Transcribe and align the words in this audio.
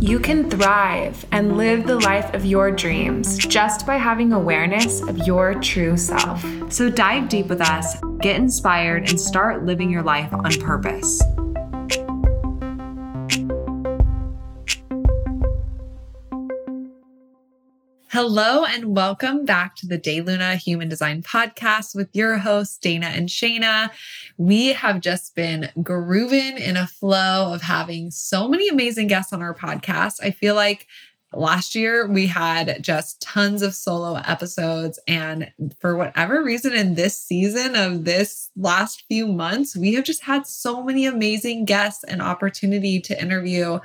You 0.00 0.18
can 0.18 0.48
thrive 0.48 1.26
and 1.30 1.58
live 1.58 1.86
the 1.86 2.00
life 2.00 2.32
of 2.32 2.46
your 2.46 2.70
dreams 2.70 3.36
just 3.36 3.86
by 3.86 3.96
having 3.96 4.32
awareness 4.32 5.02
of 5.02 5.18
your 5.26 5.60
true 5.60 5.98
self. 5.98 6.42
So 6.72 6.88
dive 6.88 7.28
deep 7.28 7.48
with 7.48 7.60
us, 7.60 8.00
get 8.20 8.36
inspired, 8.36 9.10
and 9.10 9.20
start 9.20 9.66
living 9.66 9.90
your 9.90 10.02
life 10.02 10.32
on 10.32 10.58
purpose. 10.60 11.22
Hello 18.12 18.64
and 18.64 18.96
welcome 18.96 19.44
back 19.44 19.76
to 19.76 19.86
the 19.86 19.96
Day 19.96 20.20
Luna 20.20 20.56
Human 20.56 20.88
Design 20.88 21.22
Podcast 21.22 21.94
with 21.94 22.08
your 22.12 22.38
hosts, 22.38 22.76
Dana 22.76 23.06
and 23.06 23.28
Shayna. 23.28 23.92
We 24.36 24.72
have 24.72 25.00
just 25.00 25.36
been 25.36 25.70
grooving 25.80 26.58
in 26.58 26.76
a 26.76 26.88
flow 26.88 27.54
of 27.54 27.62
having 27.62 28.10
so 28.10 28.48
many 28.48 28.68
amazing 28.68 29.06
guests 29.06 29.32
on 29.32 29.42
our 29.42 29.54
podcast. 29.54 30.14
I 30.20 30.32
feel 30.32 30.56
like 30.56 30.88
last 31.32 31.76
year 31.76 32.08
we 32.08 32.26
had 32.26 32.82
just 32.82 33.22
tons 33.22 33.62
of 33.62 33.76
solo 33.76 34.16
episodes. 34.26 34.98
And 35.06 35.52
for 35.78 35.96
whatever 35.96 36.42
reason, 36.42 36.72
in 36.72 36.96
this 36.96 37.16
season 37.16 37.76
of 37.76 38.06
this 38.06 38.50
last 38.56 39.04
few 39.06 39.28
months, 39.28 39.76
we 39.76 39.94
have 39.94 40.02
just 40.02 40.24
had 40.24 40.48
so 40.48 40.82
many 40.82 41.06
amazing 41.06 41.64
guests 41.64 42.02
and 42.02 42.20
opportunity 42.20 43.00
to 43.02 43.22
interview 43.22 43.78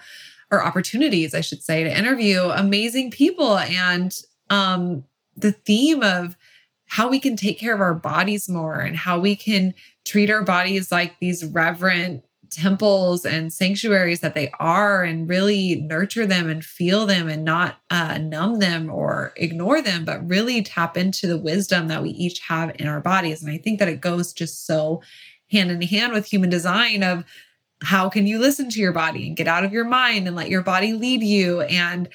or 0.52 0.64
opportunities, 0.64 1.34
I 1.34 1.42
should 1.42 1.64
say, 1.64 1.84
to 1.84 1.98
interview 1.98 2.42
amazing 2.42 3.12
people. 3.12 3.58
And 3.58 4.18
um, 4.50 5.06
the 5.36 5.52
theme 5.52 6.04
of 6.04 6.38
how 6.88 7.10
we 7.10 7.20
can 7.20 7.36
take 7.36 7.60
care 7.60 7.74
of 7.74 7.82
our 7.82 7.96
bodies 7.96 8.48
more 8.48 8.80
and 8.80 8.96
how 8.96 9.20
we 9.20 9.36
can 9.36 9.74
treat 10.06 10.30
our 10.30 10.44
bodies 10.44 10.92
like 10.92 11.20
these 11.20 11.44
reverent 11.44 12.24
temples 12.52 13.26
and 13.26 13.52
sanctuaries 13.52 14.22
that 14.22 14.36
they 14.36 14.52
are 14.60 15.04
and 15.04 15.28
really 15.28 15.76
nurture 15.76 16.26
them 16.26 16.50
and 16.50 16.64
feel 16.64 17.06
them 17.06 17.28
and 17.28 17.44
not 17.44 17.78
uh, 17.90 18.18
numb 18.20 18.60
them 18.60 18.90
or 18.90 19.34
ignore 19.36 19.82
them, 19.82 20.06
but 20.06 20.26
really 20.28 20.62
tap 20.62 20.96
into 20.96 21.28
the 21.28 21.38
wisdom 21.38 21.88
that 21.88 22.04
we 22.04 22.12
each 22.12 22.40
have 22.40 22.74
in 22.80 22.88
our 22.88 23.02
bodies. 23.02 23.42
And 23.42 23.52
I 23.52 23.58
think 23.58 23.80
that 23.80 23.90
it 23.90 24.00
goes 24.00 24.32
just 24.32 24.66
so 24.66 25.02
hand 25.52 25.72
in 25.72 25.82
hand 25.82 26.14
with 26.14 26.28
human 26.28 26.50
design 26.50 27.04
of 27.04 27.24
how 27.82 28.10
can 28.10 28.26
you 28.28 28.40
listen 28.40 28.70
to 28.70 28.80
your 28.80 28.94
body 28.94 29.28
and 29.28 29.38
get 29.38 29.48
out 29.48 29.64
of 29.64 29.74
your 29.74 29.86
mind 29.86 30.28
and 30.28 30.36
let 30.36 30.50
your 30.50 30.62
body 30.62 30.94
lead 30.94 31.24
you? 31.24 31.62
And 31.62 32.10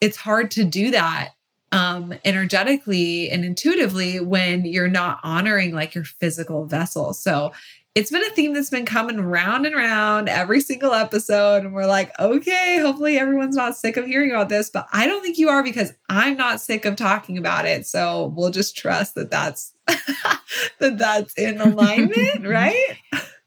it's 0.00 0.16
hard 0.16 0.50
to 0.52 0.64
do 0.64 0.90
that 0.90 1.30
um 1.72 2.12
energetically 2.24 3.30
and 3.30 3.44
intuitively 3.44 4.18
when 4.18 4.64
you're 4.64 4.88
not 4.88 5.20
honoring 5.22 5.72
like 5.72 5.94
your 5.94 6.04
physical 6.04 6.64
vessel 6.64 7.14
so 7.14 7.52
it's 7.96 8.10
been 8.10 8.22
a 8.22 8.30
theme 8.30 8.54
that's 8.54 8.70
been 8.70 8.86
coming 8.86 9.20
round 9.20 9.66
and 9.66 9.74
round 9.74 10.28
every 10.28 10.60
single 10.60 10.92
episode 10.92 11.64
and 11.64 11.72
we're 11.72 11.86
like 11.86 12.12
okay 12.18 12.78
hopefully 12.80 13.18
everyone's 13.18 13.56
not 13.56 13.76
sick 13.76 13.96
of 13.96 14.06
hearing 14.06 14.30
about 14.30 14.48
this 14.48 14.70
but 14.70 14.88
i 14.92 15.06
don't 15.06 15.22
think 15.22 15.38
you 15.38 15.48
are 15.48 15.62
because 15.62 15.92
i'm 16.08 16.36
not 16.36 16.60
sick 16.60 16.84
of 16.84 16.96
talking 16.96 17.38
about 17.38 17.66
it. 17.66 17.86
So 17.86 18.32
we'll 18.36 18.50
just 18.50 18.76
trust 18.76 19.14
that 19.14 19.30
that's 19.30 19.72
that 19.86 20.98
that's 20.98 21.34
in 21.34 21.60
alignment 21.60 22.46
right 22.46 22.96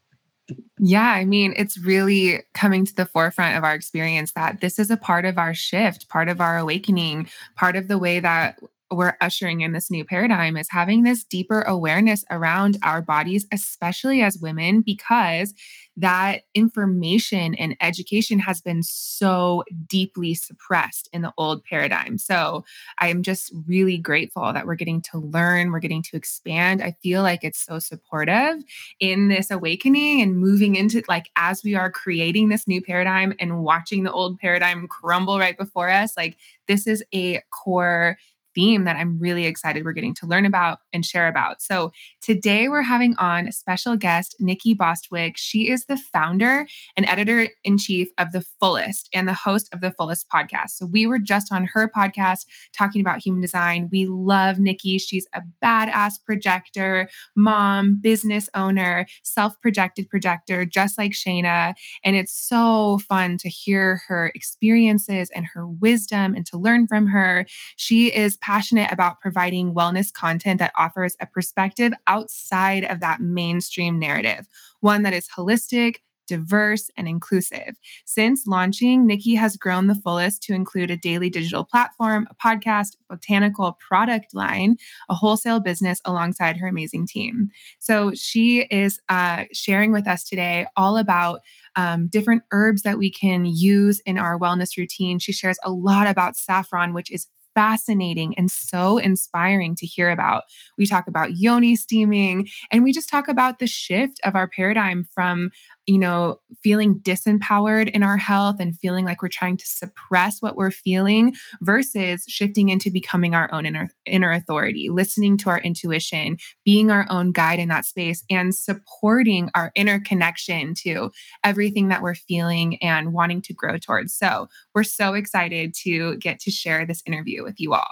yeah, 0.85 1.13
I 1.13 1.23
mean, 1.23 1.53
it's 1.55 1.77
really 1.77 2.41
coming 2.53 2.85
to 2.85 2.93
the 2.93 3.05
forefront 3.05 3.57
of 3.57 3.63
our 3.63 3.73
experience 3.73 4.33
that 4.33 4.59
this 4.59 4.77
is 4.77 4.91
a 4.91 4.97
part 4.97 5.23
of 5.23 5.37
our 5.37 5.53
shift, 5.53 6.09
part 6.09 6.27
of 6.27 6.41
our 6.41 6.57
awakening, 6.57 7.29
part 7.55 7.77
of 7.77 7.87
the 7.87 7.97
way 7.97 8.19
that 8.19 8.59
we're 8.95 9.17
ushering 9.21 9.61
in 9.61 9.71
this 9.71 9.89
new 9.89 10.05
paradigm 10.05 10.57
is 10.57 10.67
having 10.69 11.03
this 11.03 11.23
deeper 11.23 11.61
awareness 11.61 12.23
around 12.29 12.77
our 12.83 13.01
bodies, 13.01 13.45
especially 13.51 14.21
as 14.21 14.37
women, 14.37 14.81
because 14.81 15.53
that 15.95 16.41
information 16.55 17.53
and 17.55 17.75
education 17.79 18.39
has 18.39 18.61
been 18.61 18.81
so 18.81 19.63
deeply 19.87 20.33
suppressed 20.33 21.07
in 21.13 21.21
the 21.21 21.33
old 21.37 21.63
paradigm. 21.63 22.17
So 22.17 22.65
I'm 22.99 23.21
just 23.21 23.51
really 23.67 23.97
grateful 23.97 24.51
that 24.53 24.65
we're 24.65 24.75
getting 24.75 25.01
to 25.11 25.19
learn, 25.19 25.71
we're 25.71 25.79
getting 25.79 26.01
to 26.03 26.17
expand. 26.17 26.81
I 26.81 26.95
feel 27.03 27.21
like 27.21 27.43
it's 27.43 27.59
so 27.59 27.79
supportive 27.79 28.63
in 28.99 29.27
this 29.27 29.51
awakening 29.51 30.21
and 30.21 30.37
moving 30.37 30.75
into 30.75 31.03
like 31.07 31.29
as 31.35 31.63
we 31.63 31.75
are 31.75 31.91
creating 31.91 32.49
this 32.49 32.67
new 32.67 32.81
paradigm 32.81 33.33
and 33.39 33.63
watching 33.63 34.03
the 34.03 34.11
old 34.11 34.39
paradigm 34.39 34.87
crumble 34.87 35.37
right 35.37 35.57
before 35.57 35.89
us. 35.89 36.17
Like 36.17 36.37
this 36.67 36.87
is 36.87 37.03
a 37.13 37.41
core 37.51 38.17
theme 38.55 38.83
that 38.85 38.95
I'm 38.95 39.19
really 39.19 39.45
excited 39.45 39.83
we're 39.83 39.93
getting 39.93 40.15
to 40.15 40.25
learn 40.25 40.45
about 40.45 40.79
and 40.91 41.05
share 41.05 41.27
about. 41.27 41.61
So 41.61 41.91
today 42.21 42.69
we're 42.69 42.81
having 42.81 43.15
on 43.17 43.47
a 43.47 43.51
special 43.51 43.95
guest, 43.95 44.35
Nikki 44.39 44.73
Bostwick. 44.73 45.37
She 45.37 45.69
is 45.69 45.85
the 45.85 45.97
founder 45.97 46.65
and 46.95 47.05
editor 47.07 47.47
in 47.63 47.77
chief 47.77 48.09
of 48.17 48.31
The 48.31 48.45
Fullest 48.59 49.09
and 49.13 49.27
the 49.27 49.33
host 49.33 49.69
of 49.73 49.81
The 49.81 49.91
Fullest 49.91 50.29
podcast. 50.29 50.71
So 50.71 50.85
we 50.85 51.05
were 51.07 51.19
just 51.19 51.51
on 51.51 51.65
her 51.73 51.89
podcast 51.89 52.45
talking 52.75 53.01
about 53.01 53.19
human 53.19 53.41
design. 53.41 53.89
We 53.91 54.05
love 54.05 54.59
Nikki. 54.59 54.97
She's 54.97 55.27
a 55.33 55.41
badass 55.63 56.13
projector, 56.25 57.09
mom, 57.35 57.99
business 58.01 58.49
owner, 58.53 59.05
self 59.23 59.59
projected 59.61 60.09
projector, 60.09 60.65
just 60.65 60.97
like 60.97 61.11
Shayna. 61.11 61.73
And 62.03 62.15
it's 62.15 62.33
so 62.33 62.99
fun 63.09 63.37
to 63.39 63.49
hear 63.49 64.01
her 64.07 64.31
experiences 64.35 65.29
and 65.35 65.45
her 65.53 65.67
wisdom 65.67 66.35
and 66.35 66.45
to 66.47 66.57
learn 66.57 66.87
from 66.87 67.07
her. 67.07 67.45
She 67.75 68.13
is 68.13 68.37
passionate 68.43 68.91
about 68.91 69.21
providing 69.21 69.73
wellness 69.73 70.11
content 70.11 70.59
that 70.59 70.73
offers 70.77 71.15
a 71.21 71.25
perspective 71.25 71.93
outside 72.07 72.83
of 72.83 72.99
that 72.99 73.21
mainstream 73.21 73.97
narrative, 73.97 74.47
one 74.81 75.03
that 75.03 75.13
is 75.13 75.29
holistic, 75.29 75.97
diverse, 76.27 76.89
and 76.97 77.07
inclusive. 77.07 77.75
Since 78.05 78.45
launching, 78.47 79.05
Nikki 79.05 79.35
has 79.35 79.57
grown 79.57 79.87
the 79.87 79.95
fullest 79.95 80.41
to 80.43 80.53
include 80.53 80.91
a 80.91 80.97
daily 80.97 81.29
digital 81.29 81.63
platform, 81.63 82.27
a 82.29 82.35
podcast, 82.35 82.95
botanical 83.09 83.77
product 83.79 84.33
line, 84.33 84.77
a 85.09 85.15
wholesale 85.15 85.59
business 85.59 85.99
alongside 86.05 86.57
her 86.57 86.67
amazing 86.67 87.07
team. 87.07 87.49
So 87.79 88.11
she 88.13 88.61
is 88.71 88.99
uh, 89.09 89.45
sharing 89.53 89.91
with 89.91 90.07
us 90.07 90.23
today 90.23 90.65
all 90.75 90.97
about 90.97 91.41
um, 91.75 92.07
different 92.07 92.43
herbs 92.51 92.83
that 92.83 92.97
we 92.97 93.11
can 93.11 93.45
use 93.45 93.99
in 94.05 94.17
our 94.17 94.37
wellness 94.37 94.77
routine. 94.77 95.19
She 95.19 95.31
shares 95.31 95.57
a 95.63 95.71
lot 95.71 96.07
about 96.07 96.37
saffron, 96.37 96.93
which 96.93 97.11
is 97.11 97.27
fascinating 97.55 98.33
and 98.37 98.49
so 98.49 98.97
inspiring 98.97 99.75
to 99.75 99.85
hear 99.85 100.09
about. 100.09 100.43
We 100.77 100.85
talk 100.85 101.07
about 101.07 101.37
yoni 101.37 101.75
steaming 101.75 102.49
and 102.71 102.83
we 102.83 102.91
just 102.91 103.09
talk 103.09 103.27
about 103.27 103.59
the 103.59 103.67
shift 103.67 104.19
of 104.23 104.35
our 104.35 104.47
paradigm 104.47 105.07
from 105.13 105.51
you 105.85 105.97
know, 105.97 106.39
feeling 106.61 106.99
disempowered 106.99 107.89
in 107.91 108.03
our 108.03 108.17
health 108.17 108.57
and 108.59 108.77
feeling 108.79 109.05
like 109.05 109.21
we're 109.21 109.27
trying 109.27 109.57
to 109.57 109.65
suppress 109.67 110.41
what 110.41 110.55
we're 110.55 110.71
feeling 110.71 111.35
versus 111.61 112.23
shifting 112.27 112.69
into 112.69 112.89
becoming 112.89 113.35
our 113.35 113.51
own 113.53 113.65
inner, 113.65 113.89
inner 114.05 114.31
authority, 114.31 114.89
listening 114.89 115.37
to 115.37 115.49
our 115.49 115.59
intuition, 115.59 116.37
being 116.63 116.89
our 116.89 117.05
own 117.09 117.31
guide 117.31 117.59
in 117.59 117.69
that 117.69 117.85
space, 117.85 118.23
and 118.29 118.55
supporting 118.55 119.49
our 119.55 119.71
inner 119.75 119.99
connection 119.99 120.73
to 120.73 121.11
everything 121.43 121.89
that 121.89 122.01
we're 122.01 122.15
feeling 122.15 122.81
and 122.81 123.13
wanting 123.13 123.41
to 123.41 123.53
grow 123.53 123.77
towards. 123.77 124.13
So, 124.13 124.47
we're 124.73 124.83
so 124.83 125.13
excited 125.13 125.73
to 125.83 126.15
get 126.17 126.39
to 126.41 126.51
share 126.51 126.85
this 126.85 127.03
interview 127.05 127.43
with 127.43 127.59
you 127.59 127.73
all. 127.73 127.91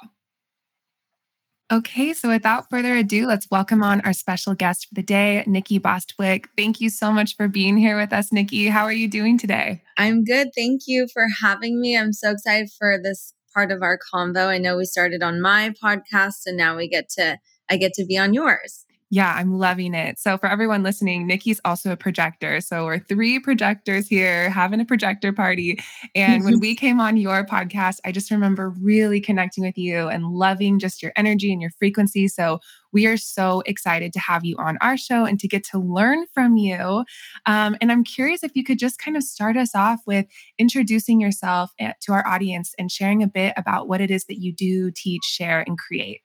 Okay, 1.72 2.12
so 2.12 2.28
without 2.28 2.70
further 2.70 2.96
ado, 2.96 3.26
let's 3.26 3.48
welcome 3.50 3.82
on 3.82 4.02
our 4.02 4.12
special 4.12 4.54
guest 4.54 4.90
for 4.90 4.96
the 4.96 5.02
day, 5.02 5.42
Nikki 5.48 5.78
Bostwick. 5.78 6.50
Thank 6.58 6.82
you 6.82 6.90
so 6.90 7.14
much 7.14 7.38
for 7.38 7.48
being 7.48 7.78
here 7.78 7.98
with 7.98 8.12
us, 8.12 8.34
Nikki. 8.34 8.68
How 8.68 8.84
are 8.84 8.92
you 8.92 9.08
doing 9.08 9.38
today? 9.38 9.82
I'm 9.98 10.26
good. 10.26 10.50
Thank 10.54 10.82
you 10.88 11.08
for 11.14 11.28
having 11.42 11.80
me. 11.80 11.98
I'm 11.98 12.12
so 12.12 12.32
excited 12.32 12.70
for 12.78 12.98
this 13.02 13.34
part 13.54 13.72
of 13.72 13.84
our 13.84 13.98
convo. 14.14 14.48
I 14.48 14.58
know 14.58 14.76
we 14.76 14.84
started 14.84 15.24
on 15.24 15.40
my 15.40 15.74
podcast 15.82 16.42
and 16.46 16.58
now 16.58 16.76
we 16.76 16.90
get 16.90 17.08
to 17.12 17.38
I 17.70 17.78
get 17.78 17.94
to 17.94 18.06
be 18.06 18.18
on 18.18 18.34
yours. 18.34 18.86
Yeah, 19.14 19.34
I'm 19.36 19.58
loving 19.58 19.94
it. 19.94 20.18
So, 20.20 20.38
for 20.38 20.48
everyone 20.48 20.84
listening, 20.84 21.28
Nikki's 21.28 21.60
also 21.66 21.92
a 21.92 21.98
projector. 21.98 22.62
So, 22.62 22.86
we're 22.86 22.98
three 23.00 23.40
projectors 23.40 24.08
here 24.08 24.50
having 24.50 24.80
a 24.80 24.86
projector 24.86 25.34
party. 25.34 25.80
And 26.16 26.46
when 26.46 26.60
we 26.62 26.76
came 26.76 27.02
on 27.02 27.18
your 27.18 27.46
podcast, 27.46 27.98
I 28.06 28.14
just 28.14 28.32
remember 28.32 28.70
really 28.70 29.20
connecting 29.20 29.66
with 29.66 29.78
you 29.78 30.08
and 30.08 30.28
loving 30.32 30.80
just 30.80 31.04
your 31.04 31.12
energy 31.18 31.52
and 31.52 31.62
your 31.62 31.72
frequency. 31.78 32.30
So, 32.30 32.62
we 32.94 33.06
are 33.06 33.18
so 33.18 33.62
excited 33.66 34.14
to 34.14 34.20
have 34.20 34.46
you 34.46 34.56
on 34.58 34.78
our 34.80 34.96
show 34.96 35.26
and 35.26 35.38
to 35.42 35.48
get 35.48 35.66
to 35.66 35.80
learn 35.80 36.26
from 36.34 36.56
you. 36.56 37.04
Um, 37.46 37.76
and 37.82 37.92
I'm 37.92 38.06
curious 38.06 38.44
if 38.46 38.52
you 38.56 38.64
could 38.64 38.80
just 38.80 38.98
kind 38.98 39.18
of 39.18 39.24
start 39.24 39.58
us 39.58 39.76
off 39.76 40.00
with 40.08 40.26
introducing 40.58 41.20
yourself 41.20 41.72
eh, 41.80 41.92
to 42.02 42.14
our 42.14 42.26
audience 42.26 42.74
and 42.80 42.90
sharing 42.90 43.24
a 43.24 43.28
bit 43.28 43.54
about 43.58 43.90
what 43.90 44.00
it 44.00 44.10
is 44.10 44.24
that 44.26 44.42
you 44.42 44.54
do, 44.54 44.90
teach, 44.90 45.24
share, 45.24 45.66
and 45.68 45.78
create. 45.78 46.22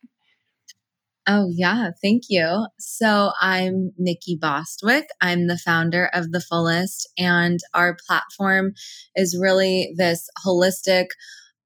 Oh, 1.28 1.50
yeah. 1.52 1.90
Thank 2.00 2.24
you. 2.28 2.66
So 2.78 3.32
I'm 3.40 3.92
Nikki 3.98 4.38
Bostwick. 4.40 5.08
I'm 5.20 5.48
the 5.48 5.58
founder 5.58 6.08
of 6.12 6.30
The 6.30 6.40
Fullest, 6.40 7.10
and 7.18 7.58
our 7.74 7.96
platform 8.06 8.74
is 9.16 9.36
really 9.40 9.92
this 9.96 10.28
holistic 10.46 11.06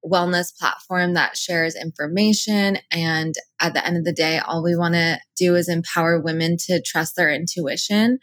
wellness 0.02 0.56
platform 0.58 1.12
that 1.12 1.36
shares 1.36 1.76
information. 1.76 2.78
And 2.90 3.34
at 3.60 3.74
the 3.74 3.86
end 3.86 3.98
of 3.98 4.04
the 4.04 4.14
day, 4.14 4.38
all 4.38 4.62
we 4.62 4.74
want 4.74 4.94
to 4.94 5.20
do 5.36 5.54
is 5.56 5.68
empower 5.68 6.18
women 6.18 6.56
to 6.66 6.80
trust 6.80 7.16
their 7.16 7.30
intuition 7.30 8.18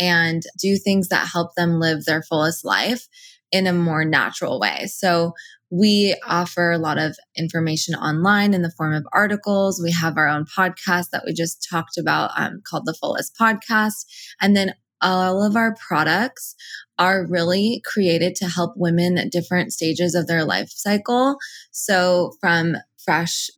and 0.00 0.42
do 0.60 0.76
things 0.76 1.06
that 1.08 1.28
help 1.32 1.54
them 1.54 1.78
live 1.78 2.04
their 2.04 2.22
fullest 2.22 2.64
life 2.64 3.06
in 3.52 3.68
a 3.68 3.72
more 3.72 4.04
natural 4.04 4.58
way. 4.58 4.86
So 4.86 5.34
we 5.70 6.16
offer 6.26 6.72
a 6.72 6.78
lot 6.78 6.98
of 6.98 7.16
information 7.36 7.94
online 7.94 8.54
in 8.54 8.62
the 8.62 8.72
form 8.72 8.92
of 8.92 9.06
articles. 9.12 9.80
We 9.82 9.92
have 9.92 10.16
our 10.16 10.28
own 10.28 10.44
podcast 10.44 11.10
that 11.10 11.22
we 11.24 11.32
just 11.32 11.66
talked 11.70 11.96
about 11.96 12.32
um, 12.36 12.60
called 12.64 12.86
the 12.86 12.94
Fullest 12.94 13.36
Podcast. 13.36 14.04
And 14.40 14.56
then 14.56 14.74
all 15.00 15.42
of 15.42 15.56
our 15.56 15.74
products 15.76 16.54
are 16.98 17.26
really 17.26 17.82
created 17.84 18.34
to 18.36 18.48
help 18.48 18.74
women 18.76 19.16
at 19.16 19.32
different 19.32 19.72
stages 19.72 20.14
of 20.14 20.26
their 20.26 20.44
life 20.44 20.70
cycle. 20.70 21.36
So 21.70 22.32
from 22.40 22.76
fresh 23.02 23.48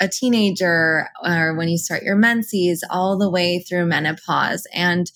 a 0.00 0.08
teenager 0.08 1.08
or 1.24 1.56
when 1.56 1.68
you 1.68 1.78
start 1.78 2.02
your 2.02 2.16
menses 2.16 2.84
all 2.90 3.16
the 3.16 3.30
way 3.30 3.60
through 3.60 3.86
menopause 3.86 4.66
and 4.74 5.10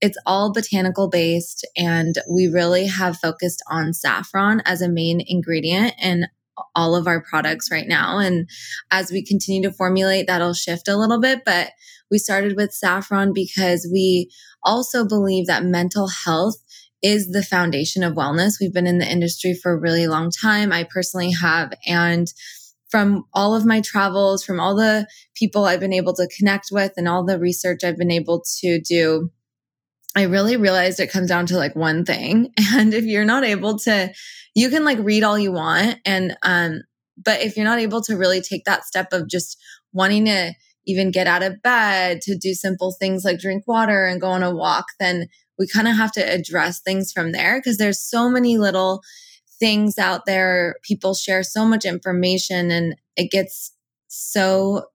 it's 0.00 0.18
all 0.26 0.52
botanical 0.52 1.08
based, 1.08 1.66
and 1.76 2.16
we 2.30 2.46
really 2.46 2.86
have 2.86 3.18
focused 3.18 3.62
on 3.68 3.92
saffron 3.92 4.62
as 4.64 4.80
a 4.80 4.88
main 4.88 5.22
ingredient 5.26 5.94
in 6.02 6.26
all 6.74 6.94
of 6.94 7.06
our 7.06 7.22
products 7.22 7.70
right 7.70 7.88
now. 7.88 8.18
And 8.18 8.48
as 8.90 9.10
we 9.10 9.24
continue 9.24 9.62
to 9.68 9.74
formulate, 9.74 10.26
that'll 10.26 10.54
shift 10.54 10.88
a 10.88 10.96
little 10.96 11.20
bit. 11.20 11.42
But 11.44 11.70
we 12.10 12.18
started 12.18 12.56
with 12.56 12.72
saffron 12.72 13.32
because 13.32 13.88
we 13.90 14.30
also 14.62 15.06
believe 15.06 15.46
that 15.46 15.64
mental 15.64 16.08
health 16.08 16.56
is 17.02 17.28
the 17.28 17.42
foundation 17.42 18.02
of 18.02 18.14
wellness. 18.14 18.54
We've 18.60 18.74
been 18.74 18.86
in 18.86 18.98
the 18.98 19.10
industry 19.10 19.54
for 19.54 19.72
a 19.72 19.80
really 19.80 20.06
long 20.06 20.30
time. 20.30 20.70
I 20.72 20.84
personally 20.84 21.32
have. 21.32 21.72
And 21.86 22.26
from 22.90 23.24
all 23.32 23.54
of 23.54 23.64
my 23.64 23.80
travels, 23.80 24.44
from 24.44 24.60
all 24.60 24.76
the 24.76 25.06
people 25.34 25.64
I've 25.64 25.80
been 25.80 25.92
able 25.92 26.12
to 26.14 26.28
connect 26.36 26.68
with, 26.70 26.92
and 26.96 27.08
all 27.08 27.24
the 27.24 27.38
research 27.38 27.84
I've 27.84 27.96
been 27.96 28.10
able 28.10 28.42
to 28.60 28.80
do, 28.80 29.30
I 30.16 30.22
really 30.22 30.56
realized 30.56 30.98
it 30.98 31.10
comes 31.10 31.28
down 31.28 31.46
to 31.46 31.56
like 31.56 31.76
one 31.76 32.04
thing. 32.04 32.52
And 32.74 32.94
if 32.94 33.04
you're 33.04 33.24
not 33.24 33.44
able 33.44 33.78
to, 33.80 34.12
you 34.54 34.70
can 34.70 34.84
like 34.84 34.98
read 34.98 35.22
all 35.22 35.38
you 35.38 35.52
want. 35.52 35.98
And, 36.04 36.36
um, 36.42 36.82
but 37.22 37.42
if 37.42 37.56
you're 37.56 37.64
not 37.64 37.78
able 37.78 38.02
to 38.02 38.16
really 38.16 38.40
take 38.40 38.64
that 38.64 38.84
step 38.84 39.12
of 39.12 39.28
just 39.28 39.56
wanting 39.92 40.24
to 40.26 40.52
even 40.86 41.10
get 41.10 41.26
out 41.26 41.42
of 41.42 41.62
bed 41.62 42.20
to 42.22 42.36
do 42.36 42.54
simple 42.54 42.92
things 42.92 43.24
like 43.24 43.38
drink 43.38 43.64
water 43.66 44.06
and 44.06 44.20
go 44.20 44.28
on 44.28 44.42
a 44.42 44.54
walk, 44.54 44.86
then 44.98 45.28
we 45.58 45.66
kind 45.66 45.86
of 45.86 45.96
have 45.96 46.12
to 46.12 46.20
address 46.20 46.80
things 46.80 47.12
from 47.12 47.32
there 47.32 47.58
because 47.58 47.76
there's 47.76 48.00
so 48.00 48.30
many 48.30 48.56
little 48.56 49.02
things 49.58 49.98
out 49.98 50.24
there. 50.26 50.76
People 50.82 51.14
share 51.14 51.42
so 51.42 51.64
much 51.64 51.84
information 51.84 52.70
and 52.70 52.96
it 53.16 53.30
gets 53.30 53.72
so 54.08 54.86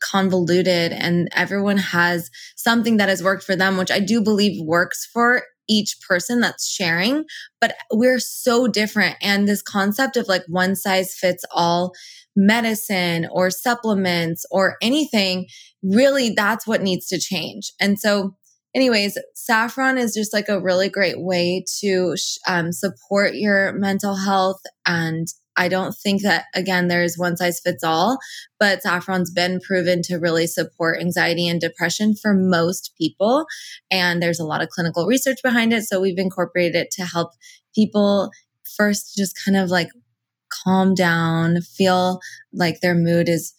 convoluted 0.00 0.92
and 0.92 1.28
everyone 1.32 1.78
has 1.78 2.30
something 2.56 2.96
that 2.98 3.08
has 3.08 3.22
worked 3.22 3.44
for 3.44 3.56
them, 3.56 3.76
which 3.76 3.90
I 3.90 4.00
do 4.00 4.20
believe 4.20 4.64
works 4.64 5.08
for 5.12 5.42
each 5.68 5.98
person 6.06 6.40
that's 6.40 6.66
sharing, 6.66 7.24
but 7.60 7.76
we're 7.92 8.18
so 8.18 8.66
different. 8.66 9.16
And 9.22 9.46
this 9.46 9.62
concept 9.62 10.16
of 10.16 10.26
like 10.26 10.44
one 10.48 10.74
size 10.74 11.14
fits 11.14 11.44
all 11.52 11.92
medicine 12.34 13.28
or 13.30 13.50
supplements 13.50 14.44
or 14.50 14.76
anything, 14.80 15.46
really, 15.82 16.30
that's 16.30 16.66
what 16.66 16.82
needs 16.82 17.06
to 17.08 17.18
change. 17.20 17.72
And 17.80 17.98
so, 17.98 18.34
anyways, 18.74 19.18
saffron 19.34 19.98
is 19.98 20.14
just 20.14 20.32
like 20.32 20.48
a 20.48 20.60
really 20.60 20.88
great 20.88 21.20
way 21.20 21.64
to 21.80 22.14
um, 22.46 22.72
support 22.72 23.34
your 23.34 23.72
mental 23.72 24.14
health 24.14 24.60
and 24.86 25.26
I 25.58 25.68
don't 25.68 25.94
think 25.94 26.22
that, 26.22 26.44
again, 26.54 26.88
there's 26.88 27.18
one 27.18 27.36
size 27.36 27.60
fits 27.60 27.82
all, 27.82 28.18
but 28.60 28.82
saffron's 28.82 29.30
been 29.30 29.60
proven 29.60 30.02
to 30.02 30.16
really 30.16 30.46
support 30.46 31.00
anxiety 31.00 31.48
and 31.48 31.60
depression 31.60 32.14
for 32.14 32.32
most 32.32 32.92
people. 32.96 33.44
And 33.90 34.22
there's 34.22 34.40
a 34.40 34.44
lot 34.44 34.62
of 34.62 34.68
clinical 34.68 35.06
research 35.06 35.38
behind 35.42 35.72
it. 35.72 35.82
So 35.82 36.00
we've 36.00 36.18
incorporated 36.18 36.76
it 36.76 36.90
to 36.92 37.04
help 37.04 37.32
people 37.74 38.30
first 38.76 39.16
just 39.16 39.36
kind 39.44 39.56
of 39.56 39.68
like 39.68 39.88
calm 40.64 40.94
down, 40.94 41.60
feel 41.60 42.20
like 42.52 42.80
their 42.80 42.94
mood 42.94 43.28
is 43.28 43.52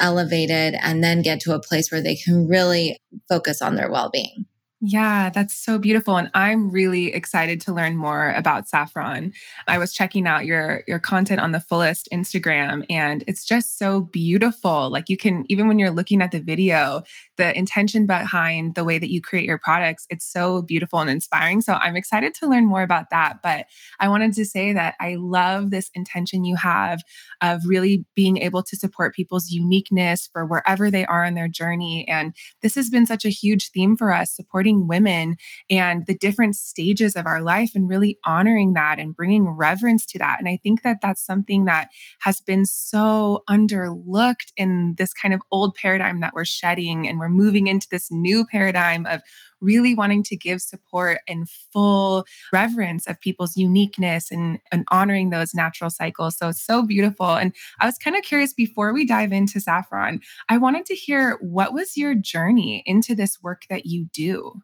elevated, 0.00 0.76
and 0.80 1.02
then 1.02 1.22
get 1.22 1.40
to 1.40 1.54
a 1.54 1.60
place 1.60 1.90
where 1.90 2.02
they 2.02 2.14
can 2.14 2.46
really 2.46 3.00
focus 3.28 3.62
on 3.62 3.74
their 3.74 3.90
well 3.90 4.10
being. 4.10 4.44
Yeah, 4.80 5.28
that's 5.30 5.54
so 5.56 5.76
beautiful 5.76 6.16
and 6.16 6.30
I'm 6.34 6.70
really 6.70 7.12
excited 7.12 7.60
to 7.62 7.72
learn 7.74 7.96
more 7.96 8.30
about 8.30 8.68
saffron. 8.68 9.32
I 9.66 9.76
was 9.76 9.92
checking 9.92 10.24
out 10.28 10.46
your 10.46 10.84
your 10.86 11.00
content 11.00 11.40
on 11.40 11.50
the 11.50 11.58
fullest 11.58 12.08
Instagram 12.12 12.84
and 12.88 13.24
it's 13.26 13.44
just 13.44 13.76
so 13.76 14.02
beautiful. 14.02 14.88
Like 14.88 15.08
you 15.08 15.16
can 15.16 15.44
even 15.48 15.66
when 15.66 15.80
you're 15.80 15.90
looking 15.90 16.22
at 16.22 16.30
the 16.30 16.38
video, 16.38 17.02
the 17.38 17.56
intention 17.58 18.06
behind 18.06 18.76
the 18.76 18.84
way 18.84 19.00
that 19.00 19.10
you 19.10 19.20
create 19.20 19.46
your 19.46 19.58
products, 19.58 20.06
it's 20.10 20.24
so 20.24 20.62
beautiful 20.62 21.00
and 21.00 21.10
inspiring. 21.10 21.60
So 21.60 21.72
I'm 21.72 21.96
excited 21.96 22.32
to 22.34 22.46
learn 22.48 22.64
more 22.66 22.82
about 22.82 23.10
that, 23.10 23.38
but 23.42 23.66
I 23.98 24.08
wanted 24.08 24.32
to 24.34 24.44
say 24.44 24.72
that 24.74 24.94
I 25.00 25.16
love 25.16 25.70
this 25.72 25.90
intention 25.94 26.44
you 26.44 26.54
have 26.54 27.02
of 27.40 27.62
really 27.66 28.04
being 28.14 28.38
able 28.38 28.62
to 28.62 28.76
support 28.76 29.14
people's 29.14 29.50
uniqueness 29.50 30.28
for 30.32 30.44
wherever 30.46 30.90
they 30.90 31.04
are 31.06 31.24
in 31.24 31.34
their 31.34 31.48
journey 31.48 32.06
and 32.08 32.34
this 32.62 32.74
has 32.74 32.90
been 32.90 33.06
such 33.06 33.24
a 33.24 33.28
huge 33.30 33.70
theme 33.70 33.96
for 33.96 34.12
us 34.12 34.30
supporting 34.32 34.67
supporting 34.68 34.86
women 34.88 35.36
and 35.70 36.06
the 36.06 36.16
different 36.16 36.56
stages 36.56 37.16
of 37.16 37.26
our 37.26 37.40
life 37.40 37.70
and 37.74 37.88
really 37.88 38.18
honoring 38.24 38.74
that 38.74 38.98
and 38.98 39.16
bringing 39.16 39.48
reverence 39.48 40.04
to 40.06 40.18
that. 40.18 40.38
And 40.38 40.48
I 40.48 40.58
think 40.62 40.82
that 40.82 40.98
that's 41.02 41.24
something 41.24 41.64
that 41.64 41.88
has 42.20 42.40
been 42.40 42.66
so 42.66 43.42
underlooked 43.48 44.52
in 44.56 44.94
this 44.98 45.12
kind 45.12 45.34
of 45.34 45.40
old 45.50 45.74
paradigm 45.74 46.20
that 46.20 46.34
we're 46.34 46.44
shedding. 46.44 47.08
And 47.08 47.18
we're 47.18 47.28
moving 47.28 47.66
into 47.66 47.88
this 47.90 48.10
new 48.10 48.44
paradigm 48.46 49.06
of 49.06 49.20
really 49.60 49.94
wanting 49.94 50.22
to 50.24 50.36
give 50.36 50.60
support 50.60 51.18
and 51.28 51.48
full 51.72 52.24
reverence 52.52 53.06
of 53.06 53.20
people's 53.20 53.56
uniqueness 53.56 54.30
and, 54.30 54.58
and 54.70 54.84
honoring 54.90 55.30
those 55.30 55.54
natural 55.54 55.90
cycles. 55.90 56.36
So 56.36 56.48
it's 56.48 56.64
so 56.64 56.82
beautiful. 56.82 57.36
And 57.36 57.54
I 57.80 57.86
was 57.86 57.98
kind 57.98 58.16
of 58.16 58.22
curious 58.22 58.52
before 58.52 58.92
we 58.92 59.06
dive 59.06 59.32
into 59.32 59.60
saffron, 59.60 60.20
I 60.48 60.58
wanted 60.58 60.86
to 60.86 60.94
hear 60.94 61.38
what 61.40 61.72
was 61.72 61.96
your 61.96 62.14
journey 62.14 62.82
into 62.86 63.14
this 63.14 63.38
work 63.42 63.62
that 63.70 63.86
you 63.86 64.06
do? 64.12 64.60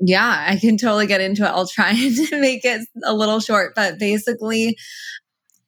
Yeah, 0.00 0.46
I 0.48 0.56
can 0.56 0.76
totally 0.76 1.06
get 1.06 1.20
into 1.20 1.42
it. 1.42 1.48
I'll 1.48 1.66
try 1.66 1.90
and 1.92 2.40
make 2.40 2.64
it 2.64 2.86
a 3.04 3.14
little 3.14 3.40
short, 3.40 3.74
but 3.74 3.98
basically, 3.98 4.76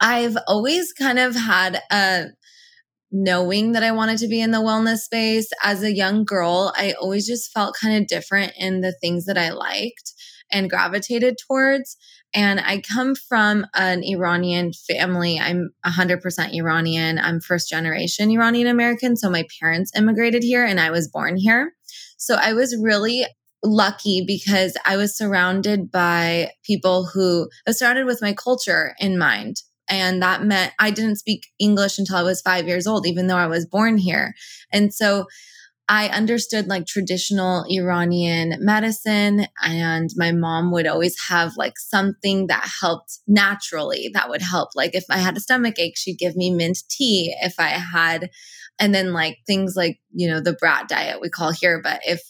I've 0.01 0.37
always 0.47 0.93
kind 0.93 1.19
of 1.19 1.35
had 1.35 1.81
a 1.91 2.29
knowing 3.13 3.73
that 3.73 3.83
I 3.83 3.93
wanted 3.93 4.19
to 4.19 4.29
be 4.29 4.41
in 4.41 4.51
the 4.51 4.59
wellness 4.59 4.99
space. 4.99 5.49
As 5.63 5.83
a 5.83 5.95
young 5.95 6.25
girl, 6.25 6.73
I 6.77 6.93
always 7.01 7.27
just 7.27 7.53
felt 7.53 7.77
kind 7.81 8.01
of 8.01 8.09
different 8.09 8.53
in 8.57 8.81
the 8.81 8.95
things 9.01 9.27
that 9.27 9.39
I 9.39 9.51
liked 9.51 10.13
and 10.53 10.71
gravitated 10.71 11.37
towards. 11.47 11.97
And 12.33 12.61
I 12.61 12.81
come 12.81 13.15
from 13.15 13.67
an 13.75 14.03
Iranian 14.05 14.73
family. 14.73 15.39
I'm 15.39 15.71
100% 15.85 16.55
Iranian. 16.55 17.19
I'm 17.19 17.41
first 17.41 17.69
generation 17.69 18.31
Iranian 18.31 18.69
American. 18.69 19.17
So 19.17 19.31
my 19.31 19.45
parents 19.61 19.91
immigrated 19.97 20.43
here 20.43 20.65
and 20.65 20.79
I 20.79 20.91
was 20.91 21.09
born 21.09 21.37
here. 21.37 21.75
So 22.17 22.37
I 22.37 22.53
was 22.53 22.77
really 22.81 23.27
lucky 23.63 24.25
because 24.27 24.77
I 24.87 24.97
was 24.97 25.17
surrounded 25.17 25.91
by 25.91 26.53
people 26.65 27.07
who 27.13 27.49
I 27.67 27.71
was 27.71 27.79
surrounded 27.79 28.07
with 28.07 28.23
my 28.23 28.33
culture 28.33 28.95
in 28.99 29.19
mind. 29.19 29.57
And 29.91 30.23
that 30.23 30.45
meant 30.45 30.73
I 30.79 30.91
didn't 30.91 31.17
speak 31.17 31.49
English 31.59 31.99
until 31.99 32.17
I 32.17 32.23
was 32.23 32.41
five 32.41 32.67
years 32.69 32.87
old, 32.87 33.07
even 33.07 33.27
though 33.27 33.37
I 33.37 33.49
was 33.49 33.67
born 33.67 33.99
here. 33.99 34.35
And 34.73 34.95
so 34.95 35.27
I 35.89 36.07
understood 36.07 36.69
like 36.69 36.87
traditional 36.87 37.65
Iranian 37.69 38.55
medicine, 38.61 39.47
and 39.61 40.09
my 40.15 40.31
mom 40.31 40.71
would 40.71 40.87
always 40.87 41.17
have 41.29 41.57
like 41.57 41.73
something 41.79 42.47
that 42.47 42.71
helped 42.81 43.19
naturally 43.27 44.09
that 44.15 44.29
would 44.29 44.41
help. 44.41 44.69
Like 44.77 44.95
if 44.95 45.05
I 45.11 45.19
had 45.19 45.37
a 45.37 45.41
stomach 45.41 45.81
ache, 45.81 45.97
she'd 45.97 46.17
give 46.19 46.37
me 46.37 46.51
mint 46.53 46.79
tea. 46.89 47.35
If 47.43 47.59
I 47.59 47.71
had, 47.71 48.31
and 48.79 48.95
then 48.95 49.13
like 49.13 49.39
things 49.49 49.75
like, 49.75 49.99
you 50.13 50.29
know, 50.31 50.41
the 50.41 50.53
brat 50.53 50.89
diet 50.89 51.21
we 51.21 51.29
call 51.29 51.51
here, 51.51 51.81
but 51.83 52.01
if 52.07 52.23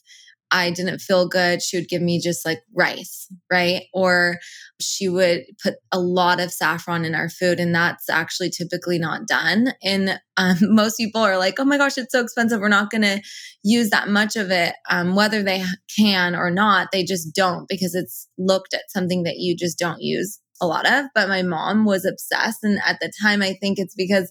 I 0.51 0.71
didn't 0.71 1.01
feel 1.01 1.29
good, 1.29 1.63
she 1.63 1.77
would 1.77 1.89
give 1.89 2.03
me 2.03 2.21
just 2.21 2.45
like 2.45 2.61
rice, 2.75 3.29
right? 3.51 3.85
Or 3.95 4.39
she 4.81 5.09
would 5.09 5.43
put 5.63 5.75
a 5.93 6.01
lot 6.01 6.41
of 6.41 6.53
saffron 6.53 7.05
in 7.05 7.15
our 7.15 7.29
food, 7.29 7.61
and 7.61 7.75
that's 7.75 8.09
actually 8.09 8.51
typically 8.51 8.99
not 8.99 9.27
done. 9.27 9.73
And 9.83 10.21
um, 10.37 10.57
most 10.63 10.97
people 10.97 11.21
are 11.21 11.39
like, 11.39 11.59
oh 11.59 11.65
my 11.65 11.79
gosh, 11.79 11.99
it's 11.99 12.13
so 12.13 12.21
expensive. 12.21 12.61
We're 12.61 12.69
not 12.69 12.91
going 12.91 13.03
to 13.03 13.21
use 13.63 13.91
that 13.91 14.09
much 14.09 14.37
of 14.37 14.51
it. 14.51 14.75
Um, 14.89 15.15
whether 15.15 15.43
they 15.43 15.63
can 15.97 16.35
or 16.35 16.51
not, 16.51 16.89
they 16.93 17.05
just 17.05 17.35
don't 17.35 17.67
because 17.69 17.95
it's 17.95 18.29
looked 18.39 18.75
at 18.75 18.91
something 18.91 19.23
that 19.25 19.37
you 19.37 19.57
just 19.57 19.79
don't 19.79 20.01
use 20.01 20.41
a 20.61 20.67
lot 20.67 20.91
of. 20.91 21.07
But 21.15 21.29
my 21.29 21.43
mom 21.43 21.85
was 21.85 22.05
obsessed. 22.05 22.63
And 22.63 22.79
at 22.85 22.99
the 23.01 23.13
time, 23.23 23.43
I 23.43 23.55
think 23.55 23.79
it's 23.79 23.95
because 23.95 24.31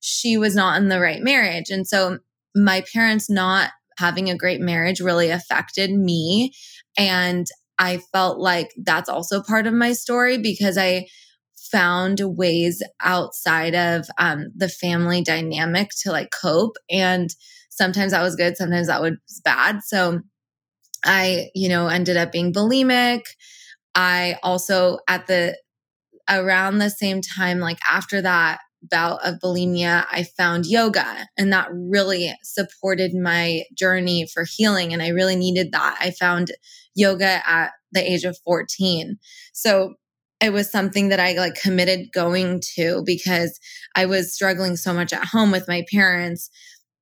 she 0.00 0.36
was 0.36 0.54
not 0.54 0.80
in 0.80 0.88
the 0.88 1.00
right 1.00 1.22
marriage. 1.22 1.70
And 1.70 1.86
so 1.86 2.18
my 2.54 2.84
parents 2.92 3.30
not 3.30 3.70
having 3.98 4.30
a 4.30 4.36
great 4.36 4.60
marriage 4.60 5.00
really 5.00 5.30
affected 5.30 5.90
me. 5.90 6.52
And 6.96 7.46
I 7.78 7.98
felt 8.12 8.38
like 8.38 8.70
that's 8.82 9.08
also 9.08 9.42
part 9.42 9.66
of 9.66 9.74
my 9.74 9.92
story 9.92 10.38
because 10.38 10.78
I 10.78 11.06
found 11.72 12.20
ways 12.20 12.82
outside 13.00 13.74
of 13.74 14.06
um, 14.18 14.46
the 14.54 14.68
family 14.68 15.22
dynamic 15.22 15.90
to 16.02 16.12
like 16.12 16.30
cope. 16.30 16.76
And 16.90 17.28
sometimes 17.70 18.12
that 18.12 18.22
was 18.22 18.36
good, 18.36 18.56
sometimes 18.56 18.86
that 18.86 19.02
was 19.02 19.14
bad. 19.44 19.80
So 19.84 20.20
I, 21.04 21.48
you 21.54 21.68
know, 21.68 21.88
ended 21.88 22.16
up 22.16 22.32
being 22.32 22.52
bulimic. 22.52 23.22
I 23.94 24.38
also, 24.42 24.98
at 25.08 25.26
the 25.26 25.56
around 26.28 26.78
the 26.78 26.90
same 26.90 27.20
time, 27.20 27.60
like 27.60 27.78
after 27.90 28.22
that 28.22 28.60
bout 28.90 29.24
of 29.24 29.40
bulimia, 29.42 30.06
I 30.10 30.24
found 30.36 30.66
yoga 30.66 31.26
and 31.36 31.52
that 31.52 31.68
really 31.72 32.34
supported 32.42 33.14
my 33.14 33.62
journey 33.76 34.26
for 34.32 34.44
healing. 34.48 34.92
And 34.92 35.02
I 35.02 35.08
really 35.08 35.36
needed 35.36 35.72
that. 35.72 35.98
I 36.00 36.10
found 36.10 36.52
yoga 36.94 37.42
at 37.46 37.72
the 37.92 38.00
age 38.00 38.24
of 38.24 38.38
14. 38.44 39.18
So 39.52 39.94
it 40.40 40.52
was 40.52 40.70
something 40.70 41.08
that 41.08 41.20
I 41.20 41.32
like 41.32 41.54
committed 41.54 42.12
going 42.12 42.60
to 42.74 43.02
because 43.06 43.58
I 43.94 44.06
was 44.06 44.34
struggling 44.34 44.76
so 44.76 44.92
much 44.92 45.12
at 45.12 45.24
home 45.24 45.50
with 45.50 45.68
my 45.68 45.84
parents. 45.90 46.50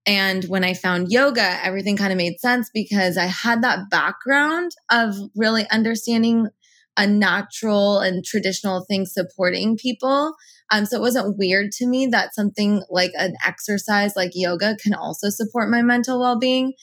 And 0.06 0.44
when 0.44 0.64
I 0.64 0.74
found 0.74 1.10
yoga, 1.10 1.58
everything 1.64 1.96
kind 1.96 2.12
of 2.12 2.16
made 2.16 2.40
sense 2.40 2.70
because 2.72 3.16
I 3.16 3.26
had 3.26 3.62
that 3.62 3.90
background 3.90 4.72
of 4.90 5.14
really 5.36 5.68
understanding 5.70 6.48
a 6.96 7.06
natural 7.06 8.00
and 8.00 8.24
traditional 8.24 8.84
thing 8.84 9.06
supporting 9.06 9.76
people. 9.76 10.34
Um, 10.70 10.86
so 10.86 10.96
it 10.96 11.00
wasn't 11.00 11.38
weird 11.38 11.72
to 11.72 11.86
me 11.86 12.06
that 12.06 12.34
something 12.34 12.82
like 12.90 13.12
an 13.14 13.34
exercise 13.44 14.14
like 14.16 14.32
yoga 14.34 14.76
can 14.82 14.94
also 14.94 15.28
support 15.30 15.70
my 15.70 15.82
mental 15.82 16.20
well 16.20 16.38
being. 16.38 16.74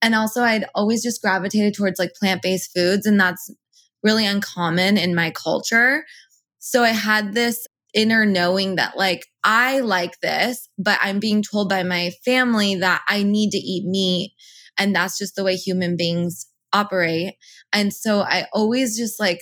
And 0.00 0.14
also, 0.14 0.42
I'd 0.42 0.66
always 0.74 1.02
just 1.02 1.20
gravitated 1.20 1.74
towards 1.74 1.98
like 1.98 2.14
plant 2.14 2.40
based 2.40 2.70
foods, 2.74 3.04
and 3.04 3.18
that's 3.18 3.50
really 4.02 4.26
uncommon 4.26 4.96
in 4.96 5.14
my 5.14 5.30
culture. 5.30 6.04
So 6.60 6.82
I 6.84 6.90
had 6.90 7.34
this 7.34 7.66
inner 7.94 8.24
knowing 8.24 8.76
that 8.76 8.96
like 8.96 9.26
I 9.42 9.80
like 9.80 10.20
this, 10.20 10.68
but 10.78 10.98
I'm 11.02 11.18
being 11.18 11.42
told 11.42 11.68
by 11.68 11.82
my 11.82 12.10
family 12.24 12.76
that 12.76 13.02
I 13.08 13.22
need 13.22 13.50
to 13.50 13.58
eat 13.58 13.86
meat. 13.86 14.34
And 14.76 14.94
that's 14.94 15.18
just 15.18 15.34
the 15.34 15.42
way 15.42 15.56
human 15.56 15.96
beings 15.96 16.46
operate. 16.72 17.34
And 17.72 17.92
so 17.92 18.20
I 18.20 18.46
always 18.52 18.96
just 18.96 19.18
like 19.18 19.40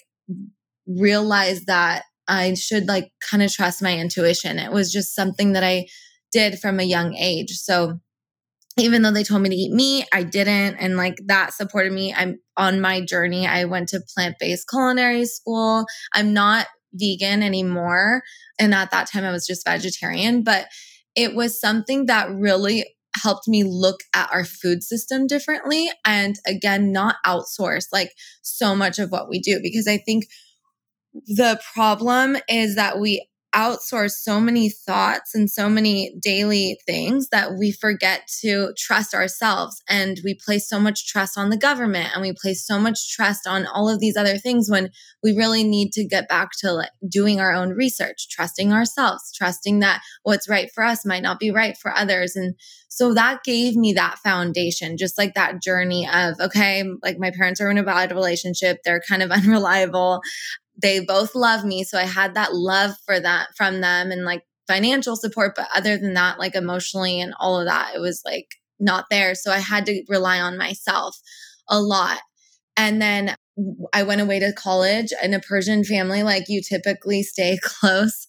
realized 0.86 1.66
that 1.66 2.04
I 2.28 2.54
should 2.54 2.88
like 2.88 3.12
kind 3.28 3.42
of 3.42 3.52
trust 3.52 3.82
my 3.82 3.96
intuition. 3.96 4.58
It 4.58 4.72
was 4.72 4.92
just 4.92 5.14
something 5.14 5.52
that 5.52 5.64
I 5.64 5.86
did 6.32 6.58
from 6.58 6.80
a 6.80 6.84
young 6.84 7.14
age. 7.14 7.50
So 7.50 7.98
even 8.78 9.02
though 9.02 9.10
they 9.10 9.24
told 9.24 9.42
me 9.42 9.48
to 9.48 9.54
eat 9.54 9.72
meat, 9.72 10.06
I 10.12 10.22
didn't. 10.22 10.76
And 10.76 10.96
like 10.96 11.16
that 11.26 11.54
supported 11.54 11.92
me. 11.92 12.12
I'm 12.14 12.38
on 12.56 12.80
my 12.80 13.00
journey. 13.00 13.46
I 13.46 13.64
went 13.64 13.88
to 13.90 14.02
plant 14.14 14.36
based 14.38 14.68
culinary 14.68 15.24
school. 15.24 15.86
I'm 16.14 16.32
not 16.32 16.66
vegan 16.92 17.42
anymore. 17.42 18.22
And 18.58 18.74
at 18.74 18.90
that 18.90 19.10
time, 19.10 19.24
I 19.24 19.30
was 19.30 19.46
just 19.46 19.66
vegetarian, 19.66 20.42
but 20.42 20.66
it 21.14 21.34
was 21.34 21.60
something 21.60 22.06
that 22.06 22.30
really 22.30 22.84
helped 23.22 23.48
me 23.48 23.64
look 23.64 24.00
at 24.14 24.30
our 24.32 24.44
food 24.44 24.82
system 24.82 25.26
differently. 25.26 25.88
And 26.04 26.36
again, 26.46 26.92
not 26.92 27.16
outsource 27.24 27.86
like 27.92 28.12
so 28.42 28.74
much 28.76 28.98
of 28.98 29.10
what 29.10 29.28
we 29.28 29.40
do, 29.40 29.60
because 29.62 29.88
I 29.88 29.98
think 29.98 30.26
the 31.26 31.60
problem 31.74 32.36
is 32.48 32.76
that 32.76 32.98
we 32.98 33.26
outsource 33.56 34.10
so 34.10 34.38
many 34.38 34.68
thoughts 34.68 35.34
and 35.34 35.50
so 35.50 35.68
many 35.68 36.14
daily 36.22 36.78
things 36.86 37.28
that 37.30 37.54
we 37.58 37.72
forget 37.72 38.28
to 38.40 38.72
trust 38.76 39.14
ourselves. 39.14 39.82
And 39.88 40.20
we 40.22 40.34
place 40.34 40.68
so 40.68 40.78
much 40.78 41.08
trust 41.08 41.38
on 41.38 41.48
the 41.48 41.56
government 41.56 42.10
and 42.12 42.20
we 42.20 42.34
place 42.34 42.66
so 42.66 42.78
much 42.78 43.10
trust 43.14 43.46
on 43.46 43.66
all 43.66 43.88
of 43.88 43.98
these 43.98 44.16
other 44.16 44.36
things 44.36 44.70
when 44.70 44.90
we 45.22 45.32
really 45.32 45.64
need 45.64 45.92
to 45.92 46.06
get 46.06 46.28
back 46.28 46.50
to 46.58 46.72
like 46.72 46.90
doing 47.10 47.40
our 47.40 47.52
own 47.52 47.70
research, 47.70 48.28
trusting 48.30 48.72
ourselves, 48.72 49.32
trusting 49.34 49.78
that 49.78 50.02
what's 50.22 50.48
right 50.48 50.70
for 50.74 50.84
us 50.84 51.06
might 51.06 51.22
not 51.22 51.38
be 51.38 51.50
right 51.50 51.78
for 51.78 51.90
others. 51.96 52.36
And 52.36 52.54
so 52.88 53.14
that 53.14 53.42
gave 53.42 53.74
me 53.74 53.94
that 53.94 54.18
foundation, 54.18 54.96
just 54.98 55.16
like 55.16 55.34
that 55.34 55.62
journey 55.62 56.06
of, 56.06 56.38
okay, 56.40 56.84
like 57.02 57.18
my 57.18 57.30
parents 57.30 57.60
are 57.60 57.70
in 57.70 57.78
a 57.78 57.82
bad 57.82 58.12
relationship. 58.12 58.78
They're 58.84 59.02
kind 59.06 59.22
of 59.22 59.30
unreliable 59.32 60.20
they 60.80 61.00
both 61.00 61.34
love 61.34 61.64
me. 61.64 61.84
So 61.84 61.98
I 61.98 62.04
had 62.04 62.34
that 62.34 62.54
love 62.54 62.92
for 63.04 63.18
that 63.18 63.48
from 63.56 63.80
them 63.80 64.10
and 64.10 64.24
like 64.24 64.42
financial 64.66 65.16
support. 65.16 65.54
But 65.56 65.68
other 65.74 65.96
than 65.96 66.14
that, 66.14 66.38
like 66.38 66.54
emotionally 66.54 67.20
and 67.20 67.34
all 67.38 67.60
of 67.60 67.66
that, 67.66 67.94
it 67.94 68.00
was 68.00 68.22
like 68.24 68.48
not 68.78 69.06
there. 69.10 69.34
So 69.34 69.50
I 69.50 69.58
had 69.58 69.86
to 69.86 70.02
rely 70.08 70.40
on 70.40 70.58
myself 70.58 71.16
a 71.68 71.80
lot. 71.80 72.20
And 72.76 73.00
then 73.00 73.34
I 73.92 74.02
went 74.02 74.20
away 74.20 74.38
to 74.40 74.52
college 74.52 75.12
in 75.22 75.32
a 75.32 75.40
Persian 75.40 75.82
family. 75.82 76.22
Like 76.22 76.44
you 76.48 76.60
typically 76.62 77.22
stay 77.22 77.58
close 77.62 78.26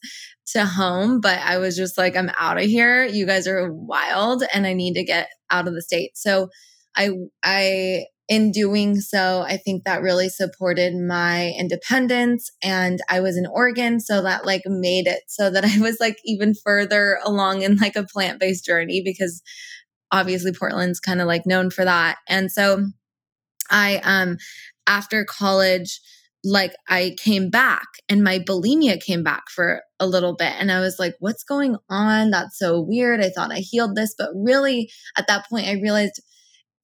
to 0.53 0.65
home, 0.65 1.19
but 1.19 1.39
I 1.39 1.57
was 1.57 1.75
just 1.75 1.97
like, 1.97 2.15
I'm 2.15 2.31
out 2.39 2.57
of 2.57 2.63
here. 2.63 3.03
You 3.03 3.25
guys 3.25 3.47
are 3.47 3.71
wild 3.71 4.43
and 4.53 4.65
I 4.65 4.73
need 4.73 4.93
to 4.93 5.03
get 5.03 5.27
out 5.51 5.67
of 5.67 5.73
the 5.73 5.81
state. 5.81 6.17
So 6.17 6.47
I, 6.95 7.11
I 7.43 8.05
in 8.27 8.51
doing 8.51 9.00
so, 9.00 9.41
I 9.48 9.57
think 9.57 9.84
that 9.84 10.01
really 10.01 10.29
supported 10.29 10.93
my 10.96 11.53
independence. 11.57 12.51
And 12.62 13.00
I 13.10 13.22
was 13.22 13.38
in 13.38 13.46
Oregon, 13.46 14.00
so 14.00 14.22
that 14.22 14.46
like 14.46 14.63
made 14.65 15.07
it 15.07 15.24
so 15.27 15.50
that 15.50 15.63
I 15.65 15.79
was 15.79 15.98
like 16.00 16.17
even 16.25 16.53
further 16.53 17.19
along 17.24 17.62
in 17.62 17.77
like 17.77 17.96
a 17.96 18.03
plant 18.05 18.39
based 18.39 18.65
journey 18.65 19.01
because 19.03 19.41
obviously 20.12 20.51
Portland's 20.53 21.00
kind 21.00 21.22
of 21.22 21.27
like 21.27 21.46
known 21.46 21.69
for 21.69 21.86
that. 21.86 22.17
And 22.27 22.51
so 22.51 22.86
I, 23.69 24.01
um, 24.03 24.38
after 24.88 25.25
college, 25.25 26.00
like 26.43 26.74
I 26.88 27.15
came 27.22 27.50
back 27.50 27.88
and 28.07 28.24
my 28.24 28.39
bulimia 28.39 29.01
came 29.01 29.24
back 29.24 29.50
for 29.50 29.81
a 30.00 30.07
little 30.07 30.36
bit. 30.36 30.53
And 30.57 30.72
I 30.72 30.79
was 30.79 30.98
like, 30.98 31.15
what's 31.19 31.43
going 31.43 31.75
on? 31.89 32.29
That's 32.29 32.57
so 32.57 32.79
weird. 32.79 33.19
I 33.22 33.29
thought 33.29 33.51
I 33.51 33.60
healed 33.60 33.96
this. 33.96 34.15
But 34.17 34.29
really, 34.34 34.89
at 35.17 35.27
that 35.27 35.50
point, 35.50 35.67
I 35.67 35.74
realized 35.74 36.22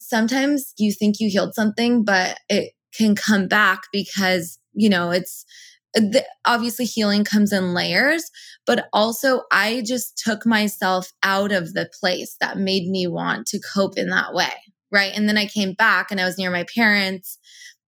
sometimes 0.08 0.74
you 0.78 0.92
think 0.92 1.16
you 1.20 1.30
healed 1.30 1.56
something, 1.56 2.04
but 2.04 2.40
it 2.50 2.74
can 2.96 3.16
come 3.16 3.48
back 3.48 3.84
because, 3.92 4.60
you 4.74 4.90
know, 4.90 5.12
it's 5.12 5.46
the, 5.94 6.26
obviously 6.46 6.86
healing 6.86 7.24
comes 7.24 7.52
in 7.52 7.74
layers, 7.74 8.30
but 8.66 8.88
also 8.94 9.42
I 9.52 9.84
just 9.86 10.18
took 10.18 10.46
myself 10.46 11.12
out 11.22 11.52
of 11.52 11.74
the 11.74 11.90
place 12.00 12.36
that 12.40 12.58
made 12.58 12.90
me 12.90 13.08
want 13.08 13.48
to 13.48 13.60
cope 13.74 13.98
in 13.98 14.10
that 14.10 14.34
way. 14.34 14.54
Right. 14.92 15.12
And 15.16 15.28
then 15.28 15.38
I 15.38 15.48
came 15.48 15.74
back 15.74 16.12
and 16.12 16.22
I 16.22 16.26
was 16.26 16.38
near 16.38 16.52
my 16.52 16.66
parents 16.76 17.40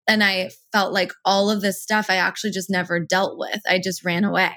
and 0.07 0.23
I 0.23 0.49
felt 0.71 0.93
like 0.93 1.11
all 1.23 1.49
of 1.49 1.61
this 1.61 1.81
stuff 1.81 2.07
I 2.09 2.15
actually 2.15 2.51
just 2.51 2.69
never 2.69 2.99
dealt 2.99 3.37
with. 3.37 3.59
I 3.67 3.79
just 3.79 4.03
ran 4.03 4.23
away. 4.23 4.53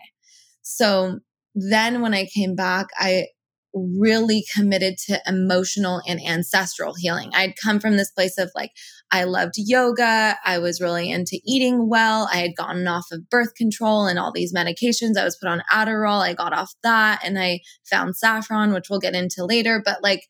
So 0.62 1.21
then 1.55 2.03
when 2.03 2.15
I 2.15 2.27
came 2.27 2.55
back, 2.55 2.87
I 2.97 3.27
really 3.75 4.44
committed 4.54 4.96
to 5.06 5.20
emotional 5.26 6.00
and 6.06 6.20
ancestral 6.20 6.94
healing. 6.94 7.30
I'd 7.34 7.54
come 7.62 7.80
from 7.80 7.96
this 7.96 8.10
place 8.10 8.38
of 8.38 8.50
like, 8.54 8.72
I 9.10 9.25
loved 9.25 9.54
yoga. 9.56 10.37
I 10.44 10.58
was 10.58 10.80
really 10.80 11.10
into 11.10 11.40
eating 11.44 11.88
well. 11.88 12.28
I 12.32 12.38
had 12.38 12.56
gotten 12.56 12.87
off 12.88 13.06
of 13.12 13.28
birth 13.30 13.54
control 13.54 14.06
and 14.06 14.18
all 14.18 14.32
these 14.32 14.54
medications. 14.54 15.16
I 15.18 15.25
was 15.25 15.37
put 15.37 15.48
on 15.48 15.62
Adderall. 15.72 16.20
I 16.20 16.34
got 16.34 16.52
off 16.52 16.72
that 16.82 17.20
and 17.25 17.38
I 17.38 17.60
found 17.90 18.16
saffron, 18.16 18.72
which 18.72 18.88
we'll 18.90 19.00
get 19.00 19.14
into 19.14 19.44
later. 19.44 19.82
But 19.84 20.02
like, 20.02 20.22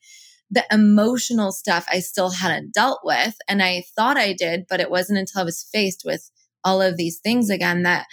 the 0.51 0.65
emotional 0.73 1.53
stuff 1.53 1.87
I 1.93 2.01
still 2.01 2.31
hadn't 2.31 2.73
dealt 2.73 3.01
with. 3.05 3.35
And 3.49 3.63
I 3.63 3.85
thought 3.95 4.17
I 4.17 4.33
did, 4.33 4.65
but 4.69 4.81
it 4.81 4.91
wasn't 4.91 5.19
until 5.19 5.43
I 5.43 5.45
was 5.45 5.69
faced 5.73 6.03
with 6.05 6.31
all 6.65 6.81
of 6.81 6.97
these 6.97 7.19
things 7.19 7.51
again 7.51 7.83
that 7.83 8.07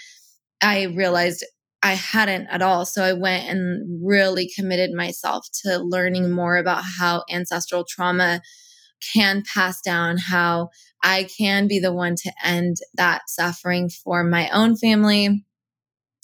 I 0.61 0.83
realized 0.83 1.45
I 1.85 1.93
hadn't 1.93 2.47
at 2.47 2.63
all. 2.63 2.83
So 2.83 3.03
I 3.03 3.13
went 3.13 3.47
and 3.47 4.03
really 4.03 4.49
committed 4.55 4.91
myself 4.91 5.45
to 5.61 5.77
learning 5.77 6.31
more 6.31 6.57
about 6.57 6.83
how 6.97 7.23
ancestral 7.29 7.85
trauma 7.87 8.41
can 9.13 9.43
pass 9.53 9.81
down, 9.81 10.17
how 10.17 10.69
I 11.03 11.27
can 11.37 11.67
be 11.67 11.77
the 11.79 11.93
one 11.93 12.15
to 12.15 12.31
end 12.43 12.77
that 12.95 13.29
suffering 13.29 13.89
for 13.89 14.23
my 14.23 14.49
own 14.49 14.75
family 14.75 15.45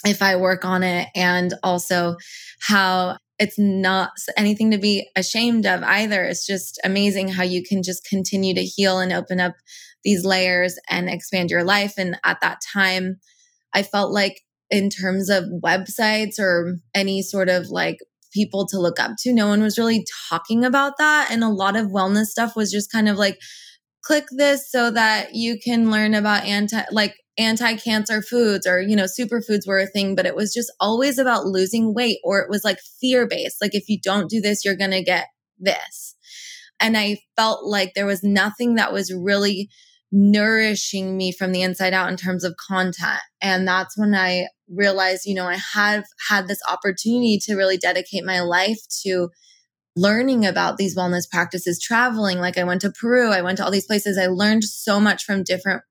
if 0.03 0.23
I 0.23 0.35
work 0.35 0.65
on 0.65 0.81
it, 0.81 1.09
and 1.13 1.53
also 1.61 2.15
how 2.59 3.17
it's 3.37 3.59
not 3.59 4.09
anything 4.35 4.71
to 4.71 4.79
be 4.79 5.11
ashamed 5.15 5.67
of 5.67 5.83
either. 5.83 6.23
It's 6.23 6.47
just 6.47 6.79
amazing 6.83 7.27
how 7.27 7.43
you 7.43 7.61
can 7.63 7.83
just 7.83 8.03
continue 8.03 8.55
to 8.55 8.63
heal 8.63 8.97
and 8.97 9.13
open 9.13 9.39
up 9.39 9.53
these 10.03 10.25
layers 10.25 10.79
and 10.89 11.07
expand 11.07 11.51
your 11.51 11.63
life. 11.63 11.93
And 11.99 12.17
at 12.23 12.41
that 12.41 12.61
time, 12.73 13.17
I 13.75 13.83
felt 13.83 14.11
like 14.11 14.41
in 14.71 14.89
terms 14.89 15.29
of 15.29 15.43
websites 15.63 16.39
or 16.39 16.77
any 16.95 17.21
sort 17.21 17.49
of 17.49 17.67
like 17.67 17.97
people 18.33 18.65
to 18.65 18.79
look 18.79 18.99
up 18.99 19.11
to. 19.19 19.33
No 19.33 19.47
one 19.47 19.61
was 19.61 19.77
really 19.77 20.05
talking 20.29 20.65
about 20.65 20.93
that. 20.97 21.29
And 21.29 21.43
a 21.43 21.49
lot 21.49 21.75
of 21.75 21.87
wellness 21.87 22.27
stuff 22.27 22.55
was 22.55 22.71
just 22.71 22.91
kind 22.91 23.07
of 23.07 23.17
like, 23.17 23.37
click 24.03 24.25
this 24.31 24.71
so 24.71 24.89
that 24.89 25.35
you 25.35 25.57
can 25.63 25.91
learn 25.91 26.15
about 26.15 26.43
anti, 26.45 26.81
like 26.91 27.15
anti-cancer 27.37 28.21
foods 28.21 28.65
or, 28.65 28.81
you 28.81 28.95
know, 28.95 29.05
superfoods 29.05 29.67
were 29.67 29.79
a 29.79 29.85
thing, 29.85 30.15
but 30.15 30.25
it 30.25 30.35
was 30.35 30.53
just 30.53 30.71
always 30.79 31.19
about 31.19 31.45
losing 31.45 31.93
weight 31.93 32.17
or 32.23 32.39
it 32.39 32.49
was 32.49 32.63
like 32.63 32.79
fear 32.99 33.27
based. 33.27 33.57
Like, 33.61 33.75
if 33.75 33.87
you 33.87 33.99
don't 34.01 34.29
do 34.29 34.41
this, 34.41 34.65
you're 34.65 34.75
going 34.75 34.91
to 34.91 35.03
get 35.03 35.27
this. 35.59 36.15
And 36.79 36.97
I 36.97 37.19
felt 37.35 37.65
like 37.65 37.93
there 37.93 38.07
was 38.07 38.23
nothing 38.23 38.75
that 38.75 38.91
was 38.91 39.13
really 39.13 39.69
nourishing 40.11 41.15
me 41.15 41.31
from 41.31 41.51
the 41.51 41.61
inside 41.61 41.93
out 41.93 42.09
in 42.09 42.17
terms 42.17 42.43
of 42.43 42.55
content. 42.57 43.21
And 43.39 43.67
that's 43.67 43.97
when 43.97 44.15
I 44.15 44.47
realized, 44.73 45.23
you 45.25 45.35
know, 45.35 45.47
I 45.47 45.57
have 45.73 46.05
had 46.29 46.47
this 46.47 46.61
opportunity 46.69 47.39
to 47.43 47.55
really 47.55 47.77
dedicate 47.77 48.25
my 48.25 48.41
life 48.41 48.79
to 49.03 49.29
learning 49.95 50.45
about 50.45 50.77
these 50.77 50.95
wellness 50.95 51.29
practices, 51.29 51.79
traveling. 51.81 52.39
Like 52.39 52.57
I 52.57 52.63
went 52.63 52.81
to 52.81 52.91
Peru, 52.91 53.29
I 53.29 53.41
went 53.41 53.57
to 53.57 53.65
all 53.65 53.71
these 53.71 53.85
places. 53.85 54.17
I 54.17 54.27
learned 54.27 54.63
so 54.63 54.99
much 54.99 55.23
from 55.23 55.43
different 55.43 55.83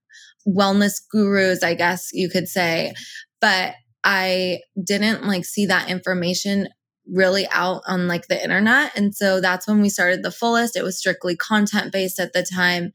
wellness 0.49 1.00
gurus, 1.10 1.62
I 1.62 1.75
guess 1.75 2.08
you 2.12 2.30
could 2.30 2.49
say. 2.49 2.94
But 3.40 3.75
I 4.02 4.60
didn't 4.82 5.26
like 5.26 5.44
see 5.44 5.66
that 5.66 5.90
information 5.90 6.68
really 7.06 7.46
out 7.52 7.82
on 7.87 8.08
like 8.08 8.28
the 8.28 8.42
internet. 8.42 8.96
And 8.96 9.14
so 9.14 9.40
that's 9.40 9.66
when 9.66 9.80
we 9.80 9.88
started 9.88 10.22
the 10.22 10.30
fullest. 10.30 10.76
It 10.76 10.82
was 10.82 10.99
strictly 10.99 11.37
content 11.37 11.92
based 11.92 12.18
at 12.18 12.32
the 12.32 12.42
time. 12.42 12.92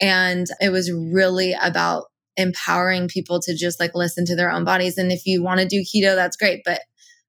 And 0.00 0.46
it 0.60 0.70
was 0.70 0.90
really 0.92 1.54
about 1.60 2.06
empowering 2.36 3.08
people 3.08 3.40
to 3.40 3.56
just 3.56 3.78
like 3.78 3.94
listen 3.94 4.24
to 4.26 4.36
their 4.36 4.50
own 4.50 4.64
bodies. 4.64 4.98
And 4.98 5.12
if 5.12 5.26
you 5.26 5.42
want 5.42 5.60
to 5.60 5.66
do 5.66 5.82
keto, 5.82 6.14
that's 6.14 6.36
great. 6.36 6.62
But 6.64 6.80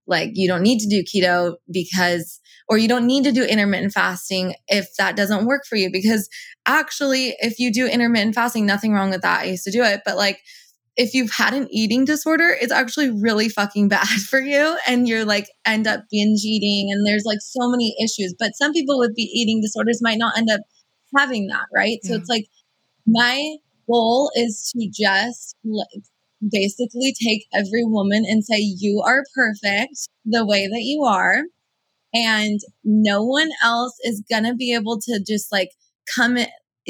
like 0.07 0.31
you 0.33 0.47
don't 0.47 0.61
need 0.61 0.79
to 0.79 0.87
do 0.87 1.03
keto 1.03 1.55
because 1.71 2.39
or 2.69 2.77
you 2.77 2.87
don't 2.87 3.07
need 3.07 3.23
to 3.23 3.31
do 3.31 3.43
intermittent 3.43 3.93
fasting 3.93 4.55
if 4.67 4.87
that 4.97 5.15
doesn't 5.15 5.45
work 5.45 5.63
for 5.67 5.75
you 5.75 5.89
because 5.91 6.29
actually 6.65 7.35
if 7.39 7.59
you 7.59 7.71
do 7.71 7.87
intermittent 7.87 8.35
fasting 8.35 8.65
nothing 8.65 8.93
wrong 8.93 9.09
with 9.09 9.21
that 9.21 9.41
i 9.41 9.45
used 9.45 9.63
to 9.63 9.71
do 9.71 9.83
it 9.83 10.01
but 10.05 10.17
like 10.17 10.39
if 10.95 11.13
you've 11.13 11.31
had 11.31 11.53
an 11.53 11.67
eating 11.71 12.05
disorder 12.05 12.55
it's 12.61 12.71
actually 12.71 13.09
really 13.09 13.49
fucking 13.49 13.87
bad 13.89 14.07
for 14.07 14.39
you 14.39 14.77
and 14.87 15.07
you're 15.07 15.25
like 15.25 15.47
end 15.65 15.87
up 15.87 16.01
binge 16.11 16.41
eating 16.43 16.91
and 16.91 17.05
there's 17.05 17.25
like 17.25 17.39
so 17.41 17.69
many 17.69 17.95
issues 18.03 18.35
but 18.37 18.51
some 18.55 18.73
people 18.73 18.99
with 18.99 19.13
eating 19.17 19.61
disorders 19.61 19.99
might 20.01 20.17
not 20.17 20.37
end 20.37 20.49
up 20.51 20.61
having 21.15 21.47
that 21.47 21.65
right 21.73 21.99
yeah. 22.03 22.09
so 22.09 22.15
it's 22.15 22.29
like 22.29 22.45
my 23.05 23.55
goal 23.87 24.31
is 24.35 24.71
to 24.75 24.89
just 24.91 25.55
like 25.63 26.03
basically 26.51 27.13
take 27.21 27.45
every 27.53 27.83
woman 27.83 28.23
and 28.27 28.43
say, 28.43 28.57
You 28.57 29.01
are 29.05 29.23
perfect 29.35 30.07
the 30.25 30.45
way 30.45 30.67
that 30.67 30.81
you 30.81 31.03
are. 31.03 31.43
And 32.13 32.59
no 32.83 33.23
one 33.23 33.49
else 33.63 33.95
is 34.03 34.23
going 34.29 34.43
to 34.43 34.53
be 34.53 34.73
able 34.73 34.99
to 35.01 35.23
just 35.25 35.51
like 35.51 35.69
come 36.15 36.37
in, 36.37 36.47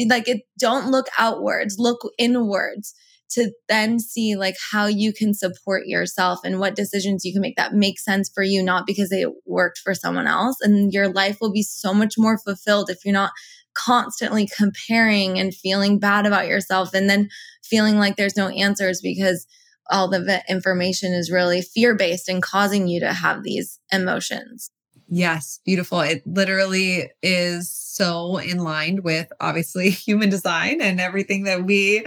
like 0.10 0.28
it, 0.28 0.42
don't 0.60 0.92
look 0.92 1.08
outwards, 1.18 1.76
look 1.78 2.02
inwards 2.18 2.94
to 3.32 3.52
then 3.68 4.00
see 4.00 4.36
like 4.36 4.56
how 4.72 4.86
you 4.86 5.12
can 5.12 5.34
support 5.34 5.88
yourself 5.88 6.40
and 6.44 6.60
what 6.60 6.76
decisions 6.76 7.26
you 7.26 7.34
can 7.34 7.42
make 7.42 7.56
that 7.56 7.74
make 7.74 8.00
sense 8.00 8.30
for 8.34 8.44
you, 8.44 8.62
not 8.62 8.86
because 8.86 9.12
it 9.12 9.30
worked 9.46 9.80
for 9.80 9.96
someone 9.96 10.28
else. 10.28 10.58
And 10.62 10.94
your 10.94 11.08
life 11.08 11.38
will 11.42 11.52
be 11.52 11.64
so 11.64 11.94
much 11.94 12.14
more 12.18 12.38
fulfilled 12.38 12.90
if 12.90 13.00
you're 13.04 13.14
not 13.14 13.32
constantly 13.74 14.48
comparing 14.48 15.40
and 15.40 15.54
feeling 15.54 16.00
bad 16.00 16.26
about 16.26 16.48
yourself 16.48 16.94
and 16.94 17.10
then 17.10 17.30
feeling 17.64 17.98
like 17.98 18.16
there's 18.16 18.38
no 18.38 18.50
answers 18.50 19.02
because 19.02 19.48
all 19.90 20.10
the 20.10 20.44
information 20.50 21.14
is 21.14 21.32
really 21.32 21.62
fear 21.62 21.96
based 21.96 22.30
and 22.30 22.42
causing 22.42 22.88
you 22.88 23.00
to 23.00 23.14
have 23.14 23.44
these 23.44 23.80
emotions. 23.92 24.72
Yes, 25.10 25.60
beautiful. 25.64 26.02
It 26.02 26.26
literally 26.26 27.12
is 27.22 27.72
so 27.72 28.38
in 28.38 28.60
line 28.60 29.04
with 29.04 29.32
obviously 29.40 29.90
human 29.92 30.30
design 30.30 30.82
and 30.82 31.00
everything 31.00 31.44
that 31.44 31.66
we 31.66 32.06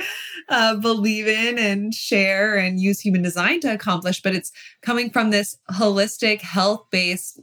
uh, 0.48 0.76
believe 0.76 1.28
in 1.28 1.58
and 1.58 1.94
share 1.94 2.56
and 2.56 2.80
use 2.80 3.00
human 3.00 3.22
design 3.22 3.60
to 3.60 3.72
accomplish. 3.72 4.22
But 4.22 4.34
it's 4.34 4.50
coming 4.82 5.10
from 5.10 5.30
this 5.30 5.56
holistic, 5.70 6.40
health 6.40 6.86
based 6.90 7.40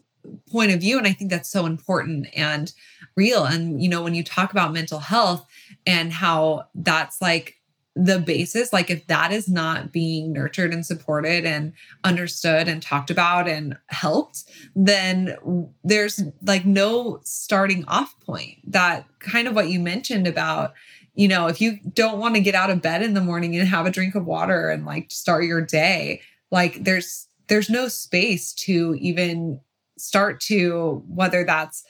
point 0.51 0.71
of 0.71 0.81
view. 0.81 0.97
And 0.97 1.07
I 1.07 1.13
think 1.13 1.31
that's 1.31 1.49
so 1.49 1.65
important 1.65 2.27
and 2.35 2.73
real. 3.15 3.45
And, 3.45 3.81
you 3.81 3.89
know, 3.89 4.01
when 4.01 4.15
you 4.15 4.23
talk 4.23 4.51
about 4.51 4.73
mental 4.73 4.99
health 4.99 5.45
and 5.85 6.11
how 6.11 6.67
that's 6.75 7.21
like 7.21 7.57
the 7.95 8.17
basis 8.17 8.73
like 8.73 8.89
if 8.89 9.05
that 9.05 9.31
is 9.31 9.47
not 9.47 9.91
being 9.91 10.33
nurtured 10.33 10.73
and 10.73 10.83
supported 10.83 11.45
and 11.45 11.73
understood 12.03 12.67
and 12.67 12.81
talked 12.81 13.11
about 13.11 13.47
and 13.47 13.77
helped 13.87 14.45
then 14.75 15.37
there's 15.83 16.23
like 16.41 16.65
no 16.65 17.19
starting 17.23 17.85
off 17.87 18.19
point 18.21 18.57
that 18.65 19.05
kind 19.19 19.47
of 19.47 19.53
what 19.53 19.69
you 19.69 19.79
mentioned 19.79 20.25
about 20.25 20.73
you 21.13 21.27
know 21.27 21.45
if 21.45 21.61
you 21.61 21.77
don't 21.93 22.17
want 22.17 22.33
to 22.33 22.41
get 22.41 22.55
out 22.55 22.71
of 22.71 22.81
bed 22.81 23.03
in 23.03 23.13
the 23.13 23.21
morning 23.21 23.55
and 23.55 23.67
have 23.67 23.85
a 23.85 23.91
drink 23.91 24.15
of 24.15 24.25
water 24.25 24.71
and 24.71 24.85
like 24.85 25.11
start 25.11 25.43
your 25.43 25.61
day 25.61 26.19
like 26.49 26.83
there's 26.83 27.27
there's 27.47 27.69
no 27.69 27.87
space 27.87 28.53
to 28.53 28.95
even 28.99 29.59
start 29.99 30.39
to 30.39 31.03
whether 31.07 31.43
that's 31.43 31.83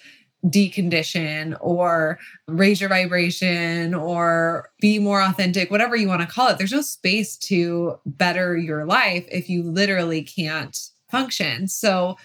decondition 0.46 1.58
or 1.62 2.20
raise 2.48 2.82
your 2.82 2.90
vibration 2.90 3.94
or 3.94 4.70
be 4.82 5.00
more 5.00 5.22
authentic, 5.22 5.72
whatever 5.72 5.96
you 5.96 6.08
want 6.08 6.22
to 6.22 6.28
call 6.28 6.50
it. 6.50 6.58
There's 6.58 6.72
no 6.72 6.82
space 6.82 7.38
to 7.38 8.00
better 8.06 8.58
your 8.58 8.86
life 8.86 9.26
if 9.32 9.50
you 9.50 9.64
literally 9.64 10.22
can't 10.22 10.78
function. 11.10 11.68
So 11.68 12.18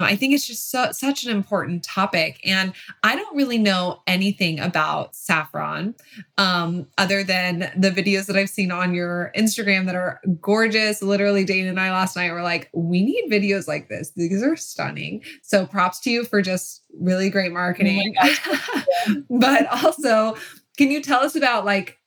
I 0.00 0.14
think 0.14 0.32
it's 0.32 0.46
just 0.46 0.70
so, 0.70 0.92
such 0.92 1.24
an 1.24 1.30
important 1.30 1.82
topic. 1.82 2.40
And 2.44 2.72
I 3.02 3.16
don't 3.16 3.36
really 3.36 3.58
know 3.58 4.00
anything 4.06 4.60
about 4.60 5.16
saffron 5.16 5.94
um, 6.36 6.86
other 6.98 7.24
than 7.24 7.72
the 7.76 7.90
videos 7.90 8.26
that 8.26 8.36
I've 8.36 8.48
seen 8.48 8.70
on 8.70 8.94
your 8.94 9.32
Instagram 9.36 9.86
that 9.86 9.96
are 9.96 10.20
gorgeous. 10.40 11.02
Literally, 11.02 11.44
Dana 11.44 11.70
and 11.70 11.80
I 11.80 11.90
last 11.90 12.14
night 12.14 12.30
were 12.30 12.42
like, 12.42 12.70
we 12.72 13.04
need 13.04 13.30
videos 13.30 13.66
like 13.66 13.88
this. 13.88 14.12
These 14.14 14.42
are 14.42 14.56
stunning. 14.56 15.22
So 15.42 15.66
props 15.66 15.98
to 16.00 16.10
you 16.10 16.24
for 16.24 16.42
just 16.42 16.84
really 17.00 17.28
great 17.28 17.52
marketing. 17.52 18.14
Oh 18.20 18.84
but 19.30 19.66
also, 19.66 20.36
can 20.76 20.90
you 20.90 21.02
tell 21.02 21.20
us 21.20 21.34
about 21.34 21.64
like 21.64 21.98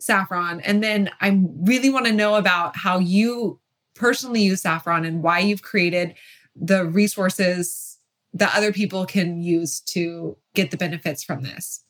saffron? 0.00 0.60
And 0.60 0.82
then 0.82 1.10
I 1.20 1.40
really 1.60 1.90
want 1.90 2.06
to 2.06 2.12
know 2.12 2.36
about 2.36 2.76
how 2.76 2.98
you 2.98 3.60
personally 3.94 4.42
use 4.42 4.62
saffron 4.62 5.04
and 5.04 5.22
why 5.22 5.38
you've 5.40 5.62
created 5.62 6.14
the 6.60 6.84
resources 6.84 7.98
that 8.32 8.54
other 8.54 8.72
people 8.72 9.06
can 9.06 9.42
use 9.42 9.80
to 9.80 10.36
get 10.54 10.70
the 10.70 10.76
benefits 10.76 11.22
from 11.22 11.42
this? 11.42 11.84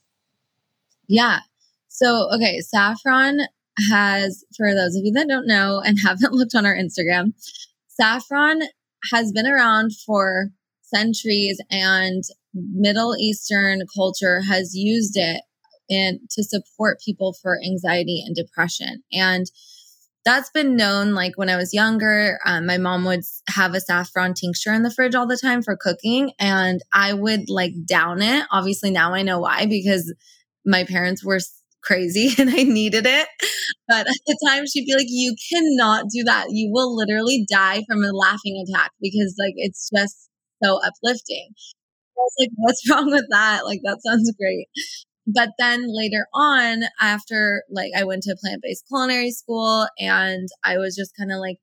Yeah. 1.09 1.41
So, 1.89 2.29
okay, 2.35 2.61
Saffron 2.61 3.41
has, 3.91 4.45
for 4.57 4.75
those 4.75 4.97
of 4.97 5.05
you 5.05 5.13
that 5.13 5.29
don't 5.29 5.47
know 5.47 5.81
and 5.85 5.99
haven't 6.05 6.33
looked 6.33 6.55
on 6.55 6.67
our 6.67 6.75
Instagram, 6.75 7.33
Saffron 7.89 8.63
has 9.13 9.33
been 9.33 9.47
around 9.47 9.93
for 10.05 10.51
centuries 10.83 11.61
and 11.71 12.23
Middle 12.55 13.17
Eastern 13.17 13.83
culture 13.95 14.41
has 14.43 14.75
used 14.75 15.17
it 15.17 15.43
in, 15.89 16.21
to 16.31 16.43
support 16.43 17.01
people 17.05 17.35
for 17.41 17.61
anxiety 17.65 18.23
and 18.25 18.35
depression. 18.35 19.03
And 19.13 19.47
that's 20.27 20.51
been 20.51 20.77
known 20.77 21.15
like 21.15 21.39
when 21.39 21.49
I 21.49 21.57
was 21.57 21.73
younger. 21.73 22.39
Um, 22.45 22.67
my 22.67 22.79
mom 22.79 23.05
would 23.05 23.21
have 23.49 23.75
a 23.75 23.81
saffron 23.81 24.35
tincture 24.35 24.75
in 24.75 24.83
the 24.83 24.91
fridge 24.91 25.15
all 25.15 25.29
the 25.29 25.39
time 25.39 25.63
for 25.63 25.77
cooking, 25.81 26.33
and 26.41 26.83
I 26.93 27.15
would 27.15 27.49
like 27.49 27.73
down 27.87 28.21
it. 28.21 28.45
Obviously, 28.51 28.91
now 28.91 29.15
I 29.15 29.23
know 29.23 29.39
why 29.39 29.67
because 29.67 30.13
my 30.67 30.85
parents 30.85 31.25
were 31.25 31.39
crazy 31.83 32.35
and 32.39 32.51
I 32.51 32.65
needed 32.65 33.07
it. 33.07 33.29
But 33.87 34.09
at 34.09 34.17
the 34.27 34.39
time, 34.49 34.65
she'd 34.67 34.85
be 34.85 34.95
like, 34.95 35.07
You 35.09 35.35
cannot 35.53 36.07
do 36.13 36.25
that. 36.25 36.47
You 36.51 36.71
will 36.73 36.95
literally 36.95 37.47
die 37.49 37.85
from 37.89 38.03
a 38.03 38.11
laughing 38.13 38.63
attack 38.69 38.91
because, 39.01 39.37
like, 39.39 39.55
it's 39.57 39.89
just 39.97 40.29
so 40.63 40.81
uplifting. 40.85 41.51
I 41.55 42.19
was 42.19 42.35
like, 42.41 42.51
What's 42.57 42.83
wrong 42.91 43.13
with 43.13 43.27
that? 43.31 43.65
Like, 43.65 43.81
that 43.85 44.01
sounds 44.05 44.33
great 44.37 44.67
but 45.27 45.51
then 45.59 45.85
later 45.89 46.27
on 46.35 46.85
after 47.01 47.63
like 47.71 47.91
i 47.97 48.05
went 48.05 48.23
to 48.23 48.37
plant-based 48.41 48.87
culinary 48.89 49.31
school 49.31 49.87
and 49.99 50.49
i 50.65 50.79
was 50.79 50.95
just 50.95 51.17
kind 51.17 51.33
of 51.33 51.39
like 51.39 51.59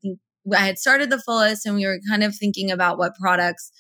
i 0.56 0.66
had 0.66 0.78
started 0.78 1.10
the 1.10 1.22
fullest 1.22 1.66
and 1.66 1.76
we 1.76 1.86
were 1.86 2.00
kind 2.10 2.24
of 2.24 2.36
thinking 2.36 2.72
about 2.72 2.98
what 2.98 3.16
products 3.16 3.72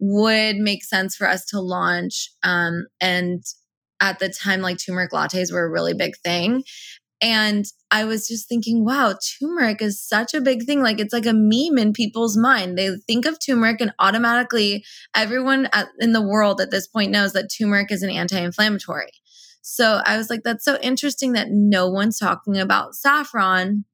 would 0.00 0.56
make 0.56 0.84
sense 0.84 1.16
for 1.16 1.28
us 1.28 1.44
to 1.46 1.60
launch 1.60 2.28
um, 2.42 2.86
and 3.00 3.42
at 4.00 4.18
the 4.18 4.28
time 4.28 4.60
like 4.60 4.76
turmeric 4.84 5.12
lattes 5.12 5.52
were 5.52 5.64
a 5.64 5.70
really 5.70 5.94
big 5.94 6.14
thing 6.22 6.62
and 7.24 7.64
I 7.90 8.04
was 8.04 8.28
just 8.28 8.50
thinking, 8.50 8.84
wow, 8.84 9.14
turmeric 9.40 9.80
is 9.80 10.06
such 10.06 10.34
a 10.34 10.42
big 10.42 10.64
thing. 10.64 10.82
Like 10.82 11.00
it's 11.00 11.14
like 11.14 11.24
a 11.24 11.32
meme 11.32 11.78
in 11.78 11.94
people's 11.94 12.36
mind. 12.36 12.76
They 12.76 12.90
think 13.06 13.24
of 13.24 13.38
turmeric 13.40 13.80
and 13.80 13.94
automatically 13.98 14.84
everyone 15.16 15.70
in 15.98 16.12
the 16.12 16.20
world 16.20 16.60
at 16.60 16.70
this 16.70 16.86
point 16.86 17.10
knows 17.10 17.32
that 17.32 17.48
turmeric 17.48 17.90
is 17.90 18.02
an 18.02 18.10
anti 18.10 18.38
inflammatory. 18.38 19.08
So 19.62 20.02
I 20.04 20.18
was 20.18 20.28
like, 20.28 20.42
that's 20.44 20.66
so 20.66 20.78
interesting 20.82 21.32
that 21.32 21.48
no 21.50 21.88
one's 21.88 22.18
talking 22.18 22.58
about 22.58 22.94
saffron. 22.94 23.86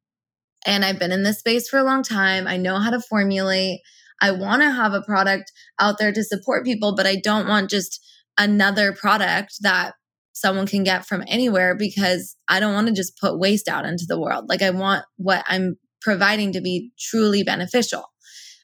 And 0.67 0.85
I've 0.85 0.99
been 0.99 1.13
in 1.13 1.23
this 1.23 1.39
space 1.39 1.69
for 1.69 1.79
a 1.79 1.85
long 1.85 2.03
time. 2.03 2.49
I 2.49 2.57
know 2.57 2.81
how 2.81 2.91
to 2.91 3.01
formulate. 3.01 3.79
I 4.21 4.33
want 4.33 4.63
to 4.63 4.73
have 4.73 4.93
a 4.93 5.03
product 5.03 5.53
out 5.79 5.99
there 6.01 6.13
to 6.13 6.25
support 6.25 6.65
people, 6.65 6.97
but 6.97 7.07
I 7.07 7.15
don't 7.15 7.47
want 7.47 7.71
just 7.71 8.05
another 8.37 8.93
product 8.93 9.55
that 9.61 9.95
someone 10.41 10.67
can 10.67 10.85
get 10.85 11.07
from 11.07 11.23
anywhere 11.29 11.75
because 11.75 12.37
I 12.49 12.61
don't 12.61 12.75
want 12.75 12.89
to 12.89 12.95
just 12.95 13.19
put 13.19 13.39
waste 13.39 13.69
out 13.69 13.85
into 13.85 14.07
the 14.09 14.19
world. 14.19 14.49
Like 14.49 14.63
I 14.63 14.71
want 14.71 15.05
what 15.17 15.45
I'm 15.47 15.77
providing 16.01 16.53
to 16.53 16.61
be 16.61 16.93
truly 16.99 17.43
beneficial. 17.43 18.05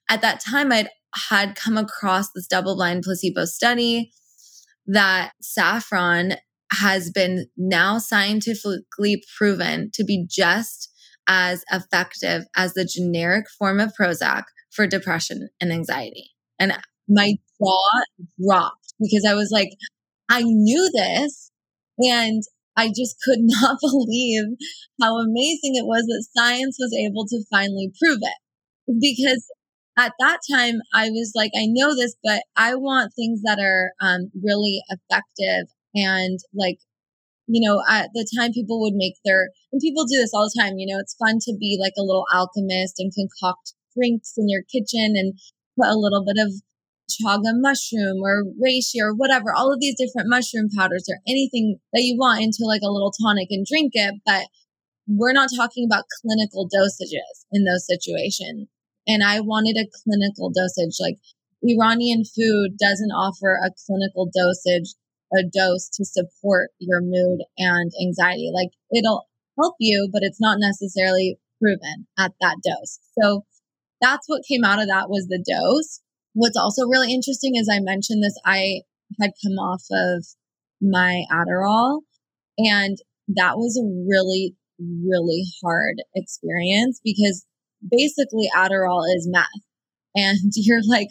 At 0.08 0.22
that 0.22 0.40
time, 0.40 0.72
I'd 0.72 0.88
had 1.30 1.54
come 1.56 1.76
across 1.76 2.30
this 2.32 2.46
double 2.46 2.76
blind 2.76 3.02
placebo 3.02 3.44
study, 3.44 4.12
that 4.86 5.32
saffron 5.42 6.34
has 6.72 7.10
been 7.10 7.46
now 7.56 7.98
scientifically 7.98 9.22
proven 9.36 9.90
to 9.94 10.04
be 10.04 10.26
just 10.28 10.90
as 11.28 11.64
effective 11.72 12.44
as 12.56 12.74
the 12.74 12.84
generic 12.84 13.46
form 13.58 13.80
of 13.80 13.92
Prozac 14.00 14.44
for 14.70 14.86
depression 14.86 15.48
and 15.60 15.72
anxiety. 15.72 16.30
And 16.58 16.72
my 17.08 17.34
jaw 17.58 18.02
dropped 18.44 18.94
because 19.00 19.24
I 19.28 19.34
was 19.34 19.50
like, 19.52 19.70
I 20.28 20.42
knew 20.42 20.90
this 20.92 21.50
and 21.98 22.42
I 22.76 22.88
just 22.88 23.16
could 23.24 23.40
not 23.42 23.78
believe 23.80 24.44
how 25.00 25.16
amazing 25.18 25.76
it 25.76 25.86
was 25.86 26.04
that 26.06 26.26
science 26.36 26.76
was 26.78 26.94
able 26.94 27.26
to 27.26 27.44
finally 27.50 27.92
prove 28.00 28.18
it. 28.20 28.38
Because 29.00 29.50
at 29.98 30.12
that 30.20 30.38
time, 30.50 30.76
I 30.94 31.10
was 31.10 31.32
like, 31.34 31.50
I 31.56 31.66
know 31.66 31.94
this, 31.94 32.14
but 32.22 32.42
I 32.56 32.74
want 32.74 33.12
things 33.14 33.40
that 33.42 33.58
are 33.58 33.92
um, 34.00 34.30
really 34.42 34.80
effective 34.90 35.66
and 35.94 36.38
like 36.54 36.78
you 37.46 37.66
know, 37.66 37.82
at 37.88 38.10
the 38.12 38.26
time 38.36 38.52
people 38.52 38.80
would 38.80 38.94
make 38.94 39.14
their, 39.24 39.50
and 39.72 39.80
people 39.80 40.04
do 40.04 40.18
this 40.18 40.32
all 40.34 40.50
the 40.50 40.60
time, 40.60 40.78
you 40.78 40.86
know, 40.86 40.98
it's 41.00 41.14
fun 41.14 41.38
to 41.42 41.54
be 41.58 41.78
like 41.80 41.94
a 41.96 42.02
little 42.02 42.26
alchemist 42.32 42.98
and 42.98 43.12
concoct 43.14 43.74
drinks 43.96 44.34
in 44.36 44.48
your 44.48 44.62
kitchen 44.62 45.14
and 45.14 45.38
put 45.78 45.88
a 45.88 45.98
little 45.98 46.24
bit 46.24 46.36
of 46.38 46.52
chaga 47.10 47.52
mushroom 47.54 48.22
or 48.22 48.44
reishi 48.62 49.00
or 49.00 49.14
whatever, 49.14 49.52
all 49.54 49.72
of 49.72 49.80
these 49.80 49.96
different 49.96 50.28
mushroom 50.28 50.68
powders 50.76 51.04
or 51.08 51.18
anything 51.26 51.78
that 51.92 52.02
you 52.02 52.16
want 52.18 52.42
into 52.42 52.64
like 52.66 52.82
a 52.82 52.90
little 52.90 53.12
tonic 53.12 53.48
and 53.50 53.66
drink 53.66 53.92
it. 53.94 54.14
But 54.24 54.46
we're 55.06 55.32
not 55.32 55.50
talking 55.54 55.86
about 55.86 56.04
clinical 56.20 56.68
dosages 56.68 57.46
in 57.52 57.64
those 57.64 57.86
situations. 57.86 58.68
And 59.06 59.22
I 59.22 59.40
wanted 59.40 59.76
a 59.76 59.90
clinical 60.02 60.50
dosage. 60.50 60.96
Like 60.98 61.18
Iranian 61.62 62.24
food 62.24 62.76
doesn't 62.78 63.12
offer 63.12 63.54
a 63.54 63.70
clinical 63.86 64.28
dosage 64.34 64.94
a 65.32 65.42
dose 65.42 65.88
to 65.88 66.04
support 66.04 66.70
your 66.78 67.00
mood 67.02 67.40
and 67.58 67.90
anxiety. 68.00 68.50
Like 68.54 68.70
it'll 68.92 69.26
help 69.58 69.74
you, 69.78 70.08
but 70.12 70.22
it's 70.22 70.40
not 70.40 70.58
necessarily 70.60 71.38
proven 71.60 72.06
at 72.18 72.32
that 72.40 72.56
dose. 72.64 72.98
So 73.20 73.44
that's 74.00 74.28
what 74.28 74.42
came 74.48 74.64
out 74.64 74.80
of 74.80 74.88
that 74.88 75.08
was 75.08 75.26
the 75.26 75.42
dose. 75.42 76.00
What's 76.36 76.56
also 76.56 76.86
really 76.86 77.14
interesting 77.14 77.56
is 77.56 77.66
I 77.66 77.80
mentioned 77.80 78.22
this, 78.22 78.38
I 78.44 78.82
had 79.18 79.30
come 79.42 79.54
off 79.54 79.82
of 79.90 80.26
my 80.82 81.24
Adderall 81.32 82.00
and 82.58 82.98
that 83.28 83.56
was 83.56 83.78
a 83.78 83.88
really, 84.06 84.54
really 84.78 85.44
hard 85.64 86.02
experience 86.14 87.00
because 87.02 87.46
basically 87.90 88.50
Adderall 88.54 89.04
is 89.16 89.26
meth 89.30 89.46
and 90.14 90.38
you're 90.54 90.82
like 90.86 91.08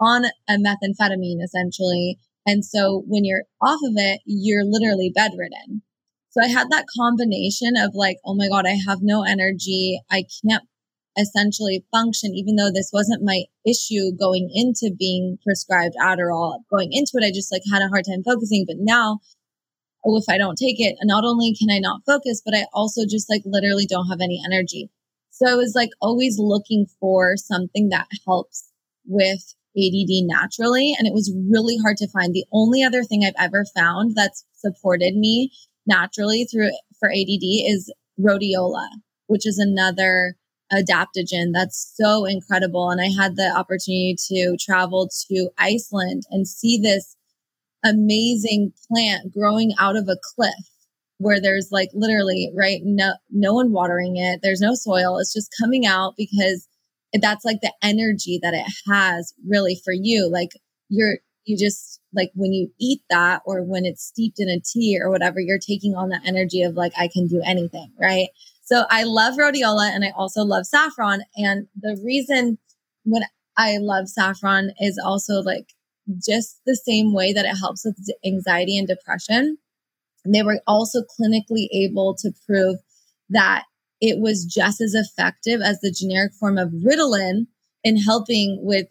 on 0.00 0.26
a 0.48 0.52
methamphetamine 0.52 1.42
essentially 1.42 2.18
and 2.46 2.64
so 2.64 3.02
when 3.08 3.24
you're 3.24 3.42
off 3.60 3.80
of 3.82 3.94
it, 3.96 4.20
you're 4.24 4.64
literally 4.64 5.12
bedridden. 5.12 5.82
So 6.30 6.42
I 6.42 6.46
had 6.46 6.68
that 6.70 6.84
combination 6.96 7.72
of 7.76 7.90
like, 7.94 8.18
oh 8.24 8.36
my 8.36 8.48
God, 8.48 8.66
I 8.66 8.76
have 8.86 9.00
no 9.02 9.24
energy. 9.24 10.00
I 10.10 10.24
can't 10.44 10.62
essentially 11.16 11.84
function, 11.90 12.34
even 12.34 12.56
though 12.56 12.70
this 12.72 12.90
wasn't 12.92 13.24
my 13.24 13.44
issue 13.66 14.12
going 14.18 14.50
into 14.52 14.94
being 14.96 15.38
prescribed 15.44 15.94
Adderall. 16.00 16.60
Going 16.70 16.92
into 16.92 17.12
it, 17.14 17.24
I 17.24 17.30
just 17.30 17.50
like 17.50 17.62
had 17.72 17.82
a 17.82 17.88
hard 17.88 18.04
time 18.08 18.22
focusing. 18.24 18.64
But 18.66 18.76
now, 18.78 19.20
oh, 20.04 20.18
if 20.18 20.24
I 20.28 20.38
don't 20.38 20.56
take 20.56 20.76
it, 20.78 20.96
not 21.02 21.24
only 21.24 21.54
can 21.54 21.70
I 21.70 21.78
not 21.78 22.02
focus, 22.06 22.42
but 22.44 22.54
I 22.54 22.66
also 22.72 23.02
just 23.08 23.30
like 23.30 23.42
literally 23.44 23.86
don't 23.86 24.08
have 24.08 24.20
any 24.20 24.40
energy. 24.44 24.90
So 25.30 25.46
I 25.50 25.54
was 25.54 25.74
like 25.74 25.90
always 26.00 26.38
looking 26.38 26.86
for 27.00 27.36
something 27.36 27.88
that 27.90 28.06
helps 28.26 28.70
with 29.06 29.54
ADD 29.76 30.24
naturally. 30.24 30.94
And 30.98 31.06
it 31.06 31.12
was 31.12 31.34
really 31.50 31.76
hard 31.78 31.98
to 31.98 32.08
find. 32.08 32.32
The 32.32 32.46
only 32.52 32.82
other 32.82 33.04
thing 33.04 33.24
I've 33.24 33.34
ever 33.38 33.64
found 33.74 34.14
that's 34.14 34.44
supported 34.54 35.14
me 35.14 35.52
naturally 35.86 36.44
through 36.44 36.70
for 36.98 37.10
ADD 37.10 37.42
is 37.42 37.92
rhodiola, 38.18 38.88
which 39.26 39.46
is 39.46 39.58
another 39.58 40.36
adaptogen 40.72 41.52
that's 41.52 41.92
so 41.96 42.24
incredible. 42.24 42.90
And 42.90 43.00
I 43.00 43.08
had 43.08 43.36
the 43.36 43.52
opportunity 43.56 44.16
to 44.28 44.56
travel 44.60 45.08
to 45.28 45.50
Iceland 45.58 46.24
and 46.30 46.46
see 46.46 46.78
this 46.78 47.16
amazing 47.84 48.72
plant 48.88 49.32
growing 49.32 49.72
out 49.78 49.96
of 49.96 50.08
a 50.08 50.18
cliff 50.34 50.50
where 51.18 51.40
there's 51.40 51.68
like 51.70 51.88
literally 51.94 52.50
right 52.54 52.80
no 52.84 53.12
no 53.30 53.54
one 53.54 53.70
watering 53.72 54.16
it 54.16 54.40
there's 54.42 54.60
no 54.60 54.74
soil 54.74 55.18
it's 55.18 55.32
just 55.32 55.54
coming 55.58 55.86
out 55.86 56.14
because 56.16 56.68
that's 57.20 57.44
like 57.44 57.60
the 57.60 57.72
energy 57.82 58.38
that 58.42 58.54
it 58.54 58.66
has 58.90 59.34
really 59.46 59.80
for 59.84 59.92
you. 59.92 60.30
Like 60.30 60.50
you're, 60.88 61.18
you 61.44 61.56
just 61.56 62.00
like 62.12 62.30
when 62.34 62.52
you 62.52 62.70
eat 62.80 63.00
that 63.10 63.42
or 63.46 63.62
when 63.62 63.84
it's 63.84 64.04
steeped 64.04 64.40
in 64.40 64.48
a 64.48 64.60
tea 64.60 64.98
or 65.00 65.10
whatever, 65.10 65.40
you're 65.40 65.58
taking 65.58 65.94
on 65.94 66.08
the 66.08 66.20
energy 66.24 66.62
of 66.62 66.74
like, 66.74 66.92
I 66.98 67.08
can 67.08 67.26
do 67.26 67.40
anything. 67.44 67.92
Right. 68.00 68.28
So 68.66 68.84
I 68.90 69.04
love 69.04 69.34
rhodiola 69.36 69.90
and 69.90 70.04
I 70.04 70.10
also 70.16 70.42
love 70.42 70.66
saffron. 70.66 71.22
And 71.36 71.68
the 71.80 72.00
reason 72.04 72.58
when 73.04 73.22
I 73.56 73.78
love 73.78 74.08
saffron 74.08 74.72
is 74.80 75.00
also 75.02 75.40
like 75.40 75.72
just 76.24 76.60
the 76.66 76.76
same 76.76 77.14
way 77.14 77.32
that 77.32 77.44
it 77.44 77.56
helps 77.56 77.84
with 77.84 77.96
anxiety 78.24 78.76
and 78.76 78.86
depression. 78.86 79.58
They 80.24 80.42
were 80.42 80.60
also 80.66 81.02
clinically 81.02 81.68
able 81.72 82.16
to 82.18 82.32
prove 82.46 82.78
that 83.30 83.64
it 84.00 84.20
was 84.20 84.44
just 84.44 84.80
as 84.80 84.94
effective 84.94 85.60
as 85.60 85.80
the 85.80 85.92
generic 85.92 86.32
form 86.34 86.58
of 86.58 86.70
Ritalin 86.70 87.46
in 87.84 87.96
helping 87.96 88.58
with 88.62 88.88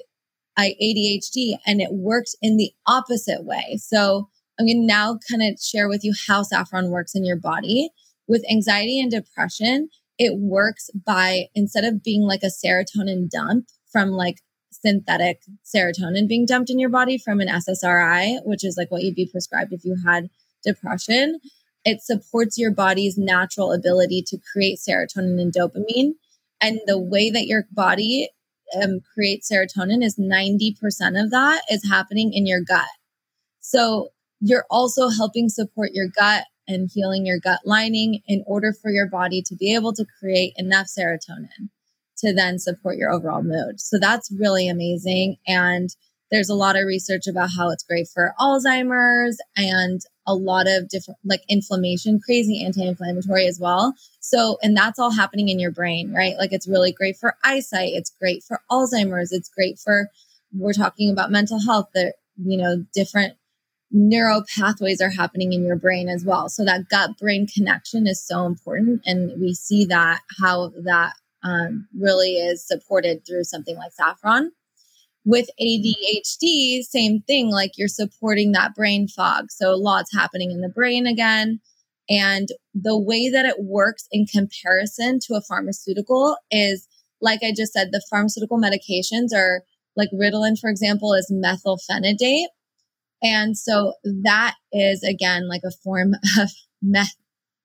ADHD, 0.57 1.57
and 1.65 1.81
it 1.81 1.91
worked 1.91 2.35
in 2.41 2.55
the 2.55 2.71
opposite 2.87 3.43
way. 3.43 3.77
So 3.77 4.29
I'm 4.57 4.65
going 4.65 4.81
to 4.81 4.87
now 4.87 5.19
kind 5.29 5.43
of 5.43 5.59
share 5.61 5.89
with 5.89 6.03
you 6.03 6.13
how 6.27 6.43
saffron 6.43 6.89
works 6.89 7.13
in 7.13 7.25
your 7.25 7.37
body. 7.37 7.89
With 8.27 8.43
anxiety 8.49 8.99
and 8.99 9.11
depression, 9.11 9.89
it 10.17 10.37
works 10.39 10.89
by 10.93 11.47
instead 11.53 11.83
of 11.83 12.03
being 12.03 12.21
like 12.21 12.43
a 12.43 12.47
serotonin 12.47 13.29
dump 13.29 13.67
from 13.91 14.09
like 14.09 14.41
synthetic 14.71 15.41
serotonin 15.65 16.27
being 16.27 16.45
dumped 16.45 16.69
in 16.69 16.79
your 16.79 16.89
body 16.89 17.17
from 17.17 17.39
an 17.39 17.47
SSRI, 17.47 18.39
which 18.43 18.63
is 18.63 18.75
like 18.77 18.91
what 18.91 19.03
you'd 19.03 19.15
be 19.15 19.29
prescribed 19.29 19.73
if 19.73 19.83
you 19.83 19.97
had 20.05 20.29
depression, 20.63 21.39
it 21.85 22.01
supports 22.01 22.57
your 22.57 22.71
body's 22.71 23.17
natural 23.17 23.71
ability 23.71 24.23
to 24.27 24.37
create 24.51 24.79
serotonin 24.79 25.39
and 25.39 25.53
dopamine. 25.53 26.13
And 26.59 26.79
the 26.87 26.99
way 26.99 27.29
that 27.29 27.45
your 27.45 27.65
body 27.71 28.29
um, 28.81 29.01
creates 29.13 29.51
serotonin 29.51 30.03
is 30.03 30.17
90% 30.17 30.75
of 31.21 31.31
that 31.31 31.61
is 31.69 31.87
happening 31.89 32.33
in 32.33 32.47
your 32.47 32.61
gut. 32.61 32.87
So 33.59 34.09
you're 34.39 34.65
also 34.69 35.09
helping 35.09 35.49
support 35.49 35.91
your 35.93 36.07
gut 36.07 36.45
and 36.67 36.89
healing 36.93 37.25
your 37.25 37.39
gut 37.39 37.61
lining 37.65 38.21
in 38.27 38.43
order 38.47 38.73
for 38.73 38.91
your 38.91 39.07
body 39.07 39.41
to 39.43 39.55
be 39.55 39.73
able 39.73 39.93
to 39.93 40.05
create 40.19 40.53
enough 40.57 40.87
serotonin 40.87 41.69
to 42.17 42.33
then 42.33 42.57
support 42.59 42.97
your 42.97 43.11
overall 43.11 43.43
mood. 43.43 43.79
So 43.79 43.99
that's 43.99 44.31
really 44.31 44.69
amazing. 44.69 45.37
And 45.45 45.89
there's 46.31 46.49
a 46.49 46.55
lot 46.55 46.75
of 46.75 46.85
research 46.85 47.27
about 47.27 47.49
how 47.55 47.69
it's 47.69 47.83
great 47.83 48.07
for 48.11 48.33
Alzheimer's 48.39 49.37
and 49.55 50.01
a 50.25 50.33
lot 50.33 50.65
of 50.67 50.89
different 50.89 51.19
like 51.23 51.43
inflammation, 51.47 52.19
crazy 52.19 52.63
anti-inflammatory 52.65 53.45
as 53.45 53.59
well. 53.59 53.93
So, 54.21 54.57
and 54.63 54.75
that's 54.75 54.97
all 54.97 55.11
happening 55.11 55.49
in 55.49 55.59
your 55.59 55.71
brain, 55.71 56.11
right? 56.11 56.35
Like 56.37 56.51
it's 56.51 56.67
really 56.67 56.91
great 56.91 57.17
for 57.17 57.35
eyesight. 57.43 57.91
It's 57.93 58.11
great 58.19 58.43
for 58.43 58.61
Alzheimer's. 58.71 59.31
It's 59.31 59.49
great 59.49 59.77
for, 59.77 60.09
we're 60.51 60.73
talking 60.73 61.11
about 61.11 61.31
mental 61.31 61.59
health 61.59 61.89
that, 61.93 62.15
you 62.37 62.57
know, 62.57 62.85
different 62.93 63.35
neural 63.95 64.43
pathways 64.57 64.99
are 65.01 65.09
happening 65.09 65.53
in 65.53 65.63
your 65.63 65.77
brain 65.77 66.09
as 66.09 66.25
well. 66.25 66.49
So 66.49 66.65
that 66.65 66.89
gut 66.89 67.17
brain 67.17 67.47
connection 67.47 68.07
is 68.07 68.25
so 68.25 68.45
important. 68.45 69.01
And 69.05 69.39
we 69.39 69.53
see 69.53 69.85
that 69.85 70.19
how 70.39 70.73
that 70.83 71.13
um, 71.43 71.87
really 71.97 72.33
is 72.33 72.67
supported 72.67 73.25
through 73.25 73.45
something 73.45 73.77
like 73.77 73.93
saffron. 73.93 74.51
With 75.23 75.49
ADHD, 75.59 76.81
same 76.83 77.21
thing, 77.21 77.49
like 77.49 77.77
you're 77.77 77.87
supporting 77.87 78.51
that 78.51 78.75
brain 78.75 79.07
fog. 79.07 79.45
So 79.49 79.75
lots 79.75 80.13
happening 80.13 80.51
in 80.51 80.61
the 80.61 80.69
brain 80.69 81.07
again. 81.07 81.61
And 82.09 82.49
the 82.75 82.99
way 82.99 83.29
that 83.29 83.45
it 83.45 83.63
works 83.63 84.07
in 84.11 84.25
comparison 84.27 85.19
to 85.25 85.35
a 85.35 85.41
pharmaceutical 85.41 86.35
is, 86.51 86.87
like 87.21 87.39
I 87.43 87.53
just 87.55 87.73
said, 87.73 87.89
the 87.91 88.05
pharmaceutical 88.09 88.59
medications 88.59 89.33
are 89.33 89.63
like 89.95 90.09
Ritalin, 90.13 90.59
for 90.59 90.69
example, 90.69 91.13
is 91.13 91.31
methylphenidate. 91.33 92.47
And 93.25 93.57
so 93.57 93.93
that 94.23 94.53
is 94.71 95.01
again 95.01 95.49
like 95.49 95.63
a 95.65 95.71
form 95.83 96.13
of 96.39 96.51
meth, 96.81 97.15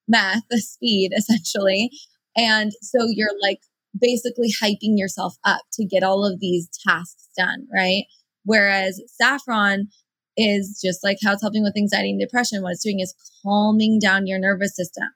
meth, 0.09 0.45
speed 0.53 1.13
essentially. 1.15 1.91
And 2.35 2.73
so 2.81 3.07
you're 3.09 3.39
like 3.43 3.61
basically 3.99 4.49
hyping 4.63 4.97
yourself 4.97 5.37
up 5.45 5.63
to 5.75 5.85
get 5.85 6.03
all 6.03 6.25
of 6.25 6.41
these 6.41 6.69
tasks 6.87 7.29
done, 7.37 7.67
right? 7.75 8.05
Whereas 8.45 9.03
saffron 9.07 9.89
is 10.37 10.81
just 10.83 11.05
like 11.05 11.19
how 11.23 11.35
it's 11.35 11.43
helping 11.43 11.63
with 11.63 11.77
anxiety 11.77 12.11
and 12.11 12.21
depression. 12.21 12.63
What 12.63 12.73
it's 12.73 12.85
doing 12.85 13.01
is 13.01 13.15
calming 13.43 13.99
down 13.99 14.27
your 14.27 14.39
nervous 14.39 14.75
system. 14.75 15.09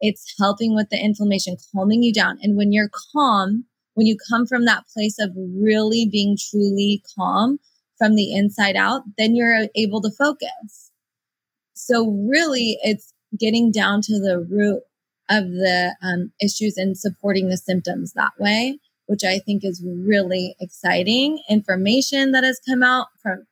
It's 0.00 0.34
helping 0.38 0.74
with 0.74 0.90
the 0.90 1.02
inflammation, 1.02 1.56
calming 1.72 2.02
you 2.02 2.12
down. 2.12 2.38
And 2.42 2.58
when 2.58 2.72
you're 2.72 2.90
calm, 3.14 3.64
when 3.94 4.06
you 4.06 4.18
come 4.28 4.46
from 4.46 4.66
that 4.66 4.84
place 4.94 5.16
of 5.18 5.30
really 5.34 6.06
being 6.10 6.36
truly 6.50 7.02
calm, 7.16 7.58
from 7.98 8.14
the 8.14 8.32
inside 8.34 8.76
out, 8.76 9.02
then 9.16 9.34
you're 9.34 9.66
able 9.74 10.00
to 10.02 10.10
focus. 10.10 10.90
So, 11.74 12.08
really, 12.08 12.78
it's 12.82 13.12
getting 13.38 13.70
down 13.70 14.00
to 14.02 14.18
the 14.18 14.38
root 14.38 14.82
of 15.28 15.50
the 15.50 15.94
um, 16.02 16.32
issues 16.42 16.76
and 16.76 16.96
supporting 16.96 17.48
the 17.48 17.56
symptoms 17.56 18.12
that 18.14 18.32
way, 18.38 18.78
which 19.06 19.24
I 19.24 19.38
think 19.38 19.64
is 19.64 19.84
really 19.84 20.56
exciting 20.60 21.40
information 21.48 22.32
that 22.32 22.44
has 22.44 22.60
come 22.66 22.82
out 22.82 23.08
from 23.22 23.46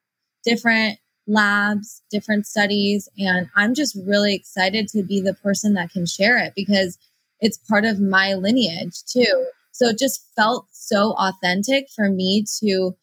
different 0.45 0.99
labs, 1.27 2.03
different 2.11 2.47
studies. 2.47 3.09
And 3.19 3.49
I'm 3.57 3.75
just 3.75 3.99
really 4.07 4.35
excited 4.35 4.89
to 4.89 5.03
be 5.03 5.21
the 5.21 5.35
person 5.35 5.75
that 5.75 5.91
can 5.91 6.07
share 6.07 6.39
it 6.39 6.53
because 6.57 6.99
it's 7.41 7.59
part 7.59 7.85
of 7.85 8.01
my 8.01 8.35
lineage 8.35 9.03
too. 9.05 9.47
So 9.73 9.89
it 9.89 9.99
just 9.99 10.25
felt 10.35 10.67
so 10.73 11.13
authentic 11.19 11.89
for 11.95 12.09
me 12.09 12.45
to 12.61 12.97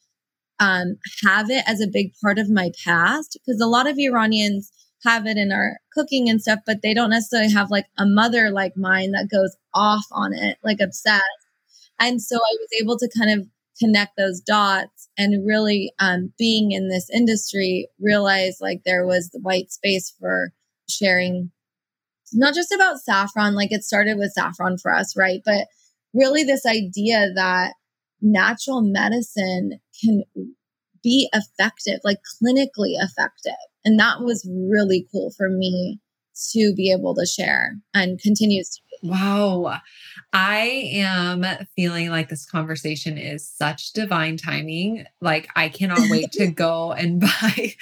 um, 0.59 0.97
have 1.25 1.49
it 1.49 1.63
as 1.67 1.81
a 1.81 1.87
big 1.87 2.11
part 2.21 2.39
of 2.39 2.49
my 2.49 2.71
past 2.85 3.37
because 3.45 3.59
a 3.61 3.67
lot 3.67 3.87
of 3.87 3.97
Iranians 3.97 4.71
have 5.03 5.25
it 5.25 5.37
in 5.37 5.51
our 5.51 5.77
cooking 5.93 6.29
and 6.29 6.41
stuff, 6.41 6.59
but 6.65 6.81
they 6.81 6.93
don't 6.93 7.09
necessarily 7.09 7.51
have 7.51 7.69
like 7.69 7.85
a 7.97 8.05
mother 8.05 8.49
like 8.51 8.77
mine 8.77 9.11
that 9.11 9.29
goes 9.29 9.55
off 9.73 10.05
on 10.11 10.33
it, 10.33 10.57
like 10.63 10.79
obsessed. 10.79 11.23
And 11.99 12.21
so 12.21 12.35
I 12.37 12.57
was 12.59 12.69
able 12.81 12.97
to 12.97 13.09
kind 13.17 13.39
of 13.39 13.47
connect 13.79 14.17
those 14.17 14.39
dots 14.39 15.09
and 15.17 15.45
really 15.45 15.93
um, 15.99 16.31
being 16.37 16.71
in 16.71 16.89
this 16.89 17.09
industry 17.09 17.87
realize 17.99 18.57
like 18.61 18.81
there 18.85 19.05
was 19.05 19.29
the 19.29 19.39
white 19.39 19.71
space 19.71 20.13
for 20.19 20.51
sharing 20.89 21.51
not 22.33 22.53
just 22.53 22.71
about 22.71 22.99
saffron 22.99 23.55
like 23.55 23.71
it 23.71 23.83
started 23.83 24.17
with 24.17 24.33
saffron 24.33 24.77
for 24.77 24.93
us 24.93 25.15
right 25.17 25.41
but 25.45 25.67
really 26.13 26.43
this 26.43 26.65
idea 26.65 27.31
that 27.33 27.73
natural 28.23 28.81
medicine 28.81 29.79
can 30.01 30.23
be 31.03 31.29
effective 31.33 31.99
like 32.03 32.19
clinically 32.41 32.93
effective 32.95 33.53
and 33.85 33.99
that 33.99 34.21
was 34.21 34.49
really 34.49 35.07
cool 35.11 35.31
for 35.37 35.49
me 35.49 35.99
to 36.51 36.73
be 36.75 36.91
able 36.91 37.15
to 37.15 37.25
share 37.25 37.77
and 37.93 38.19
continues 38.19 38.69
to 38.69 38.81
be. 38.89 39.09
Wow. 39.09 39.79
I 40.31 40.89
am 40.93 41.45
feeling 41.75 42.09
like 42.09 42.29
this 42.29 42.45
conversation 42.45 43.17
is 43.17 43.47
such 43.47 43.93
divine 43.93 44.37
timing. 44.37 45.05
Like, 45.21 45.49
I 45.55 45.69
cannot 45.69 45.99
wait 46.09 46.31
to 46.33 46.47
go 46.51 46.91
and 46.91 47.19
buy 47.41 47.73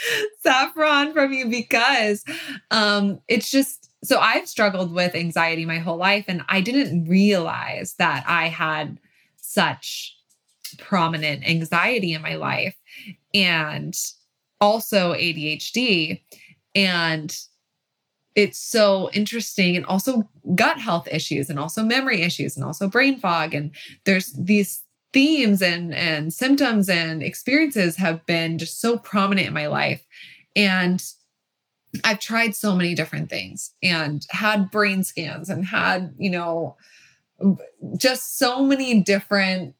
saffron 0.42 1.14
from 1.14 1.32
you 1.32 1.48
because 1.48 2.24
um, 2.72 3.22
it's 3.28 3.50
just 3.50 3.90
so 4.04 4.18
I've 4.18 4.50
struggled 4.50 4.92
with 4.92 5.14
anxiety 5.14 5.64
my 5.64 5.78
whole 5.78 5.98
life, 5.98 6.26
and 6.28 6.42
I 6.50 6.62
didn't 6.62 7.06
realize 7.06 7.94
that 8.00 8.26
I 8.28 8.48
had 8.48 9.00
such 9.38 10.18
prominent 10.82 11.48
anxiety 11.48 12.14
in 12.14 12.22
my 12.22 12.36
life 12.36 12.76
and 13.34 13.96
also 14.60 15.14
ADHD. 15.14 16.22
And 16.76 17.36
it's 18.36 18.60
so 18.60 19.10
interesting 19.14 19.78
and 19.78 19.86
also 19.86 20.28
gut 20.56 20.80
health 20.80 21.08
issues 21.10 21.50
and 21.50 21.60
also 21.60 21.84
memory 21.84 22.22
issues 22.22 22.56
and 22.56 22.66
also 22.66 22.88
brain 22.88 23.20
fog 23.20 23.54
and 23.54 23.72
there's 24.06 24.32
these 24.34 24.84
themes 25.12 25.62
and 25.62 25.94
and 25.94 26.34
symptoms 26.34 26.88
and 26.88 27.22
experiences 27.22 27.98
have 27.98 28.26
been 28.26 28.58
just 28.58 28.80
so 28.80 28.98
prominent 28.98 29.48
in 29.48 29.54
my 29.54 29.68
life 29.68 30.06
and 30.56 31.04
I've 32.04 32.20
tried 32.20 32.56
so 32.56 32.76
many 32.76 32.96
different 32.96 33.30
things 33.30 33.74
and 33.84 34.26
had 34.30 34.72
brain 34.72 35.04
scans 35.04 35.50
and 35.50 35.66
had, 35.66 36.14
you 36.18 36.30
know, 36.30 36.78
just 37.98 38.38
so 38.38 38.64
many 38.64 39.02
different 39.02 39.76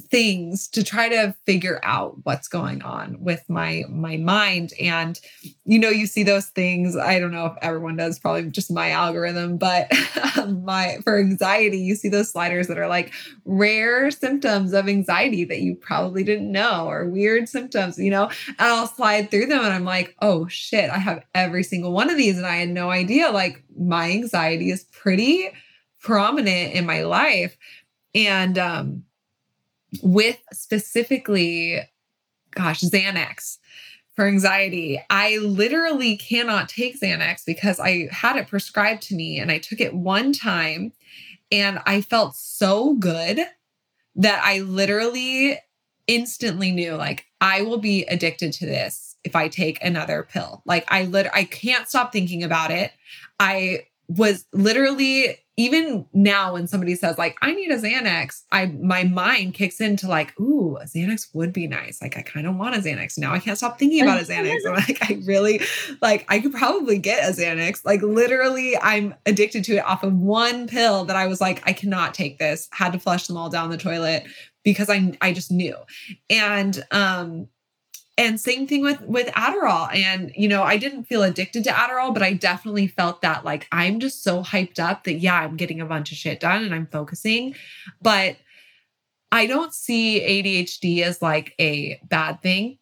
things 0.00 0.68
to 0.68 0.82
try 0.82 1.08
to 1.08 1.34
figure 1.46 1.80
out 1.82 2.16
what's 2.24 2.48
going 2.48 2.82
on 2.82 3.16
with 3.20 3.44
my 3.48 3.84
my 3.88 4.16
mind. 4.16 4.72
And 4.80 5.18
you 5.70 5.78
know 5.78 5.88
you 5.88 6.06
see 6.06 6.24
those 6.24 6.46
things 6.46 6.96
i 6.96 7.20
don't 7.20 7.30
know 7.30 7.46
if 7.46 7.52
everyone 7.62 7.96
does 7.96 8.18
probably 8.18 8.50
just 8.50 8.72
my 8.72 8.90
algorithm 8.90 9.56
but 9.56 9.88
my 10.48 10.98
for 11.04 11.16
anxiety 11.16 11.78
you 11.78 11.94
see 11.94 12.08
those 12.08 12.28
sliders 12.28 12.66
that 12.66 12.76
are 12.76 12.88
like 12.88 13.12
rare 13.44 14.10
symptoms 14.10 14.72
of 14.72 14.88
anxiety 14.88 15.44
that 15.44 15.60
you 15.60 15.76
probably 15.76 16.24
didn't 16.24 16.50
know 16.50 16.88
or 16.88 17.06
weird 17.06 17.48
symptoms 17.48 17.98
you 17.98 18.10
know? 18.10 18.24
And 18.48 18.56
i'll 18.58 18.88
slide 18.88 19.30
through 19.30 19.46
them 19.46 19.64
and 19.64 19.72
i'm 19.72 19.84
like 19.84 20.16
oh 20.20 20.48
shit 20.48 20.90
i 20.90 20.98
have 20.98 21.24
every 21.34 21.62
single 21.62 21.92
one 21.92 22.10
of 22.10 22.16
these. 22.16 22.36
And 22.36 22.46
i 22.46 22.56
had 22.56 22.68
no 22.68 22.90
idea 22.90 23.30
like 23.30 23.62
my 23.78 24.10
anxiety 24.10 24.70
is 24.70 24.84
pretty 24.84 25.50
prominent 26.00 26.72
in 26.72 26.86
my 26.86 27.02
life. 27.02 27.56
And 28.14 28.58
um 28.58 29.04
with 30.02 30.38
specifically, 30.52 31.80
gosh, 32.54 32.80
Xanax 32.80 33.58
for 34.14 34.26
anxiety. 34.26 35.02
I 35.08 35.38
literally 35.38 36.16
cannot 36.16 36.68
take 36.68 37.00
Xanax 37.00 37.44
because 37.46 37.80
I 37.80 38.08
had 38.10 38.36
it 38.36 38.48
prescribed 38.48 39.02
to 39.04 39.14
me 39.14 39.38
and 39.38 39.50
I 39.50 39.58
took 39.58 39.80
it 39.80 39.94
one 39.94 40.32
time 40.32 40.92
and 41.50 41.80
I 41.86 42.00
felt 42.00 42.36
so 42.36 42.94
good 42.94 43.40
that 44.16 44.42
I 44.44 44.60
literally 44.60 45.58
instantly 46.06 46.72
knew 46.72 46.94
like 46.94 47.26
I 47.40 47.62
will 47.62 47.78
be 47.78 48.04
addicted 48.04 48.52
to 48.54 48.66
this 48.66 49.16
if 49.22 49.36
I 49.36 49.48
take 49.48 49.82
another 49.82 50.26
pill. 50.28 50.62
Like 50.66 50.84
I 50.88 51.04
lit 51.04 51.28
I 51.32 51.44
can't 51.44 51.88
stop 51.88 52.12
thinking 52.12 52.42
about 52.42 52.70
it. 52.70 52.92
I 53.38 53.86
was 54.08 54.44
literally 54.52 55.38
even 55.60 56.06
now 56.14 56.54
when 56.54 56.66
somebody 56.66 56.94
says 56.94 57.18
like 57.18 57.36
I 57.42 57.52
need 57.52 57.70
a 57.70 57.76
Xanax, 57.76 58.44
I 58.50 58.66
my 58.66 59.04
mind 59.04 59.52
kicks 59.52 59.78
into 59.78 60.08
like, 60.08 60.38
ooh, 60.40 60.78
a 60.78 60.86
Xanax 60.86 61.28
would 61.34 61.52
be 61.52 61.66
nice. 61.66 62.00
Like 62.00 62.16
I 62.16 62.22
kind 62.22 62.46
of 62.46 62.56
want 62.56 62.76
a 62.76 62.78
Xanax. 62.78 63.18
Now 63.18 63.34
I 63.34 63.40
can't 63.40 63.58
stop 63.58 63.78
thinking 63.78 64.00
about 64.00 64.22
a 64.22 64.24
Xanax. 64.24 64.56
I'm 64.66 64.74
like, 64.88 64.98
I 65.02 65.20
really 65.26 65.60
like 66.00 66.24
I 66.30 66.40
could 66.40 66.54
probably 66.54 66.96
get 66.96 67.28
a 67.28 67.32
Xanax. 67.34 67.84
Like 67.84 68.00
literally, 68.00 68.78
I'm 68.78 69.14
addicted 69.26 69.64
to 69.64 69.76
it 69.76 69.84
off 69.84 70.02
of 70.02 70.14
one 70.14 70.66
pill 70.66 71.04
that 71.04 71.16
I 71.16 71.26
was 71.26 71.42
like, 71.42 71.62
I 71.66 71.74
cannot 71.74 72.14
take 72.14 72.38
this. 72.38 72.66
Had 72.72 72.94
to 72.94 72.98
flush 72.98 73.26
them 73.26 73.36
all 73.36 73.50
down 73.50 73.68
the 73.68 73.76
toilet 73.76 74.24
because 74.64 74.88
I 74.88 75.12
I 75.20 75.34
just 75.34 75.50
knew. 75.50 75.76
And 76.30 76.82
um 76.90 77.48
and 78.20 78.38
same 78.38 78.66
thing 78.66 78.82
with 78.82 79.00
with 79.00 79.28
Adderall. 79.28 79.92
And 79.94 80.30
you 80.36 80.46
know 80.46 80.62
I 80.62 80.76
didn't 80.76 81.04
feel 81.04 81.22
addicted 81.22 81.64
to 81.64 81.70
Adderall 81.70 82.12
but 82.12 82.22
I 82.22 82.34
definitely 82.34 82.86
felt 82.86 83.22
that 83.22 83.44
like 83.44 83.66
I'm 83.72 83.98
just 83.98 84.22
so 84.22 84.42
hyped 84.42 84.78
up 84.78 85.04
that 85.04 85.14
yeah 85.14 85.40
I'm 85.40 85.56
getting 85.56 85.80
a 85.80 85.86
bunch 85.86 86.12
of 86.12 86.18
shit 86.18 86.38
done 86.38 86.62
and 86.62 86.74
I'm 86.74 86.86
focusing. 86.86 87.54
But 88.00 88.36
I 89.32 89.46
don't 89.46 89.72
see 89.72 90.20
ADHD 90.20 91.02
as 91.02 91.22
like 91.22 91.54
a 91.58 91.98
bad 92.08 92.42
thing. 92.42 92.78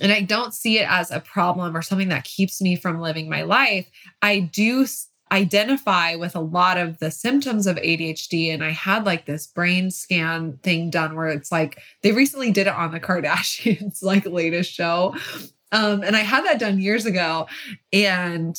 And 0.00 0.12
I 0.12 0.20
don't 0.20 0.54
see 0.54 0.78
it 0.78 0.90
as 0.90 1.10
a 1.10 1.20
problem 1.20 1.76
or 1.76 1.82
something 1.82 2.08
that 2.08 2.24
keeps 2.24 2.60
me 2.60 2.76
from 2.76 3.00
living 3.00 3.28
my 3.28 3.42
life. 3.42 3.88
I 4.22 4.40
do 4.40 4.86
identify 5.32 6.14
with 6.14 6.36
a 6.36 6.40
lot 6.40 6.76
of 6.76 6.98
the 6.98 7.10
symptoms 7.10 7.66
of 7.66 7.76
ADHD. 7.76 8.52
And 8.52 8.62
I 8.62 8.70
had 8.70 9.06
like 9.06 9.24
this 9.24 9.46
brain 9.46 9.90
scan 9.90 10.58
thing 10.62 10.90
done 10.90 11.16
where 11.16 11.28
it's 11.28 11.50
like 11.50 11.80
they 12.02 12.12
recently 12.12 12.52
did 12.52 12.66
it 12.66 12.74
on 12.74 12.92
the 12.92 13.00
Kardashians, 13.08 14.02
like 14.02 14.26
latest 14.26 14.70
show. 14.70 15.16
Um, 15.72 16.02
and 16.02 16.14
I 16.14 16.20
had 16.20 16.44
that 16.44 16.60
done 16.60 16.78
years 16.78 17.06
ago. 17.06 17.48
And 17.92 18.56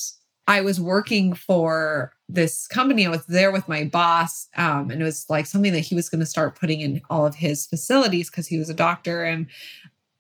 I 0.47 0.62
was 0.62 0.81
working 0.81 1.33
for 1.33 2.12
this 2.27 2.67
company. 2.67 3.05
I 3.05 3.12
was 3.12 3.25
there 3.27 3.51
with 3.51 3.69
my 3.69 3.86
boss. 3.86 4.47
Um, 4.57 4.89
and 4.89 4.99
it 4.99 5.05
was 5.05 5.25
like 5.29 5.45
something 5.45 5.71
that 5.73 5.79
he 5.79 5.95
was 5.95 6.09
going 6.09 6.19
to 6.19 6.25
start 6.25 6.59
putting 6.59 6.81
in 6.81 7.01
all 7.09 7.25
of 7.25 7.36
his 7.36 7.67
facilities 7.67 8.29
because 8.29 8.47
he 8.47 8.57
was 8.57 8.69
a 8.69 8.73
doctor. 8.73 9.23
And 9.23 9.45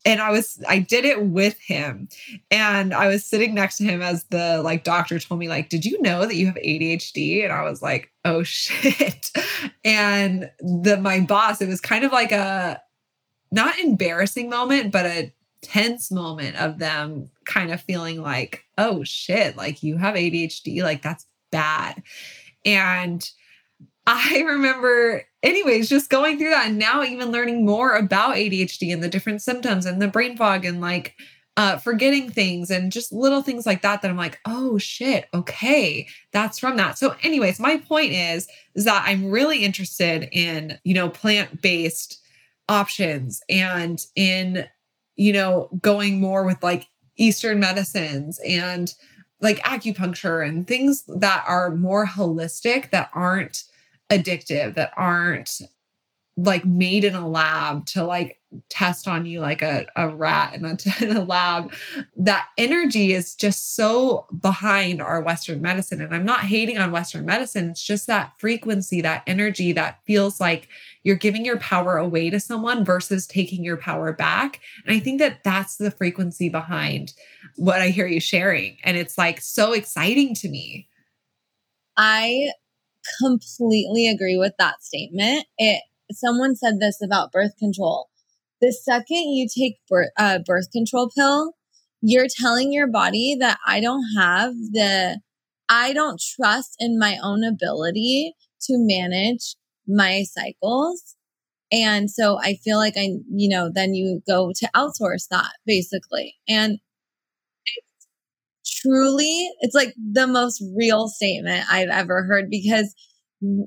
and 0.05 0.21
I 0.21 0.31
was 0.31 0.61
I 0.67 0.79
did 0.79 1.05
it 1.05 1.23
with 1.23 1.57
him. 1.59 2.09
And 2.51 2.93
I 2.93 3.07
was 3.07 3.25
sitting 3.25 3.53
next 3.53 3.77
to 3.77 3.83
him 3.83 4.01
as 4.01 4.25
the 4.25 4.61
like 4.63 4.83
doctor 4.83 5.19
told 5.19 5.39
me 5.39 5.47
like 5.47 5.69
did 5.69 5.85
you 5.85 6.01
know 6.01 6.25
that 6.25 6.35
you 6.35 6.45
have 6.47 6.55
ADHD 6.55 7.43
and 7.43 7.53
I 7.53 7.63
was 7.63 7.81
like 7.81 8.11
oh 8.25 8.43
shit. 8.43 9.31
And 9.83 10.51
the 10.59 10.97
my 10.97 11.21
boss 11.21 11.61
it 11.61 11.67
was 11.67 11.81
kind 11.81 12.03
of 12.03 12.11
like 12.11 12.31
a 12.31 12.81
not 13.51 13.77
embarrassing 13.79 14.49
moment 14.49 14.91
but 14.91 15.05
a 15.05 15.33
tense 15.61 16.11
moment 16.11 16.57
of 16.57 16.77
them 16.79 17.29
kind 17.45 17.71
of 17.71 17.81
feeling 17.81 18.21
like 18.21 18.65
oh 18.77 19.03
shit 19.03 19.55
like 19.55 19.81
you 19.81 19.97
have 19.97 20.15
ADHD 20.15 20.83
like 20.83 21.01
that's 21.01 21.25
bad. 21.53 22.03
And 22.65 23.29
I 24.05 24.43
remember, 24.45 25.23
anyways, 25.43 25.89
just 25.89 26.09
going 26.09 26.37
through 26.37 26.49
that 26.49 26.67
and 26.67 26.79
now 26.79 27.03
even 27.03 27.31
learning 27.31 27.65
more 27.65 27.95
about 27.95 28.35
ADHD 28.35 28.91
and 28.91 29.03
the 29.03 29.09
different 29.09 29.41
symptoms 29.41 29.85
and 29.85 30.01
the 30.01 30.07
brain 30.07 30.37
fog 30.37 30.65
and 30.65 30.81
like 30.81 31.15
uh, 31.55 31.77
forgetting 31.77 32.31
things 32.31 32.71
and 32.71 32.91
just 32.91 33.11
little 33.11 33.43
things 33.43 33.65
like 33.65 33.83
that. 33.83 34.01
That 34.01 34.09
I'm 34.09 34.17
like, 34.17 34.39
oh 34.45 34.77
shit, 34.79 35.27
okay, 35.33 36.07
that's 36.31 36.57
from 36.57 36.77
that. 36.77 36.97
So, 36.97 37.15
anyways, 37.21 37.59
my 37.59 37.77
point 37.77 38.13
is, 38.13 38.47
is 38.73 38.85
that 38.85 39.03
I'm 39.05 39.29
really 39.29 39.63
interested 39.63 40.27
in, 40.31 40.79
you 40.83 40.95
know, 40.95 41.09
plant 41.09 41.61
based 41.61 42.19
options 42.69 43.41
and 43.49 44.03
in, 44.15 44.65
you 45.15 45.33
know, 45.33 45.69
going 45.81 46.19
more 46.19 46.43
with 46.43 46.63
like 46.63 46.87
Eastern 47.17 47.59
medicines 47.59 48.39
and 48.47 48.93
like 49.41 49.59
acupuncture 49.59 50.47
and 50.47 50.65
things 50.65 51.03
that 51.19 51.43
are 51.47 51.75
more 51.75 52.07
holistic 52.07 52.89
that 52.89 53.11
aren't 53.13 53.63
addictive, 54.17 54.75
that 54.75 54.91
aren't 54.97 55.61
like 56.35 56.65
made 56.65 57.03
in 57.03 57.13
a 57.13 57.27
lab 57.27 57.85
to 57.85 58.03
like 58.03 58.39
test 58.69 59.07
on 59.07 59.25
you 59.25 59.39
like 59.39 59.61
a, 59.61 59.85
a 59.95 60.09
rat 60.09 60.53
in 60.55 60.65
a, 60.65 60.77
in 61.03 61.15
a 61.15 61.23
lab. 61.23 61.71
That 62.17 62.47
energy 62.57 63.13
is 63.13 63.35
just 63.35 63.75
so 63.75 64.25
behind 64.39 65.01
our 65.01 65.21
western 65.21 65.61
medicine 65.61 66.01
and 66.01 66.13
i'm 66.13 66.25
not 66.25 66.41
hating 66.41 66.77
on 66.77 66.91
western 66.91 67.25
medicine. 67.25 67.69
It's 67.69 67.83
just 67.83 68.07
that 68.07 68.33
frequency 68.39 69.01
that 69.01 69.23
energy 69.27 69.71
that 69.73 69.99
feels 70.05 70.39
like 70.39 70.69
you're 71.03 71.15
giving 71.15 71.45
your 71.45 71.57
power 71.57 71.97
away 71.97 72.29
to 72.29 72.39
someone 72.39 72.85
versus 72.85 73.27
taking 73.27 73.63
your 73.63 73.77
power 73.77 74.11
back. 74.11 74.59
And 74.85 74.95
i 74.95 74.99
think 74.99 75.19
that 75.19 75.43
that's 75.43 75.77
the 75.77 75.91
frequency 75.91 76.49
behind 76.49 77.13
what 77.57 77.81
i 77.81 77.89
hear 77.89 78.07
you 78.07 78.19
sharing 78.19 78.77
and 78.83 78.97
it's 78.97 79.17
like 79.17 79.39
so 79.39 79.73
exciting 79.73 80.33
to 80.35 80.49
me. 80.49 80.87
I 81.95 82.49
completely 83.19 84.07
agree 84.07 84.37
with 84.37 84.53
that 84.59 84.83
statement 84.83 85.45
it 85.57 85.81
someone 86.11 86.55
said 86.55 86.79
this 86.79 87.01
about 87.01 87.31
birth 87.31 87.57
control 87.57 88.09
the 88.63 88.71
second 88.71 89.33
you 89.33 89.45
take 89.53 89.75
birth, 89.89 90.11
uh, 90.17 90.39
birth 90.39 90.71
control 90.71 91.11
pill, 91.13 91.51
you're 92.01 92.27
telling 92.29 92.71
your 92.71 92.87
body 92.87 93.35
that 93.37 93.57
I 93.67 93.81
don't 93.81 94.05
have 94.17 94.53
the, 94.53 95.19
I 95.67 95.91
don't 95.91 96.21
trust 96.37 96.77
in 96.79 96.97
my 96.97 97.17
own 97.21 97.43
ability 97.43 98.35
to 98.61 98.75
manage 98.77 99.57
my 99.85 100.23
cycles. 100.23 101.17
And 101.73 102.09
so 102.09 102.39
I 102.39 102.53
feel 102.53 102.77
like 102.77 102.93
I, 102.95 103.17
you 103.29 103.49
know, 103.49 103.69
then 103.69 103.93
you 103.93 104.21
go 104.25 104.53
to 104.55 104.69
outsource 104.73 105.27
that 105.29 105.51
basically. 105.65 106.35
And 106.47 106.79
truly, 108.83 109.49
it's 109.61 109.75
like 109.75 109.93
the 109.97 110.27
most 110.27 110.63
real 110.75 111.07
statement 111.07 111.65
I've 111.71 111.89
ever 111.89 112.23
heard 112.23 112.49
because 112.49 112.93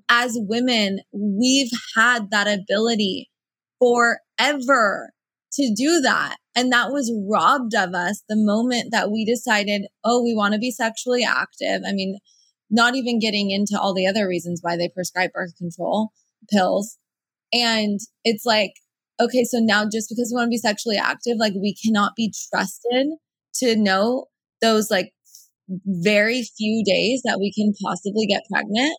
as 0.09 0.37
women, 0.39 1.01
we've 1.13 1.71
had 1.97 2.31
that 2.31 2.47
ability 2.47 3.31
forever 3.79 5.11
to 5.53 5.75
do 5.75 6.01
that. 6.03 6.37
And 6.55 6.73
that 6.73 6.91
was 6.91 7.13
robbed 7.29 7.75
of 7.75 7.95
us 7.95 8.23
the 8.29 8.37
moment 8.37 8.91
that 8.93 9.11
we 9.11 9.25
decided, 9.25 9.87
oh, 10.05 10.23
we 10.23 10.35
want 10.35 10.55
to 10.55 10.61
be 10.61 10.71
sexually 10.71 11.25
active. 11.25 11.83
I 11.87 11.93
mean, 11.93 12.19
not 12.71 12.95
even 12.95 13.19
getting 13.19 13.51
into 13.51 13.79
all 13.81 13.95
the 13.95 14.07
other 14.07 14.27
reasons 14.27 14.61
why 14.63 14.77
they 14.77 14.89
prescribe 14.89 15.33
birth 15.33 15.57
control 15.57 16.11
pills. 16.51 16.99
And 17.53 18.01
it's 18.25 18.45
like, 18.45 18.73
okay, 19.21 19.45
so 19.45 19.59
now 19.59 19.85
just 19.85 20.09
because 20.09 20.33
we 20.33 20.37
want 20.37 20.47
to 20.47 20.51
be 20.51 20.59
sexually 20.59 20.97
active, 20.97 21.37
like 21.39 21.55
we 21.55 21.75
cannot 21.75 22.13
be 22.17 22.33
trusted 22.51 23.09
to 23.57 23.77
know 23.77 24.27
those 24.67 24.91
like 24.91 25.13
very 25.87 26.43
few 26.57 26.83
days 26.85 27.23
that 27.25 27.39
we 27.41 27.53
can 27.53 27.73
possibly 27.83 28.27
get 28.27 28.43
pregnant 28.51 28.97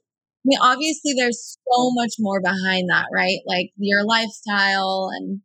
I 0.47 0.55
mean, 0.55 0.59
obviously 0.61 1.11
there's 1.13 1.57
so 1.67 1.91
much 1.91 2.13
more 2.19 2.39
behind 2.39 2.87
that, 2.89 3.07
right? 3.11 3.39
Like 3.45 3.71
your 3.75 4.05
lifestyle 4.05 5.09
and 5.11 5.41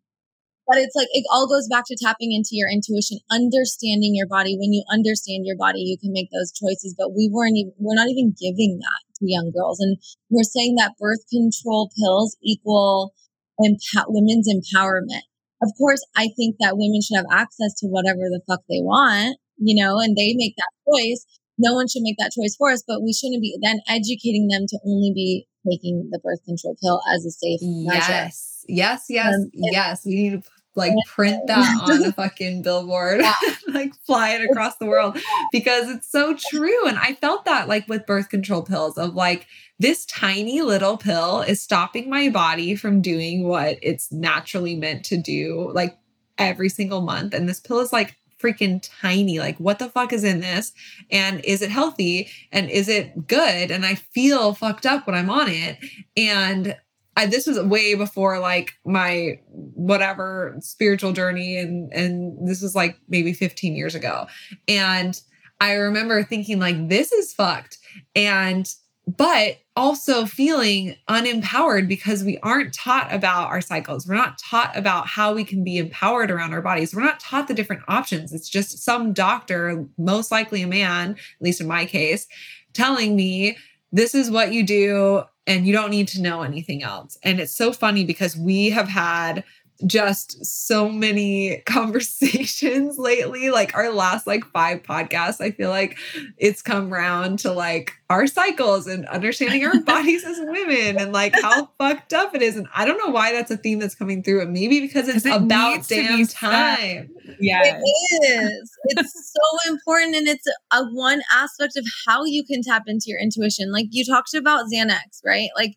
but 0.69 0.79
it's 0.79 0.95
like 0.95 1.09
it 1.11 1.27
all 1.29 1.49
goes 1.49 1.67
back 1.69 1.85
to 1.89 1.99
tapping 2.01 2.31
into 2.31 2.51
your 2.53 2.71
intuition, 2.71 3.19
understanding 3.29 4.15
your 4.15 4.29
body. 4.29 4.57
When 4.57 4.73
you 4.73 4.85
understand 4.93 5.43
your 5.45 5.57
body, 5.57 5.81
you 5.81 5.99
can 5.99 6.13
make 6.13 6.29
those 6.31 6.53
choices. 6.55 6.95
But 6.97 7.17
we 7.17 7.29
weren't 7.33 7.59
even 7.59 7.73
we're 7.79 7.99
not 7.99 8.09
even 8.09 8.33
giving 8.39 8.79
that 8.79 9.03
to 9.19 9.27
young 9.27 9.51
girls. 9.51 9.81
And 9.81 9.99
we're 10.31 10.47
saying 10.47 10.77
that 10.77 10.95
birth 11.01 11.27
control 11.29 11.91
pills 11.99 12.37
equal 12.41 13.13
empower 13.59 14.07
women's 14.07 14.47
empowerment. 14.47 15.27
Of 15.63 15.73
course, 15.77 16.07
I 16.15 16.31
think 16.37 16.57
that 16.61 16.79
women 16.79 17.01
should 17.03 17.17
have 17.17 17.27
access 17.31 17.75
to 17.83 17.89
whatever 17.89 18.31
the 18.31 18.41
fuck 18.47 18.61
they 18.71 18.87
want, 18.87 19.37
you 19.63 19.83
know, 19.83 19.99
and 19.99 20.17
they 20.17 20.35
make 20.35 20.55
that 20.57 20.93
choice 20.93 21.27
no 21.59 21.75
one 21.75 21.87
should 21.89 22.03
make 22.03 22.17
that 22.19 22.33
choice 22.33 22.57
for 22.57 22.71
us, 22.71 22.83
but 22.87 23.03
we 23.03 23.13
shouldn't 23.13 23.43
be 23.43 23.57
then 23.63 23.81
educating 23.89 24.49
them 24.49 24.67
to 24.69 24.79
only 24.87 25.13
be 25.15 25.47
taking 25.71 26.09
the 26.11 26.19
birth 26.19 26.45
control 26.45 26.77
pill 26.83 27.01
as 27.15 27.25
a 27.25 27.31
safe 27.31 27.61
yes. 27.63 28.09
measure. 28.09 28.31
Yes, 28.69 29.07
yes, 29.09 29.35
um, 29.35 29.51
yes. 29.55 30.05
We 30.05 30.15
need 30.15 30.43
to 30.43 30.51
like 30.75 30.95
print 31.07 31.47
that 31.47 31.83
on 31.89 32.05
a 32.05 32.13
fucking 32.13 32.63
billboard, 32.63 33.21
yeah. 33.21 33.35
like 33.69 33.93
fly 34.07 34.31
it 34.31 34.51
across 34.51 34.77
the 34.79 34.87
world 34.87 35.19
because 35.53 35.89
it's 35.91 36.11
so 36.11 36.35
true. 36.35 36.87
And 36.87 36.99
I 36.99 37.15
felt 37.15 37.45
that 37.45 37.69
like 37.69 37.87
with 37.89 38.07
birth 38.07 38.29
control 38.29 38.63
pills 38.63 38.97
of 38.97 39.15
like 39.15 39.47
this 39.79 40.07
tiny 40.07 40.63
little 40.63 40.97
pill 40.97 41.43
is 41.43 41.61
stopping 41.61 42.09
my 42.09 42.29
body 42.31 42.75
from 42.75 43.03
doing 43.03 43.47
what 43.47 43.79
it's 43.83 44.11
naturally 44.11 44.75
meant 44.75 45.05
to 45.07 45.17
do, 45.17 45.71
like 45.75 45.99
every 46.39 46.71
single 46.71 47.03
month. 47.03 47.35
And 47.35 47.49
this 47.49 47.61
pill 47.61 47.81
is 47.81 47.93
like 47.93 48.17
freaking 48.43 48.87
tiny. 49.01 49.39
Like, 49.39 49.57
what 49.59 49.79
the 49.79 49.89
fuck 49.89 50.13
is 50.13 50.25
in 50.25 50.41
this? 50.41 50.73
And 51.11 51.45
is 51.45 51.63
it 51.63 51.71
healthy? 51.71 52.29
And 52.51 52.69
is 52.69 52.89
it 52.89 53.27
good? 53.27 53.71
And 53.71 53.87
I 53.87 53.95
feel 53.95 54.55
fucked 54.55 54.87
up 54.87 55.07
when 55.07 55.15
I'm 55.15 55.31
on 55.31 55.49
it. 55.49 55.79
And 56.17 56.77
I, 57.17 57.27
this 57.27 57.47
was 57.47 57.61
way 57.61 57.95
before 57.95 58.39
like 58.39 58.73
my 58.85 59.41
whatever 59.51 60.57
spiritual 60.61 61.13
journey 61.13 61.59
and 61.59 61.93
and 61.93 62.49
this 62.49 62.63
was 62.63 62.75
like 62.75 62.99
maybe 63.09 63.35
15 63.35 63.77
years 63.77 63.95
ago 63.95 64.27
and 64.67 65.21
i 65.61 65.75
remember 65.75 66.23
thinking 66.25 66.59
like 66.59 66.89
this 66.89 67.13
is 67.13 67.35
fucked 67.35 67.77
and 68.17 68.75
but 69.07 69.59
also 69.75 70.27
feeling 70.27 70.95
unempowered 71.09 71.89
because 71.89 72.23
we 72.23 72.39
aren't 72.39 72.75
taught 72.75 73.13
about 73.13 73.49
our 73.49 73.61
cycles. 73.61 74.07
We're 74.07 74.15
not 74.15 74.39
taught 74.39 74.77
about 74.77 75.07
how 75.07 75.35
we 75.35 75.45
can 75.45 75.65
be 75.65 75.79
empowered 75.79 76.31
around 76.31 76.53
our 76.53 76.63
bodies. 76.63 76.95
We're 76.95 77.03
not 77.03 77.21
taught 77.21 77.49
the 77.49 77.55
different 77.55 77.83
options. 77.89 78.33
It's 78.33 78.49
just 78.49 78.79
some 78.79 79.13
doctor, 79.13 79.87
most 79.99 80.31
likely 80.31 80.63
a 80.63 80.67
man, 80.67 81.13
at 81.13 81.43
least 81.43 81.61
in 81.61 81.67
my 81.67 81.85
case, 81.85 82.27
telling 82.75 83.17
me 83.17 83.57
this 83.91 84.15
is 84.15 84.31
what 84.31 84.53
you 84.53 84.65
do 84.65 85.23
and 85.47 85.67
you 85.67 85.73
don't 85.73 85.91
need 85.91 86.09
to 86.09 86.23
know 86.23 86.43
anything 86.43 86.83
else. 86.83 87.19
And 87.23 87.41
it's 87.41 87.53
so 87.53 87.73
funny 87.73 88.05
because 88.05 88.37
we 88.37 88.71
have 88.71 88.89
had 88.89 89.43
just 89.87 90.45
so 90.45 90.89
many 90.89 91.59
conversations 91.67 92.99
lately. 92.99 93.51
Like 93.51 93.75
our 93.75 93.93
last 93.93 94.27
like 94.27 94.45
five 94.47 94.83
podcasts 94.83 95.41
i 95.41 95.51
feel 95.51 95.71
like 95.71 95.97
it's 96.37 96.63
come 96.63 96.93
round 96.93 97.39
to 97.41 97.53
like 97.53 97.93
our 98.11 98.27
cycles 98.27 98.87
and 98.87 99.07
understanding 99.07 99.65
our 99.65 99.81
bodies 99.85 100.25
as 100.25 100.39
women 100.41 100.99
and 100.99 101.13
like 101.13 101.35
how 101.41 101.67
fucked 101.79 102.13
up 102.13 102.35
it 102.35 102.43
is. 102.43 102.57
And 102.57 102.67
i 102.75 102.85
don't 102.85 102.99
know 102.99 103.13
why 103.13 103.33
that's 103.33 103.51
a 103.51 103.57
theme 103.57 103.79
that's 103.79 103.95
coming 103.95 104.23
through 104.23 104.43
and 104.43 104.53
maybe 104.53 104.81
because 104.81 105.09
it's 105.09 105.25
it 105.25 105.35
about 105.35 105.87
damn 105.89 106.27
time. 106.27 107.11
Yeah 107.41 107.61
it 107.65 107.83
is. 108.31 108.71
It's 108.85 109.33
so 109.35 109.73
important 109.73 110.17
and 110.17 110.29
it's 110.29 110.47
a 110.73 110.85
one 110.85 111.23
aspect 111.33 111.77
of 111.77 111.85
how 112.07 112.25
you 112.25 112.45
can 112.45 112.63
tap 112.63 112.85
into 112.87 113.07
your 113.07 113.21
intuition. 113.21 113.73
Like 113.73 113.87
you 113.91 114.05
talked 114.05 114.35
about 114.35 114.67
xanax 114.73 115.21
right? 115.25 115.51
Like 115.57 115.77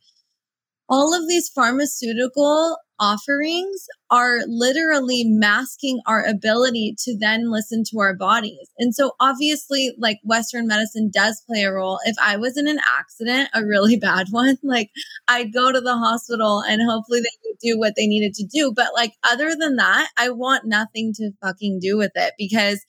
all 0.89 1.13
of 1.13 1.27
these 1.27 1.49
pharmaceutical 1.49 2.77
offerings 2.99 3.85
are 4.09 4.39
literally 4.47 5.23
masking 5.25 5.99
our 6.07 6.23
ability 6.23 6.95
to 6.99 7.17
then 7.17 7.51
listen 7.51 7.83
to 7.91 7.99
our 7.99 8.15
bodies. 8.15 8.69
And 8.77 8.93
so 8.93 9.11
obviously 9.19 9.93
like 9.97 10.19
western 10.23 10.67
medicine 10.67 11.09
does 11.13 11.43
play 11.47 11.63
a 11.63 11.71
role. 11.71 11.99
If 12.05 12.15
I 12.21 12.37
was 12.37 12.57
in 12.57 12.67
an 12.67 12.79
accident, 12.97 13.49
a 13.53 13.65
really 13.65 13.97
bad 13.99 14.27
one, 14.31 14.57
like 14.63 14.89
I'd 15.27 15.53
go 15.53 15.71
to 15.71 15.81
the 15.81 15.97
hospital 15.97 16.61
and 16.67 16.81
hopefully 16.81 17.21
they 17.21 17.29
would 17.45 17.57
do 17.61 17.79
what 17.79 17.93
they 17.95 18.07
needed 18.07 18.33
to 18.35 18.45
do, 18.45 18.71
but 18.75 18.93
like 18.93 19.13
other 19.23 19.55
than 19.55 19.75
that, 19.77 20.09
I 20.17 20.29
want 20.29 20.65
nothing 20.65 21.13
to 21.15 21.31
fucking 21.41 21.79
do 21.81 21.97
with 21.97 22.11
it 22.15 22.33
because 22.37 22.85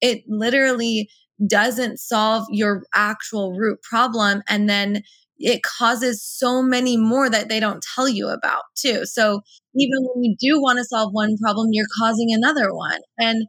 it 0.00 0.22
literally 0.26 1.08
doesn't 1.46 1.98
solve 1.98 2.46
your 2.50 2.84
actual 2.94 3.52
root 3.52 3.82
problem 3.82 4.42
and 4.48 4.68
then 4.68 5.02
it 5.42 5.62
causes 5.62 6.24
so 6.24 6.62
many 6.62 6.96
more 6.96 7.28
that 7.28 7.48
they 7.48 7.58
don't 7.58 7.84
tell 7.94 8.08
you 8.08 8.28
about 8.28 8.62
too. 8.76 9.04
So 9.04 9.40
even 9.74 10.06
when 10.14 10.22
you 10.22 10.36
do 10.38 10.60
want 10.60 10.78
to 10.78 10.84
solve 10.84 11.12
one 11.12 11.36
problem, 11.36 11.68
you're 11.72 11.86
causing 12.00 12.32
another 12.32 12.72
one. 12.72 13.00
And 13.18 13.46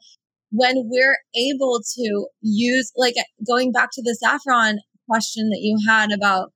when 0.51 0.73
we're 0.89 1.17
able 1.35 1.81
to 1.95 2.27
use, 2.41 2.91
like 2.95 3.15
going 3.47 3.71
back 3.71 3.89
to 3.93 4.01
the 4.01 4.17
saffron 4.19 4.79
question 5.09 5.49
that 5.49 5.59
you 5.61 5.77
had 5.87 6.11
about 6.11 6.51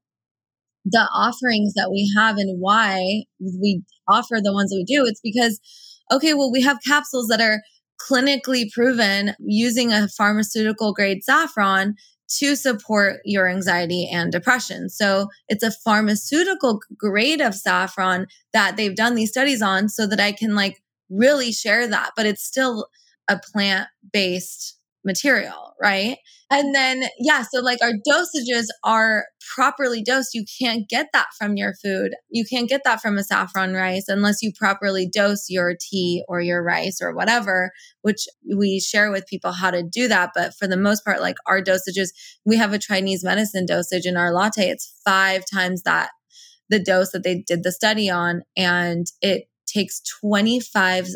the 0.86 1.08
offerings 1.13 1.73
that 1.76 1.91
we 1.91 2.12
have 2.15 2.38
and 2.38 2.60
why 2.60 3.23
we 3.39 3.84
offer 4.08 4.38
the 4.41 4.54
ones 4.54 4.71
that 4.71 4.78
we 4.78 4.86
do, 4.86 5.06
it's 5.06 5.21
because, 5.21 5.60
okay, 6.12 6.34
well, 6.34 6.52
we 6.52 6.62
have 6.62 6.78
capsules 6.86 7.28
that 7.28 7.42
are 7.42 7.62
clinically 8.00 8.71
proven 8.71 9.33
using 9.40 9.92
a 9.92 10.08
pharmaceutical 10.08 10.94
grade 10.94 11.23
saffron 11.23 11.96
to 12.28 12.56
support 12.56 13.19
your 13.23 13.48
anxiety 13.48 14.10
and 14.12 14.32
depression. 14.32 14.90
So 14.90 15.30
it's 15.48 15.63
a 15.63 15.71
pharmaceutical 15.71 16.82
grade 16.98 17.42
of 17.42 17.56
saffron 17.56 18.28
that 18.54 18.78
they've 18.78 18.96
done 18.96 19.15
these 19.15 19.30
studies 19.30 19.62
on 19.62 19.90
so 19.90 20.06
that 20.08 20.19
I 20.19 20.32
can 20.32 20.56
like 20.56 20.82
really 21.10 21.52
share 21.52 21.88
that, 21.88 22.12
but 22.15 22.25
it's 22.25 22.44
still 22.44 22.88
a 23.30 23.40
plant 23.40 23.88
based 24.12 24.77
material, 25.08 25.73
right? 25.81 26.17
And 26.51 26.75
then, 26.75 27.03
yeah, 27.17 27.41
so 27.41 27.62
like 27.62 27.79
our 27.81 27.93
dosages 28.08 28.65
are 28.83 29.25
properly 29.55 30.03
dosed. 30.03 30.33
You 30.33 30.45
can't 30.62 30.87
get 30.87 31.08
that 31.13 31.27
from 31.37 31.58
your 31.58 31.73
food. 31.83 32.12
You 32.29 32.45
can't 32.45 32.69
get 32.69 32.81
that 32.83 33.01
from 33.01 33.17
a 33.17 33.23
saffron 33.23 33.73
rice 33.73 34.05
unless 34.08 34.43
you 34.43 34.51
properly 34.53 35.10
dose 35.12 35.45
your 35.49 35.75
tea 35.79 36.23
or 36.27 36.41
your 36.41 36.62
rice 36.63 36.99
or 37.01 37.15
whatever, 37.15 37.71
which 38.01 38.27
we 38.55 38.79
share 38.79 39.12
with 39.12 39.27
people 39.27 39.53
how 39.53 39.71
to 39.71 39.81
do 39.81 40.08
that. 40.08 40.31
But 40.35 40.53
for 40.53 40.67
the 40.67 40.77
most 40.77 41.03
part, 41.03 41.21
like 41.21 41.37
our 41.47 41.62
dosages, 41.62 42.10
we 42.45 42.58
have 42.58 42.73
a 42.73 42.79
Chinese 42.79 43.23
medicine 43.23 43.65
dosage 43.65 44.05
in 44.05 44.17
our 44.17 44.31
latte. 44.31 44.69
It's 44.69 44.93
five 45.03 45.43
times 45.51 45.83
that 45.83 46.12
the 46.69 46.83
dose 46.83 47.12
that 47.12 47.23
they 47.23 47.43
did 47.47 47.63
the 47.63 47.71
study 47.71 48.10
on, 48.10 48.41
and 48.55 49.08
it 49.21 49.45
takes 49.65 50.01
25 50.21 51.08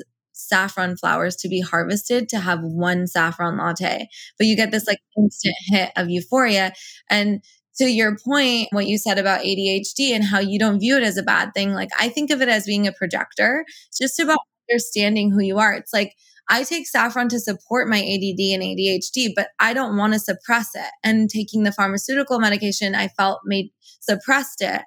saffron 0.48 0.98
flowers 0.98 1.36
to 1.38 1.50
be 1.50 1.62
harvested 1.62 2.30
to 2.30 2.40
have 2.40 2.60
one 2.62 3.08
saffron 3.08 3.58
latte. 3.58 4.08
But 4.38 4.48
you 4.48 4.56
get 4.56 4.72
this 4.72 4.88
like 4.88 5.00
instant 5.18 5.56
hit 5.68 5.92
of 5.96 6.10
euphoria. 6.10 6.74
And 7.10 7.44
to 7.78 7.86
your 7.86 8.18
point, 8.18 8.68
what 8.72 8.88
you 8.88 8.98
said 8.98 9.18
about 9.18 9.42
ADHD 9.42 10.12
and 10.12 10.24
how 10.24 10.40
you 10.40 10.60
don't 10.60 10.80
view 10.80 10.98
it 10.98 11.04
as 11.04 11.18
a 11.18 11.24
bad 11.24 11.54
thing, 11.54 11.74
like 11.74 11.90
I 12.00 12.10
think 12.10 12.32
of 12.32 12.42
it 12.42 12.50
as 12.50 12.66
being 12.66 12.88
a 12.88 12.92
projector. 12.92 13.66
It's 13.88 13.98
just 13.98 14.20
about 14.20 14.40
understanding 14.70 15.32
who 15.32 15.42
you 15.42 15.58
are. 15.58 15.74
It's 15.74 15.94
like 15.94 16.14
I 16.50 16.64
take 16.64 16.88
saffron 16.88 17.30
to 17.30 17.40
support 17.40 17.88
my 17.88 17.98
ADD 18.00 18.40
and 18.54 18.64
ADHD, 18.64 19.32
but 19.36 19.50
I 19.60 19.74
don't 19.74 19.96
want 19.96 20.14
to 20.14 20.20
suppress 20.20 20.70
it. 20.76 20.90
And 21.04 21.30
taking 21.30 21.64
the 21.64 21.72
pharmaceutical 21.72 22.40
medication 22.40 22.94
I 22.94 23.08
felt 23.08 23.42
made 23.46 23.72
suppressed 24.02 24.62
it. 24.62 24.82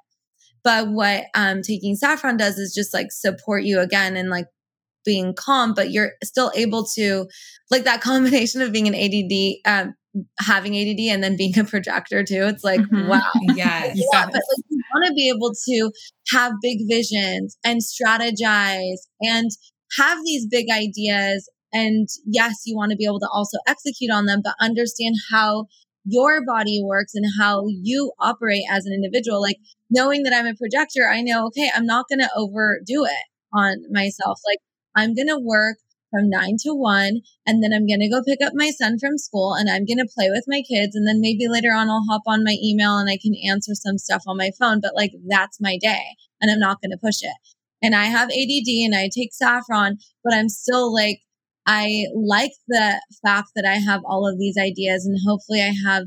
But 0.62 0.88
what 0.88 1.24
um, 1.34 1.62
taking 1.62 1.94
saffron 1.94 2.36
does 2.36 2.59
is 2.59 2.74
just 2.74 2.94
like 2.94 3.12
support 3.12 3.64
you 3.64 3.80
again 3.80 4.16
and 4.16 4.30
like 4.30 4.46
being 5.05 5.34
calm, 5.34 5.74
but 5.74 5.90
you're 5.90 6.12
still 6.22 6.50
able 6.55 6.86
to 6.96 7.26
like 7.70 7.84
that 7.84 8.00
combination 8.00 8.62
of 8.62 8.72
being 8.72 8.88
an 8.88 8.94
ADD, 8.94 9.84
um, 9.86 9.94
having 10.38 10.76
ADD 10.76 11.00
and 11.12 11.22
then 11.22 11.36
being 11.36 11.59
a 11.59 11.64
projector 11.64 12.24
too. 12.24 12.44
It's 12.44 12.64
like, 12.64 12.80
mm-hmm. 12.80 13.09
wow. 13.09 13.30
Yes. 13.55 13.96
yeah. 13.96 14.26
But 14.26 14.34
like 14.34 14.64
you 14.68 14.82
want 14.94 15.07
to 15.07 15.14
be 15.14 15.28
able 15.28 15.52
to 15.68 15.90
have 16.32 16.52
big 16.62 16.78
visions 16.88 17.57
and 17.64 17.80
strategize 17.80 18.98
and 19.20 19.50
have 19.98 20.18
these 20.24 20.46
big 20.46 20.66
ideas. 20.70 21.48
And 21.72 22.09
yes, 22.26 22.62
you 22.64 22.76
want 22.76 22.90
to 22.90 22.96
be 22.96 23.05
able 23.05 23.20
to 23.20 23.28
also 23.32 23.59
execute 23.66 24.11
on 24.11 24.26
them, 24.26 24.40
but 24.42 24.55
understand 24.61 25.16
how 25.30 25.66
your 26.05 26.44
body 26.44 26.82
works 26.84 27.12
and 27.14 27.24
how 27.38 27.64
you 27.66 28.12
operate 28.20 28.64
as 28.70 28.86
an 28.86 28.92
individual. 28.92 29.40
Like 29.40 29.57
knowing 29.90 30.22
that 30.24 30.34
I'm 30.34 30.46
a 30.46 30.55
projector, 30.55 31.09
I 31.09 31.22
know, 31.22 31.46
okay, 31.46 31.70
I'm 31.74 31.86
not 31.86 32.07
going 32.09 32.20
to 32.20 32.30
overdo 32.36 33.05
it 33.05 33.26
on 33.52 33.76
myself. 33.90 34.38
Like 34.46 34.59
I'm 34.97 35.14
going 35.14 35.28
to 35.28 35.38
work 35.38 35.78
from 36.11 36.30
nine 36.30 36.57
to 36.61 36.72
one, 36.72 37.22
and 37.45 37.62
then 37.62 37.72
I'm 37.72 37.86
going 37.86 38.01
to 38.01 38.09
go 38.09 38.22
pick 38.22 38.38
up 38.45 38.53
my 38.55 38.70
son 38.70 38.99
from 39.01 39.18
school 39.18 39.55
and 39.55 39.68
I'm 39.68 39.84
going 39.84 39.99
to 39.99 40.14
play 40.14 40.30
with 40.30 40.45
my 40.47 40.62
kids. 40.62 40.95
And 40.95 41.09
then 41.09 41.20
maybe 41.20 41.49
later 41.49 41.72
on, 41.72 41.90
I'll 41.90 42.05
hop 42.09 42.22
on 42.26 42.45
my 42.45 42.57
email 42.62 42.99
and 42.99 43.11
I 43.11 43.18
can 43.20 43.34
answer 43.49 43.74
some 43.74 43.99
stuff 43.99 44.22
on 44.28 44.36
my 44.36 44.51
phone. 44.59 44.80
But 44.80 44.95
like, 44.95 45.12
that's 45.26 45.61
my 45.61 45.76
day 45.80 46.03
and 46.40 46.51
I'm 46.51 46.61
not 46.61 46.80
going 46.80 46.92
to 46.92 46.99
push 47.03 47.22
it. 47.22 47.34
And 47.82 47.95
I 47.95 48.05
have 48.05 48.28
ADD 48.28 48.68
and 48.84 48.95
I 48.95 49.11
take 49.14 49.34
saffron, 49.34 49.99
but 50.22 50.32
I'm 50.32 50.49
still 50.49 50.95
like, 50.95 51.20
I 51.66 52.07
like 52.14 52.53
the 52.68 53.01
fact 53.22 53.51
that 53.57 53.66
I 53.66 53.74
have 53.74 54.03
all 54.05 54.28
of 54.28 54.38
these 54.38 54.57
ideas 54.57 55.07
and 55.07 55.18
hopefully 55.26 55.61
I 55.61 55.72
have 55.86 56.05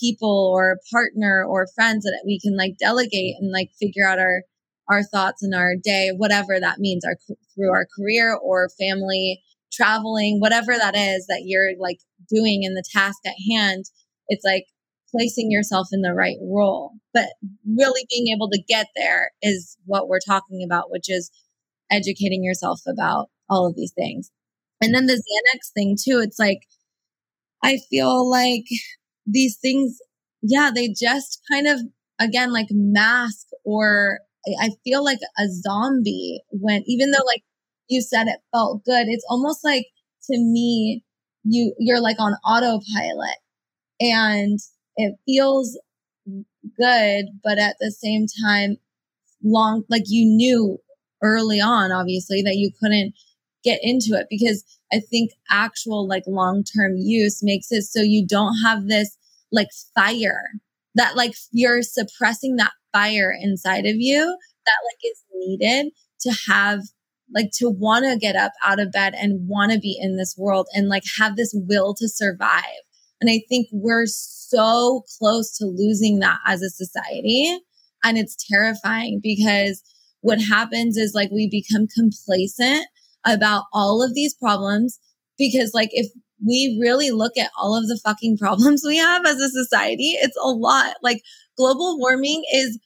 people 0.00 0.50
or 0.52 0.78
partner 0.90 1.44
or 1.46 1.66
friends 1.74 2.04
that 2.04 2.22
we 2.24 2.40
can 2.40 2.56
like 2.56 2.76
delegate 2.78 3.36
and 3.38 3.52
like 3.52 3.70
figure 3.78 4.06
out 4.06 4.18
our 4.18 4.42
our 4.88 5.02
thoughts 5.02 5.44
in 5.44 5.54
our 5.54 5.74
day, 5.82 6.10
whatever 6.16 6.58
that 6.60 6.78
means, 6.78 7.04
our 7.04 7.16
through 7.54 7.70
our 7.70 7.86
career 7.96 8.34
or 8.34 8.68
family, 8.78 9.42
traveling, 9.72 10.38
whatever 10.40 10.76
that 10.76 10.96
is 10.96 11.26
that 11.26 11.42
you're 11.44 11.78
like 11.78 11.98
doing 12.28 12.62
in 12.62 12.74
the 12.74 12.84
task 12.92 13.18
at 13.24 13.34
hand. 13.50 13.84
It's 14.28 14.44
like 14.44 14.66
placing 15.10 15.50
yourself 15.50 15.88
in 15.92 16.00
the 16.02 16.14
right 16.14 16.36
role. 16.42 16.92
But 17.14 17.28
really 17.66 18.06
being 18.10 18.28
able 18.28 18.48
to 18.50 18.62
get 18.66 18.86
there 18.96 19.30
is 19.42 19.76
what 19.84 20.08
we're 20.08 20.20
talking 20.26 20.62
about, 20.64 20.90
which 20.90 21.08
is 21.08 21.30
educating 21.90 22.42
yourself 22.42 22.80
about 22.88 23.28
all 23.48 23.66
of 23.66 23.76
these 23.76 23.92
things. 23.92 24.30
And 24.80 24.94
then 24.94 25.06
the 25.06 25.14
Xanax 25.14 25.72
thing 25.74 25.96
too, 26.02 26.20
it's 26.20 26.38
like, 26.38 26.60
I 27.62 27.78
feel 27.90 28.28
like 28.28 28.64
these 29.26 29.56
things, 29.60 29.98
yeah, 30.42 30.70
they 30.74 30.88
just 30.88 31.40
kind 31.50 31.66
of, 31.66 31.80
again, 32.18 32.52
like 32.52 32.66
mask 32.70 33.46
or 33.64 34.20
I 34.60 34.70
feel 34.84 35.04
like 35.04 35.20
a 35.38 35.48
zombie 35.48 36.42
when, 36.50 36.82
even 36.86 37.10
though 37.10 37.24
like 37.26 37.42
you 37.88 38.02
said 38.02 38.26
it 38.26 38.40
felt 38.52 38.84
good, 38.84 39.08
it's 39.08 39.24
almost 39.28 39.64
like 39.64 39.86
to 40.30 40.38
me, 40.38 41.04
you, 41.44 41.74
you're 41.78 42.00
like 42.00 42.18
on 42.18 42.34
autopilot. 42.44 43.38
And 44.00 44.58
it 44.96 45.16
feels 45.26 45.78
good, 46.78 47.26
but 47.42 47.58
at 47.58 47.76
the 47.80 47.90
same 47.90 48.26
time, 48.42 48.76
long, 49.42 49.84
like 49.88 50.04
you 50.06 50.24
knew 50.26 50.78
early 51.22 51.60
on, 51.60 51.92
obviously, 51.92 52.42
that 52.42 52.56
you 52.56 52.70
couldn't 52.80 53.14
get 53.64 53.78
into 53.82 54.14
it 54.14 54.26
because 54.28 54.64
I 54.92 55.00
think 55.00 55.30
actual 55.50 56.06
like 56.06 56.24
long 56.26 56.64
term 56.64 56.96
use 56.96 57.40
makes 57.42 57.70
it 57.70 57.82
so 57.82 58.00
you 58.02 58.26
don't 58.26 58.56
have 58.64 58.88
this 58.88 59.16
like 59.52 59.68
fire 59.94 60.50
that 60.94 61.16
like 61.16 61.34
you're 61.52 61.82
suppressing 61.82 62.56
that 62.56 62.72
fire 62.92 63.32
inside 63.40 63.86
of 63.86 63.96
you 63.96 64.20
that 64.66 64.76
like 64.84 65.10
is 65.10 65.22
needed 65.34 65.92
to 66.20 66.34
have 66.48 66.80
like 67.34 67.50
to 67.54 67.70
want 67.70 68.04
to 68.04 68.18
get 68.18 68.36
up 68.36 68.52
out 68.62 68.78
of 68.80 68.92
bed 68.92 69.14
and 69.16 69.48
want 69.48 69.72
to 69.72 69.78
be 69.78 69.98
in 70.00 70.16
this 70.16 70.34
world 70.36 70.66
and 70.74 70.88
like 70.88 71.02
have 71.18 71.36
this 71.36 71.54
will 71.54 71.94
to 71.94 72.08
survive. 72.08 72.62
And 73.20 73.30
I 73.30 73.40
think 73.48 73.68
we're 73.72 74.06
so 74.06 75.04
close 75.18 75.56
to 75.58 75.64
losing 75.64 76.18
that 76.18 76.38
as 76.46 76.62
a 76.62 76.70
society. 76.70 77.58
And 78.04 78.18
it's 78.18 78.36
terrifying 78.50 79.20
because 79.22 79.82
what 80.20 80.40
happens 80.40 80.96
is 80.96 81.14
like 81.14 81.30
we 81.30 81.48
become 81.48 81.86
complacent 81.86 82.86
about 83.24 83.64
all 83.72 84.02
of 84.02 84.14
these 84.14 84.34
problems 84.34 84.98
because 85.38 85.72
like 85.72 85.90
if 85.92 86.08
we 86.46 86.78
really 86.80 87.10
look 87.10 87.36
at 87.38 87.50
all 87.60 87.76
of 87.76 87.86
the 87.86 88.00
fucking 88.04 88.38
problems 88.38 88.82
we 88.86 88.96
have 88.96 89.24
as 89.26 89.36
a 89.36 89.48
society, 89.48 90.16
it's 90.20 90.36
a 90.42 90.48
lot. 90.48 90.96
Like 91.02 91.22
global 91.56 91.98
warming 91.98 92.42
is 92.52 92.78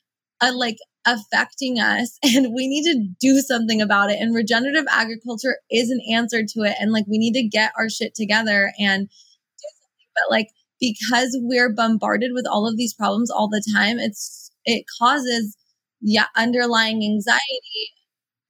a 0.43 0.53
like 0.53 0.77
affecting 1.07 1.79
us 1.79 2.19
and 2.23 2.53
we 2.55 2.67
need 2.69 2.85
to 2.85 3.09
do 3.21 3.41
something 3.41 3.81
about 3.81 4.11
it. 4.11 4.19
And 4.21 4.35
regenerative 4.35 4.87
agriculture 4.91 5.59
is 5.71 5.91
an 5.91 6.01
answer 6.13 6.43
to 6.43 6.61
it. 6.63 6.77
And 6.81 6.93
like 6.93 7.05
we 7.07 7.19
need 7.19 7.35
to 7.35 7.49
get 7.49 7.73
our 7.79 7.89
shit 7.89 8.15
together 8.15 8.73
and 8.79 9.09
do 9.09 9.69
something. 9.81 10.09
But 10.15 10.31
like 10.31 10.49
because 10.79 11.39
we're 11.41 11.73
bombarded 11.73 12.33
with 12.35 12.47
all 12.47 12.69
of 12.69 12.77
these 12.77 12.93
problems 12.93 13.31
all 13.31 13.49
the 13.49 13.65
time, 13.75 13.99
it's 13.99 14.51
it 14.65 14.85
causes 15.01 15.57
yeah 16.03 16.27
underlying 16.37 17.03
anxiety 17.03 17.91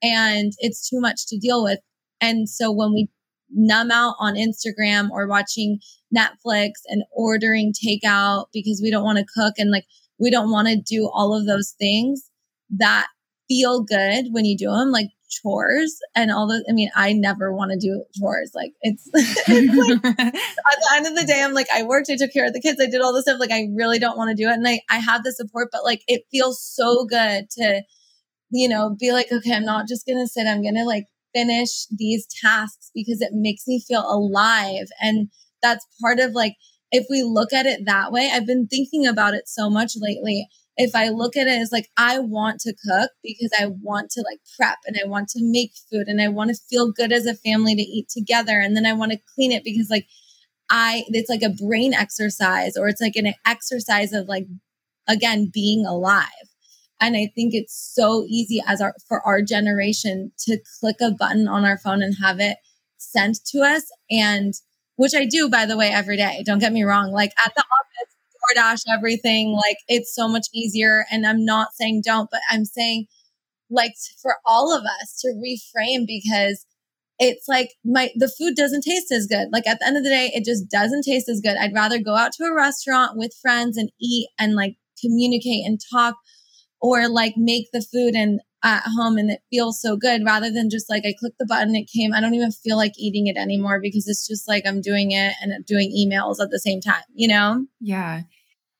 and 0.03 0.53
it's 0.59 0.89
too 0.89 1.01
much 1.01 1.27
to 1.29 1.39
deal 1.39 1.63
with. 1.63 1.79
And 2.21 2.49
so 2.49 2.73
when 2.73 2.93
we 2.93 3.09
numb 3.51 3.91
out 3.91 4.15
on 4.19 4.35
Instagram 4.35 5.11
or 5.11 5.27
watching 5.27 5.79
Netflix 6.15 6.73
and 6.87 7.05
ordering 7.13 7.73
takeout 7.73 8.47
because 8.53 8.81
we 8.83 8.91
don't 8.91 9.05
want 9.05 9.19
to 9.19 9.27
cook 9.35 9.55
and 9.59 9.71
like 9.71 9.87
we 10.19 10.31
don't 10.31 10.51
want 10.51 10.69
to 10.69 10.81
do 10.81 11.11
all 11.13 11.37
of 11.37 11.47
those 11.47 11.75
things 11.79 12.31
that 12.71 13.07
feel 13.49 13.83
good 13.83 14.27
when 14.31 14.45
you 14.45 14.57
do 14.57 14.71
them, 14.71 14.91
like 14.91 15.09
chores 15.29 15.99
and 16.15 16.31
all 16.31 16.49
those. 16.49 16.63
I 16.69 16.73
mean, 16.73 16.91
I 16.95 17.13
never 17.13 17.53
want 17.53 17.73
to 17.73 17.79
do 17.79 18.05
chores. 18.19 18.53
Like 18.55 18.73
it's, 18.83 19.09
it's 19.15 20.05
like, 20.05 20.05
at 20.19 20.33
the 20.33 20.91
end 20.95 21.07
of 21.07 21.15
the 21.15 21.25
day, 21.27 21.43
I'm 21.43 21.53
like, 21.53 21.69
I 21.75 21.83
worked, 21.83 22.11
I 22.11 22.17
took 22.17 22.33
care 22.33 22.47
of 22.47 22.53
the 22.53 22.61
kids, 22.61 22.81
I 22.81 22.87
did 22.87 23.01
all 23.01 23.13
this 23.13 23.23
stuff. 23.23 23.41
Like 23.41 23.51
I 23.51 23.69
really 23.75 23.99
don't 23.99 24.17
want 24.17 24.31
to 24.31 24.43
do 24.43 24.49
it, 24.49 24.55
and 24.55 24.67
I 24.67 24.81
I 24.89 24.99
have 24.99 25.25
the 25.25 25.33
support, 25.33 25.69
but 25.73 25.85
like 25.85 26.03
it 26.09 26.23
feels 26.31 26.63
so 26.63 27.05
good 27.05 27.51
to, 27.51 27.83
you 28.51 28.69
know, 28.69 28.97
be 28.99 29.13
like, 29.13 29.31
okay, 29.31 29.55
I'm 29.55 29.65
not 29.65 29.89
just 29.89 30.07
gonna 30.07 30.27
sit. 30.27 30.47
I'm 30.47 30.63
gonna 30.63 30.85
like 30.85 31.07
finish 31.37 31.87
these 31.91 32.27
tasks 32.43 32.91
because 32.95 33.21
it 33.21 33.33
makes 33.33 33.67
me 33.67 33.83
feel 33.87 34.05
alive. 34.11 34.87
And 35.01 35.29
that's 35.63 35.87
part 36.01 36.19
of 36.19 36.33
like, 36.33 36.55
if 36.93 37.07
we 37.11 37.23
look 37.23 37.53
at 37.53 37.67
it 37.67 37.81
that 37.85 38.13
way, 38.13 38.31
I've 38.33 38.47
been 38.47 38.67
thinking 38.69 39.07
about 39.07 39.35
it 39.35 39.49
so 39.49 39.69
much 39.69 39.93
lately. 40.01 40.47
If 40.77 40.95
I 40.95 41.09
look 41.09 41.37
at 41.37 41.47
it 41.47 41.59
as 41.59 41.73
like, 41.73 41.89
I 41.97 42.19
want 42.19 42.61
to 42.61 42.75
cook 42.75 43.11
because 43.23 43.51
I 43.59 43.67
want 43.83 44.11
to 44.13 44.23
like 44.23 44.39
prep 44.57 44.79
and 44.87 44.97
I 45.03 45.09
want 45.09 45.29
to 45.31 45.41
make 45.43 45.73
food 45.91 46.07
and 46.07 46.21
I 46.21 46.29
want 46.29 46.51
to 46.51 46.63
feel 46.71 46.93
good 46.93 47.13
as 47.13 47.27
a 47.27 47.35
family 47.35 47.75
to 47.75 47.83
eat 47.83 48.09
together. 48.09 48.61
And 48.61 48.77
then 48.77 48.87
I 48.87 48.93
want 48.93 49.13
to 49.13 49.19
clean 49.35 49.53
it 49.53 49.65
because 49.65 49.89
like 49.91 50.07
I, 50.71 51.05
it's 51.09 51.31
like 51.31 51.43
a 51.43 51.51
brain 51.51 51.95
exercise 51.95 52.77
or 52.77 52.89
it's 52.89 53.01
like 53.01 53.17
an 53.17 53.33
exercise 53.47 54.13
of 54.13 54.29
like, 54.29 54.47
again, 55.09 55.51
being 55.53 55.87
alive. 55.87 56.25
And 57.01 57.17
I 57.17 57.31
think 57.35 57.53
it's 57.55 57.93
so 57.95 58.25
easy 58.29 58.63
as 58.67 58.81
our 58.81 58.95
for 59.09 59.21
our 59.27 59.43
generation 59.43 60.33
to 60.41 60.59
click 60.81 60.97
a 61.01 61.11
button 61.11 61.47
on 61.47 61.65
our 61.65 61.79
phone 61.79 62.03
and 62.03 62.17
have 62.23 62.41
it 62.41 62.57
sent 62.97 63.39
to 63.53 63.61
us. 63.61 63.83
And 64.11 64.55
which 64.97 65.15
I 65.15 65.27
do, 65.27 65.49
by 65.49 65.67
the 65.67 65.77
way, 65.77 65.89
every 65.89 66.17
day. 66.17 66.43
Don't 66.45 66.59
get 66.59 66.73
me 66.73 66.83
wrong. 66.83 67.13
Like 67.13 67.33
at 67.45 67.53
the 67.55 67.63
office, 67.63 68.15
DoorDash 68.57 68.83
everything, 68.93 69.53
like 69.53 69.77
it's 69.89 70.15
so 70.15 70.29
much 70.29 70.47
easier. 70.55 71.05
And 71.11 71.27
I'm 71.27 71.45
not 71.45 71.69
saying 71.75 72.03
don't, 72.05 72.31
but 72.31 72.41
I'm 72.51 72.65
saying 72.65 73.07
like 73.71 73.95
for 74.23 74.37
all 74.45 74.77
of 74.77 74.85
us 74.85 75.21
to 75.21 75.29
reframe 75.29 76.07
because 76.07 76.65
it's 77.19 77.49
like 77.49 77.73
my 77.85 78.11
the 78.17 78.31
food 78.39 78.55
doesn't 78.55 78.83
taste 78.83 79.11
as 79.13 79.27
good. 79.27 79.49
Like 79.53 79.67
at 79.67 79.79
the 79.81 79.87
end 79.87 79.97
of 79.97 80.05
the 80.05 80.11
day, 80.11 80.31
it 80.35 80.45
just 80.45 80.69
doesn't 80.71 81.03
taste 81.03 81.29
as 81.29 81.41
good. 81.41 81.57
I'd 81.57 81.75
rather 81.75 81.99
go 81.99 82.15
out 82.15 82.33
to 82.33 82.45
a 82.45 82.55
restaurant 82.55 83.17
with 83.17 83.33
friends 83.41 83.77
and 83.77 83.91
eat 84.01 84.29
and 84.39 84.55
like 84.55 84.77
communicate 85.01 85.65
and 85.67 85.81
talk 85.93 86.17
or 86.87 87.09
like 87.09 87.35
make 87.37 87.67
the 87.73 87.83
food 87.83 88.15
and 88.15 88.41
at 88.63 88.83
home 88.97 89.17
and 89.17 89.31
it 89.31 89.41
feels 89.51 89.81
so 89.81 89.97
good 89.97 90.23
rather 90.25 90.51
than 90.51 90.71
just 90.71 90.91
like 90.91 91.05
I 91.07 91.15
clicked 91.19 91.39
the 91.39 91.47
button, 91.47 91.77
it 91.77 91.89
came. 91.95 92.13
I 92.13 92.21
don't 92.21 92.35
even 92.35 92.51
feel 92.51 92.77
like 92.77 92.93
eating 92.99 93.27
it 93.27 93.37
anymore 93.37 93.81
because 93.81 94.09
it's 94.09 94.27
just 94.27 94.49
like 94.49 94.67
I'm 94.67 94.81
doing 94.81 95.13
it 95.13 95.35
and 95.41 95.65
doing 95.65 95.93
emails 95.97 96.41
at 96.41 96.51
the 96.51 96.59
same 96.59 96.81
time, 96.81 97.05
you 97.15 97.29
know? 97.29 97.65
Yeah. 97.81 98.23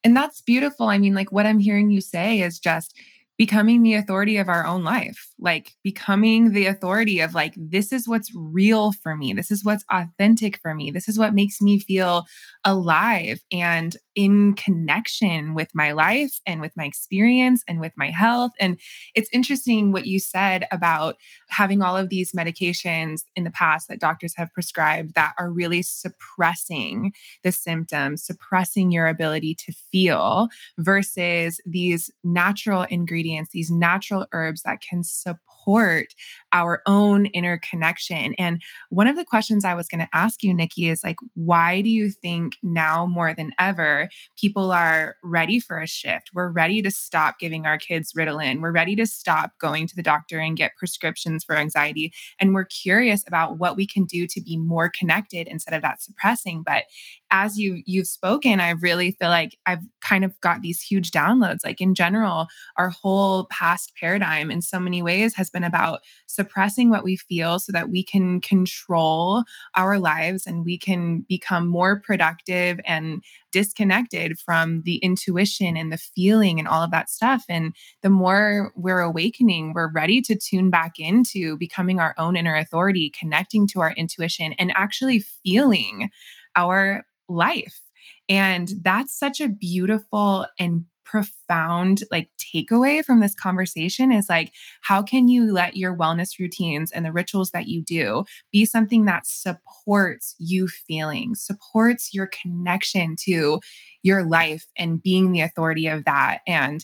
And 0.03 0.15
that's 0.15 0.41
beautiful. 0.41 0.87
I 0.87 0.97
mean, 0.97 1.13
like 1.13 1.31
what 1.31 1.45
I'm 1.45 1.59
hearing 1.59 1.89
you 1.89 2.01
say 2.01 2.41
is 2.41 2.59
just 2.59 2.93
becoming 3.37 3.83
the 3.83 3.93
authority 3.93 4.37
of 4.37 4.49
our 4.49 4.65
own 4.65 4.83
life, 4.83 5.29
like 5.39 5.73
becoming 5.83 6.53
the 6.53 6.65
authority 6.65 7.19
of 7.19 7.35
like, 7.35 7.53
this 7.55 7.93
is 7.93 8.07
what's 8.07 8.31
real 8.35 8.91
for 8.91 9.15
me. 9.15 9.31
This 9.31 9.51
is 9.51 9.63
what's 9.63 9.85
authentic 9.91 10.57
for 10.57 10.73
me. 10.73 10.89
This 10.89 11.07
is 11.07 11.19
what 11.19 11.35
makes 11.35 11.61
me 11.61 11.79
feel 11.79 12.25
alive 12.65 13.39
and 13.51 13.95
in 14.17 14.55
connection 14.55 15.53
with 15.53 15.69
my 15.75 15.91
life 15.91 16.41
and 16.47 16.59
with 16.59 16.75
my 16.75 16.85
experience 16.85 17.63
and 17.67 17.79
with 17.79 17.93
my 17.95 18.09
health. 18.09 18.51
And 18.59 18.79
it's 19.13 19.29
interesting 19.31 19.91
what 19.91 20.07
you 20.07 20.19
said 20.19 20.65
about 20.71 21.17
having 21.49 21.83
all 21.83 21.95
of 21.95 22.09
these 22.09 22.31
medications 22.31 23.21
in 23.35 23.43
the 23.43 23.51
past 23.51 23.87
that 23.87 23.99
doctors 23.99 24.33
have 24.35 24.51
prescribed 24.55 25.13
that 25.13 25.33
are 25.37 25.51
really 25.51 25.83
suppressing 25.83 27.13
the 27.43 27.51
symptoms, 27.51 28.23
suppressing 28.23 28.91
your 28.91 29.07
ability 29.07 29.53
to 29.53 29.71
feel 29.71 30.49
versus 30.79 31.61
these 31.63 32.09
natural 32.23 32.87
ingredients, 32.89 33.51
these 33.51 33.69
natural 33.69 34.25
herbs 34.31 34.63
that 34.63 34.81
can 34.81 35.03
support 35.03 36.07
our 36.53 36.81
own 36.85 37.25
inner 37.27 37.59
connection. 37.59 38.33
And 38.37 38.61
one 38.89 39.07
of 39.07 39.15
the 39.15 39.25
questions 39.25 39.65
I 39.65 39.73
was 39.73 39.87
going 39.87 39.99
to 39.99 40.09
ask 40.13 40.43
you, 40.43 40.53
Nikki, 40.53 40.89
is 40.89 41.03
like, 41.03 41.17
why 41.33 41.81
do 41.81 41.89
you 41.89 42.09
think 42.09 42.53
now 42.63 43.05
more 43.05 43.33
than 43.33 43.51
ever, 43.59 44.09
people 44.37 44.71
are 44.71 45.15
ready 45.23 45.59
for 45.59 45.79
a 45.79 45.87
shift? 45.87 46.31
We're 46.33 46.49
ready 46.49 46.81
to 46.81 46.91
stop 46.91 47.39
giving 47.39 47.65
our 47.65 47.77
kids 47.77 48.13
Ritalin. 48.13 48.61
We're 48.61 48.71
ready 48.71 48.95
to 48.95 49.05
stop 49.05 49.51
going 49.59 49.87
to 49.87 49.95
the 49.95 50.03
doctor 50.03 50.39
and 50.39 50.57
get 50.57 50.75
prescriptions 50.77 51.43
for 51.43 51.55
anxiety. 51.55 52.13
And 52.39 52.53
we're 52.53 52.65
curious 52.65 53.23
about 53.27 53.57
what 53.57 53.75
we 53.75 53.85
can 53.85 54.05
do 54.05 54.27
to 54.27 54.41
be 54.41 54.57
more 54.57 54.89
connected 54.89 55.47
instead 55.47 55.73
of 55.73 55.81
that 55.81 56.01
suppressing. 56.01 56.63
But 56.65 56.83
as 57.31 57.57
you 57.57 57.81
you've 57.85 58.07
spoken, 58.07 58.59
I 58.59 58.71
really 58.71 59.11
feel 59.11 59.29
like 59.29 59.57
I've 59.65 59.83
kind 60.01 60.23
of 60.23 60.39
got 60.41 60.61
these 60.61 60.81
huge 60.81 61.11
downloads. 61.11 61.59
Like 61.65 61.81
in 61.81 61.93
general, 61.93 62.47
our 62.77 62.89
whole 62.89 63.45
past 63.45 63.93
paradigm 63.99 64.49
in 64.49 64.61
so 64.61 64.79
many 64.79 65.01
ways 65.01 65.35
has 65.35 65.49
been 65.49 65.63
about 65.63 65.99
suppressing 66.37 66.91
what 66.91 67.03
we 67.03 67.17
feel 67.17 67.57
so 67.57 67.71
that 67.71 67.89
we 67.89 68.03
can 68.03 68.39
control 68.39 69.43
our 69.75 69.97
lives 69.97 70.45
and 70.45 70.63
we 70.63 70.77
can 70.77 71.25
become 71.27 71.67
more 71.67 71.99
productive 71.99 72.79
and 72.85 73.23
disconnected 73.51 74.39
from 74.39 74.83
the 74.83 74.97
intuition 74.97 75.75
and 75.75 75.91
the 75.91 75.97
feeling 75.97 76.59
and 76.59 76.67
all 76.67 76.83
of 76.83 76.91
that 76.91 77.09
stuff. 77.09 77.43
And 77.49 77.73
the 78.03 78.11
more 78.11 78.71
we're 78.75 79.01
awakening, 79.01 79.73
we're 79.73 79.91
ready 79.91 80.21
to 80.21 80.35
tune 80.35 80.69
back 80.69 80.99
into 80.99 81.57
becoming 81.57 81.99
our 81.99 82.13
own 82.19 82.37
inner 82.37 82.55
authority, 82.55 83.11
connecting 83.19 83.67
to 83.69 83.81
our 83.81 83.93
intuition, 83.93 84.53
and 84.53 84.71
actually 84.75 85.19
feeling 85.43 86.11
our 86.55 87.03
life. 87.27 87.81
And 88.29 88.71
that's 88.81 89.17
such 89.17 89.41
a 89.41 89.49
beautiful 89.49 90.45
and 90.59 90.85
profound 91.07 92.03
like 92.11 92.29
takeaway 92.37 93.03
from 93.03 93.21
this 93.21 93.33
conversation 93.33 94.11
is 94.11 94.27
like 94.29 94.51
how 94.81 95.01
can 95.01 95.27
you 95.27 95.51
let 95.51 95.77
your 95.77 95.95
wellness 95.95 96.37
routines 96.37 96.91
and 96.91 97.05
the 97.05 97.13
rituals 97.13 97.51
that 97.51 97.67
you 97.67 97.81
do 97.81 98.25
be 98.51 98.65
something 98.65 99.05
that 99.05 99.25
supports 99.25 100.35
you 100.37 100.67
feeling 100.67 101.33
supports 101.33 102.13
your 102.13 102.27
connection 102.27 103.15
to 103.17 103.59
your 104.03 104.25
life 104.25 104.67
and 104.77 105.01
being 105.01 105.31
the 105.31 105.41
authority 105.41 105.87
of 105.87 106.03
that 106.05 106.39
and 106.45 106.83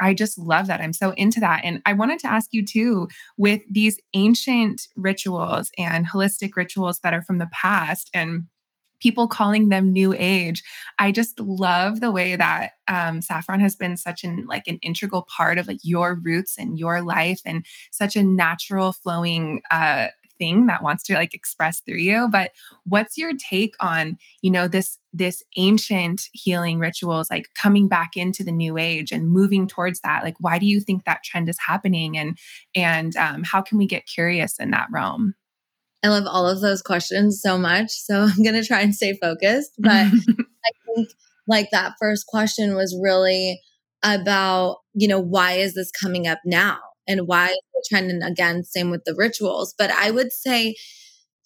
I 0.00 0.14
just 0.14 0.36
love 0.36 0.66
that. 0.66 0.80
I'm 0.80 0.92
so 0.92 1.12
into 1.12 1.38
that. 1.38 1.60
And 1.62 1.80
I 1.86 1.92
wanted 1.92 2.18
to 2.20 2.26
ask 2.26 2.48
you 2.52 2.66
too 2.66 3.06
with 3.38 3.60
these 3.70 4.00
ancient 4.14 4.88
rituals 4.96 5.70
and 5.78 6.08
holistic 6.08 6.56
rituals 6.56 6.98
that 7.04 7.14
are 7.14 7.22
from 7.22 7.38
the 7.38 7.48
past 7.52 8.10
and 8.12 8.48
people 9.02 9.26
calling 9.26 9.68
them 9.68 9.92
new 9.92 10.14
age. 10.16 10.62
I 11.00 11.10
just 11.10 11.40
love 11.40 12.00
the 12.00 12.12
way 12.12 12.36
that 12.36 12.72
um, 12.86 13.20
saffron 13.20 13.58
has 13.58 13.74
been 13.74 13.96
such 13.96 14.22
an 14.22 14.46
like 14.46 14.68
an 14.68 14.78
integral 14.80 15.22
part 15.22 15.58
of 15.58 15.66
like 15.66 15.80
your 15.82 16.14
roots 16.14 16.56
and 16.56 16.78
your 16.78 17.02
life 17.02 17.40
and 17.44 17.66
such 17.90 18.14
a 18.14 18.22
natural 18.22 18.92
flowing 18.92 19.60
uh, 19.72 20.06
thing 20.38 20.66
that 20.66 20.82
wants 20.82 21.02
to 21.04 21.14
like 21.14 21.34
express 21.34 21.80
through 21.80 21.96
you. 21.96 22.28
But 22.30 22.52
what's 22.84 23.18
your 23.18 23.32
take 23.36 23.74
on 23.80 24.18
you 24.40 24.50
know 24.50 24.68
this 24.68 24.98
this 25.12 25.42
ancient 25.56 26.28
healing 26.32 26.78
rituals 26.78 27.28
like 27.28 27.48
coming 27.54 27.88
back 27.88 28.16
into 28.16 28.44
the 28.44 28.52
new 28.52 28.78
age 28.78 29.10
and 29.10 29.28
moving 29.28 29.66
towards 29.66 30.00
that? 30.00 30.22
Like 30.22 30.36
why 30.38 30.58
do 30.58 30.66
you 30.66 30.80
think 30.80 31.04
that 31.04 31.24
trend 31.24 31.48
is 31.48 31.58
happening? 31.58 32.16
And 32.16 32.38
and 32.76 33.16
um, 33.16 33.42
how 33.42 33.62
can 33.62 33.78
we 33.78 33.86
get 33.86 34.06
curious 34.06 34.58
in 34.60 34.70
that 34.70 34.86
realm 34.92 35.34
I 36.02 36.08
love 36.08 36.24
all 36.26 36.48
of 36.48 36.60
those 36.60 36.82
questions 36.82 37.40
so 37.40 37.56
much. 37.56 37.90
So 37.90 38.20
I'm 38.22 38.42
going 38.42 38.60
to 38.60 38.64
try 38.64 38.80
and 38.80 38.94
stay 38.94 39.16
focused. 39.20 39.72
But 39.78 39.90
I 40.06 40.70
think 40.86 41.08
like 41.46 41.70
that 41.72 41.94
first 42.00 42.26
question 42.26 42.74
was 42.74 42.98
really 43.00 43.60
about, 44.02 44.78
you 44.94 45.08
know, 45.08 45.20
why 45.20 45.52
is 45.52 45.74
this 45.74 45.90
coming 45.90 46.26
up 46.26 46.38
now? 46.44 46.78
And 47.06 47.26
why 47.26 47.48
is 47.48 47.58
it 47.74 47.86
trending 47.88 48.22
again? 48.22 48.64
Same 48.64 48.90
with 48.90 49.04
the 49.04 49.14
rituals. 49.16 49.74
But 49.76 49.90
I 49.90 50.10
would 50.10 50.32
say, 50.32 50.76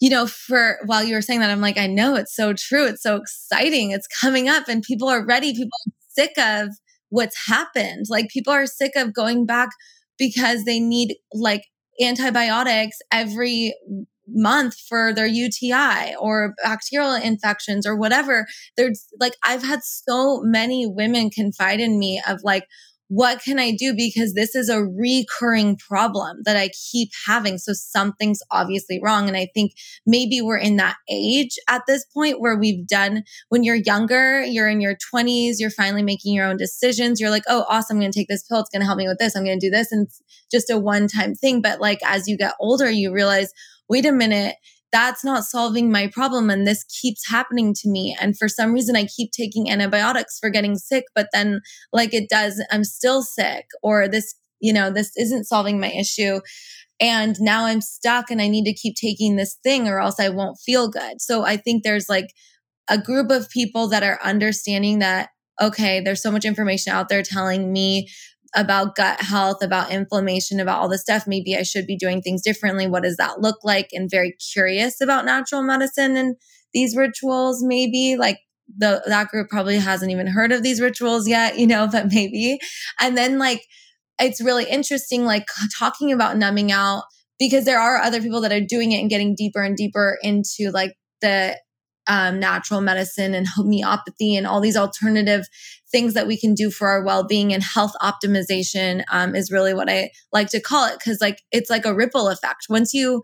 you 0.01 0.11
know, 0.11 0.27
for 0.27 0.79
while 0.85 1.03
you 1.03 1.15
were 1.15 1.23
saying 1.23 1.41
that, 1.41 1.51
I'm 1.51 1.63
like, 1.63 1.79
I 1.79 1.87
know 1.87 2.15
it's 2.15 2.37
so 2.37 2.53
true. 2.53 2.87
It's 2.87 3.03
so 3.03 3.17
exciting. 3.17 3.91
It's 3.91 4.07
coming 4.07 4.49
up 4.49 4.69
and 4.69 4.83
people 4.83 5.09
are 5.09 5.25
ready. 5.25 5.53
People 5.53 5.71
are 5.87 5.93
sick 6.11 6.37
of 6.39 6.69
what's 7.09 7.47
happened. 7.49 8.07
Like 8.11 8.29
people 8.29 8.53
are 8.53 8.67
sick 8.67 8.93
of 8.97 9.15
going 9.15 9.47
back 9.47 9.71
because 10.19 10.65
they 10.65 10.81
need 10.81 11.17
like 11.33 11.63
antibiotics 12.01 12.99
every 13.11 13.75
month 14.29 14.75
for 14.89 15.13
their 15.15 15.27
UTI 15.27 16.15
or 16.19 16.55
bacterial 16.63 17.15
infections 17.15 17.87
or 17.87 17.97
whatever. 17.97 18.47
There's 18.77 19.07
like, 19.21 19.35
I've 19.45 19.65
had 19.65 19.81
so 19.83 20.41
many 20.43 20.87
women 20.87 21.31
confide 21.31 21.81
in 21.81 21.99
me 21.99 22.23
of 22.27 22.41
like, 22.43 22.65
what 23.09 23.41
can 23.41 23.59
I 23.61 23.71
do? 23.71 23.95
Because 23.95 24.35
this 24.35 24.57
is 24.57 24.69
a 24.69 24.83
recurring 24.83 25.77
problem 25.77 26.39
that 26.45 26.57
I 26.57 26.71
keep 26.91 27.11
having. 27.25 27.57
So 27.57 27.73
something's 27.73 28.41
obviously 28.51 29.01
wrong. 29.01 29.29
And 29.29 29.37
I 29.37 29.47
think 29.55 29.75
maybe 30.05 30.43
we're 30.43 30.59
in 30.59 30.77
that 30.79 30.97
age 31.09 31.57
at 31.69 31.83
this 31.87 32.05
point 32.13 32.41
where 32.41 32.59
we've 32.59 32.87
done, 32.87 33.23
when 33.49 33.63
you're 33.63 33.77
younger, 33.77 34.43
you're 34.43 34.69
in 34.69 34.81
your 34.81 34.97
20s, 35.15 35.55
you're 35.59 35.71
finally 35.71 36.03
making 36.03 36.35
your 36.35 36.47
own 36.47 36.57
decisions. 36.57 37.21
You're 37.21 37.31
like, 37.31 37.45
oh, 37.49 37.65
awesome. 37.69 37.99
I'm 37.99 38.01
going 38.01 38.13
to 38.13 38.19
take 38.19 38.29
this 38.29 38.43
pill. 38.43 38.59
It's 38.59 38.71
going 38.71 38.81
to 38.81 38.87
help 38.87 38.99
me 38.99 39.07
with 39.07 39.19
this. 39.19 39.37
I'm 39.37 39.45
going 39.45 39.61
to 39.61 39.67
do 39.67 39.71
this. 39.71 39.93
And 39.93 40.07
it's 40.07 40.21
just 40.51 40.69
a 40.69 40.77
one 40.77 41.07
time 41.07 41.35
thing. 41.35 41.63
But 41.63 41.81
like 41.81 42.01
as 42.05 42.27
you 42.27 42.37
get 42.37 42.55
older, 42.59 42.91
you 42.91 43.13
realize, 43.13 43.53
wait 43.89 44.07
a 44.07 44.13
minute, 44.13 44.57
that's 44.93 45.25
not 45.25 45.45
solving 45.45 45.91
my 45.91 46.09
problem. 46.09 46.49
And 46.49 46.67
this 46.67 46.85
keeps 46.85 47.29
happening 47.29 47.75
to 47.75 47.89
me. 47.89 48.17
And 48.21 48.37
for 48.39 48.49
some 48.49 48.73
reason, 48.73 48.97
I 48.97 49.07
keep 49.07 49.31
taking 49.33 49.71
antibiotics 49.71 50.39
for 50.39 50.49
getting 50.49 50.77
sick, 50.77 51.05
but 51.15 51.29
then, 51.33 51.61
like 51.93 52.15
it 52.15 52.29
does, 52.31 52.65
I'm 52.71 52.85
still 52.85 53.23
sick, 53.23 53.67
or 53.83 54.09
this, 54.09 54.35
you 54.61 54.73
know, 54.73 54.91
this 54.91 55.13
isn't 55.17 55.45
solving 55.45 55.81
my 55.81 55.91
issue. 55.91 56.41
And 56.99 57.37
now 57.41 57.67
I'm 57.67 57.83
stuck 57.83 58.31
and 58.31 58.41
I 58.41 58.49
need 58.49 58.65
to 58.65 58.73
keep 58.73 58.95
taking 58.97 59.37
this 59.37 59.59
thing 59.63 59.87
or 59.87 60.01
else 60.01 60.19
I 60.19 60.31
won't 60.31 60.59
feel 60.65 60.89
good. 60.89 61.21
So 61.21 61.45
I 61.45 61.59
think 61.59 61.83
there's 61.83 62.09
like 62.09 62.29
a 62.89 62.97
group 62.97 63.31
of 63.31 63.51
people 63.51 63.89
that 63.89 64.03
are 64.03 64.19
understanding 64.23 65.01
that 65.01 65.29
okay, 65.61 66.01
there's 66.01 66.23
so 66.23 66.31
much 66.31 66.45
information 66.45 66.93
out 66.93 67.09
there 67.09 67.23
telling 67.23 67.73
me 67.73 68.09
about 68.57 68.97
gut 68.97 69.21
health, 69.21 69.63
about 69.63 69.93
inflammation, 69.93 70.59
about 70.59 70.81
all 70.81 70.89
this 70.89 71.03
stuff. 71.03 71.27
Maybe 71.27 71.55
I 71.55 71.63
should 71.63 71.87
be 71.87 71.97
doing 71.97 72.23
things 72.23 72.43
differently. 72.43 72.87
What 72.87 73.03
does 73.03 73.17
that 73.19 73.41
look 73.41 73.59
like? 73.63 73.91
And 73.93 74.11
very 74.11 74.35
curious 74.53 75.01
about 75.01 75.27
natural 75.27 75.63
medicine 75.63 76.17
and 76.17 76.37
these 76.73 76.97
rituals, 76.97 77.63
maybe 77.63 78.17
like 78.19 78.39
the 78.77 79.03
that 79.07 79.29
group 79.29 79.49
probably 79.49 79.77
hasn't 79.77 80.11
even 80.11 80.27
heard 80.27 80.53
of 80.53 80.63
these 80.63 80.81
rituals 80.81 81.29
yet, 81.29 81.59
you 81.59 81.67
know, 81.67 81.87
but 81.93 82.07
maybe. 82.13 82.59
And 83.01 83.17
then 83.17 83.39
like 83.39 83.63
it's 84.19 84.41
really 84.41 84.65
interesting, 84.65 85.25
like 85.25 85.47
talking 85.79 86.11
about 86.11 86.39
numbing 86.39 86.73
out 86.73 87.05
because 87.39 87.67
there 87.67 87.79
are 87.79 87.99
other 87.99 88.23
people 88.23 88.41
that 88.41 88.53
are 88.53 88.61
doing 88.61 88.93
it 88.93 89.01
and 89.01 89.11
getting 89.11 89.35
deeper 89.37 89.63
and 89.63 89.77
deeper 89.77 90.19
into 90.23 90.71
like 90.71 90.97
the 91.21 91.57
um, 92.07 92.41
natural 92.41 92.81
medicine 92.81 93.35
and 93.35 93.47
homeopathy 93.47 94.37
and 94.37 94.47
all 94.47 94.61
these 94.61 94.77
alternative 94.77 95.47
things 95.91 96.15
that 96.15 96.27
we 96.27 96.39
can 96.39 96.55
do 96.55 96.71
for 96.71 96.89
our 96.89 97.05
well-being 97.05 97.53
and 97.53 97.63
health 97.63 97.93
optimization 98.03 99.03
um, 99.11 99.35
is 99.35 99.53
really 99.53 99.75
what 99.75 99.89
i 99.89 100.11
like 100.33 100.49
to 100.49 100.61
call 100.61 100.87
it 100.87 100.99
because 100.99 101.21
like 101.21 101.43
it's 101.53 101.71
like 101.71 101.85
a 101.85 101.95
ripple 101.95 102.29
effect 102.29 102.67
once 102.69 102.93
you 102.93 103.23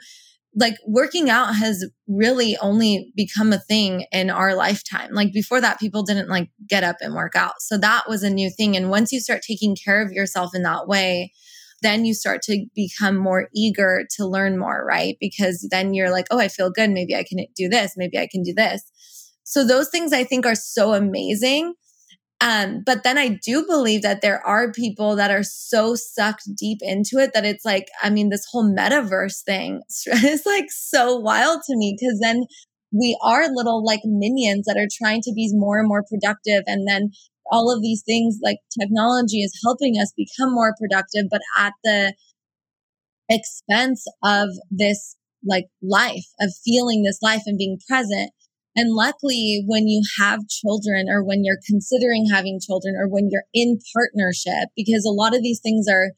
like 0.54 0.74
working 0.86 1.30
out 1.30 1.54
has 1.54 1.86
really 2.06 2.58
only 2.58 3.10
become 3.16 3.52
a 3.52 3.58
thing 3.58 4.04
in 4.12 4.28
our 4.30 4.54
lifetime 4.54 5.08
like 5.12 5.32
before 5.32 5.60
that 5.60 5.80
people 5.80 6.02
didn't 6.02 6.28
like 6.28 6.50
get 6.68 6.84
up 6.84 6.96
and 7.00 7.14
work 7.14 7.34
out 7.34 7.54
so 7.60 7.78
that 7.78 8.08
was 8.08 8.22
a 8.22 8.30
new 8.30 8.50
thing 8.50 8.76
and 8.76 8.90
once 8.90 9.12
you 9.12 9.20
start 9.20 9.40
taking 9.42 9.74
care 9.74 10.02
of 10.02 10.12
yourself 10.12 10.54
in 10.54 10.62
that 10.62 10.86
way 10.86 11.32
then 11.82 12.04
you 12.04 12.14
start 12.14 12.42
to 12.42 12.64
become 12.74 13.16
more 13.16 13.48
eager 13.54 14.06
to 14.16 14.26
learn 14.26 14.56
more, 14.56 14.84
right? 14.86 15.16
Because 15.20 15.66
then 15.70 15.92
you're 15.92 16.10
like, 16.10 16.26
oh, 16.30 16.38
I 16.38 16.48
feel 16.48 16.70
good. 16.70 16.90
Maybe 16.90 17.14
I 17.14 17.24
can 17.24 17.44
do 17.56 17.68
this. 17.68 17.94
Maybe 17.96 18.18
I 18.18 18.28
can 18.30 18.42
do 18.42 18.54
this. 18.54 18.82
So 19.44 19.66
those 19.66 19.90
things 19.90 20.12
I 20.12 20.24
think 20.24 20.46
are 20.46 20.54
so 20.54 20.94
amazing. 20.94 21.74
Um, 22.42 22.82
but 22.84 23.04
then 23.04 23.18
I 23.18 23.38
do 23.44 23.64
believe 23.66 24.02
that 24.02 24.20
there 24.20 24.44
are 24.44 24.72
people 24.72 25.14
that 25.16 25.30
are 25.30 25.44
so 25.44 25.94
sucked 25.94 26.42
deep 26.56 26.78
into 26.82 27.18
it 27.18 27.30
that 27.34 27.44
it's 27.44 27.64
like, 27.64 27.86
I 28.02 28.10
mean, 28.10 28.30
this 28.30 28.46
whole 28.50 28.68
metaverse 28.68 29.44
thing 29.44 29.82
is 30.06 30.42
like 30.44 30.66
so 30.70 31.16
wild 31.16 31.60
to 31.68 31.76
me 31.76 31.96
because 31.98 32.18
then 32.20 32.44
we 32.92 33.16
are 33.22 33.44
little 33.54 33.84
like 33.84 34.00
minions 34.04 34.66
that 34.66 34.76
are 34.76 34.88
trying 35.00 35.22
to 35.22 35.32
be 35.34 35.50
more 35.52 35.78
and 35.78 35.88
more 35.88 36.04
productive. 36.10 36.64
And 36.66 36.86
then 36.88 37.10
all 37.50 37.72
of 37.74 37.80
these 37.80 38.02
things 38.04 38.38
like 38.42 38.58
technology 38.80 39.42
is 39.42 39.58
helping 39.64 39.94
us 40.00 40.12
become 40.16 40.52
more 40.52 40.74
productive, 40.80 41.26
but 41.30 41.42
at 41.56 41.74
the 41.84 42.12
expense 43.28 44.04
of 44.22 44.48
this 44.70 45.16
like 45.44 45.66
life, 45.82 46.24
of 46.40 46.52
feeling 46.64 47.02
this 47.02 47.18
life 47.22 47.42
and 47.46 47.58
being 47.58 47.78
present. 47.88 48.30
And 48.74 48.94
luckily, 48.94 49.64
when 49.66 49.86
you 49.86 50.02
have 50.18 50.48
children 50.48 51.06
or 51.08 51.22
when 51.22 51.44
you're 51.44 51.60
considering 51.66 52.28
having 52.30 52.58
children 52.60 52.94
or 52.96 53.06
when 53.08 53.28
you're 53.30 53.44
in 53.52 53.78
partnership, 53.94 54.70
because 54.74 55.04
a 55.04 55.12
lot 55.12 55.34
of 55.34 55.42
these 55.42 55.60
things 55.60 55.86
are 55.88 56.12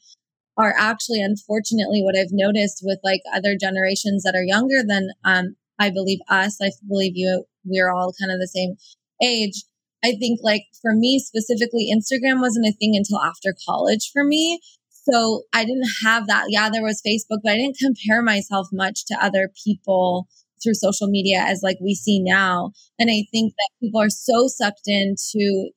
are 0.57 0.75
actually 0.79 1.21
unfortunately 1.21 2.01
what 2.01 2.17
I've 2.17 2.29
noticed 2.31 2.81
with 2.85 3.01
like 3.03 3.23
other 3.35 3.57
generations 3.61 4.23
that 4.23 4.37
are 4.37 4.45
younger 4.45 4.83
than 4.87 5.11
um 5.25 5.57
I 5.81 5.91
believe 5.91 6.21
us. 6.29 6.59
I 6.63 6.71
believe 6.89 7.13
you 7.17 7.45
we're 7.65 7.91
all 7.91 8.13
kind 8.21 8.31
of 8.31 8.39
the 8.39 8.49
same 8.49 8.77
age. 9.23 9.65
I 10.05 10.13
think 10.13 10.41
like 10.43 10.65
for 10.81 10.95
me 10.95 11.19
specifically, 11.19 11.91
Instagram 11.93 12.41
wasn't 12.41 12.67
a 12.67 12.77
thing 12.79 12.95
until 12.95 13.21
after 13.21 13.55
college 13.67 14.11
for 14.13 14.23
me. 14.23 14.61
So 14.91 15.43
I 15.53 15.65
didn't 15.65 15.89
have 16.05 16.27
that. 16.29 16.47
Yeah, 16.49 16.71
there 16.71 16.83
was 16.83 17.03
Facebook, 17.07 17.41
but 17.43 17.53
I 17.53 17.57
didn't 17.57 17.79
compare 17.79 18.23
myself 18.23 18.69
much 18.73 19.05
to 19.07 19.23
other 19.23 19.51
people 19.65 20.29
through 20.65 20.75
social 20.75 21.09
media 21.09 21.45
as 21.47 21.61
like 21.63 21.77
we 21.81 21.95
see 21.95 22.21
now. 22.23 22.73
And 22.99 23.11
I 23.11 23.27
think 23.31 23.53
that 23.53 23.71
people 23.81 24.01
are 24.01 24.11
so 24.11 24.49
sucked 24.49 24.87
into 24.87 25.71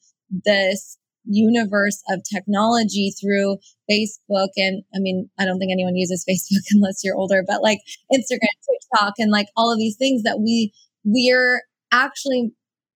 this 0.46 0.98
universe 1.26 2.02
of 2.10 2.22
technology 2.24 3.12
through 3.22 3.58
Facebook. 3.92 4.50
And 4.56 4.84
I 4.96 5.00
mean, 5.00 5.30
I 5.38 5.46
don't 5.46 5.60
think 5.60 5.72
anyone 5.72 5.96
uses 5.96 6.26
Facebook 6.30 6.64
unless 6.72 7.04
you're 7.04 7.18
older, 7.18 7.44
but 7.46 7.62
like 7.62 7.80
Instagram, 8.14 8.56
TikTok, 8.70 9.14
and 9.18 9.32
like 9.32 9.48
all 9.56 9.72
of 9.72 9.78
these 9.78 9.98
things 9.98 10.24
that 10.24 10.40
we, 10.40 10.74
we're 11.04 11.62
actually 11.92 12.52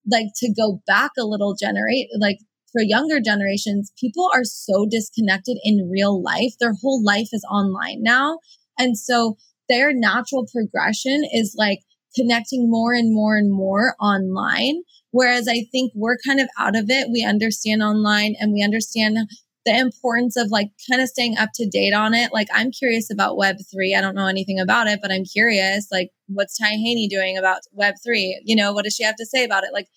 like 0.10 0.28
to 0.38 0.54
go 0.54 0.82
back 0.88 1.12
a 1.20 1.26
little 1.26 1.56
generate, 1.56 2.08
like 2.20 2.38
for 2.72 2.82
younger 2.82 3.20
generations, 3.20 3.92
people 4.00 4.30
are 4.34 4.44
so 4.44 4.88
disconnected 4.90 5.58
in 5.64 5.90
real 5.92 6.22
life. 6.22 6.54
Their 6.60 6.74
whole 6.82 7.04
life 7.04 7.30
is 7.34 7.46
online 7.52 8.02
now. 8.02 8.40
And 8.80 8.98
so 8.98 9.38
their 9.72 9.94
natural 9.94 10.46
progression 10.54 11.24
is 11.34 11.56
like 11.58 11.80
connecting 12.16 12.70
more 12.70 12.94
and 12.94 13.14
more 13.14 13.38
and 13.38 13.52
more 13.52 13.96
online. 14.02 14.82
Whereas 15.12 15.48
I 15.48 15.66
think 15.72 15.94
we're 15.96 16.18
kind 16.26 16.40
of 16.40 16.48
out 16.60 16.76
of 16.76 16.90
it. 16.90 17.10
We 17.12 17.24
understand 17.24 17.82
online 17.82 18.36
and 18.40 18.54
we 18.54 18.64
understand 18.64 19.18
the 19.66 19.78
importance 19.78 20.36
of 20.36 20.48
like 20.50 20.70
kind 20.90 21.02
of 21.02 21.08
staying 21.08 21.38
up 21.38 21.50
to 21.56 21.70
date 21.70 21.94
on 21.94 22.14
it. 22.14 22.34
Like 22.34 22.48
I'm 22.54 22.72
curious 22.72 23.12
about 23.12 23.38
Web3. 23.38 23.96
I 23.96 24.02
don't 24.02 24.16
know 24.16 24.28
anything 24.28 24.60
about 24.60 24.88
it, 24.88 25.00
but 25.02 25.12
I'm 25.12 25.24
curious. 25.26 25.88
Like 25.92 26.10
what's 26.28 26.58
Ty 26.58 26.72
Haney 26.72 27.08
doing 27.08 27.38
about 27.38 27.60
Web3? 27.80 28.34
You 28.44 28.56
know, 28.56 28.74
what 28.74 28.84
does 28.84 28.96
she 28.96 29.04
have 29.04 29.18
to 29.18 29.26
say 29.26 29.44
about 29.44 29.64
it? 29.64 29.74
Like 29.74 29.88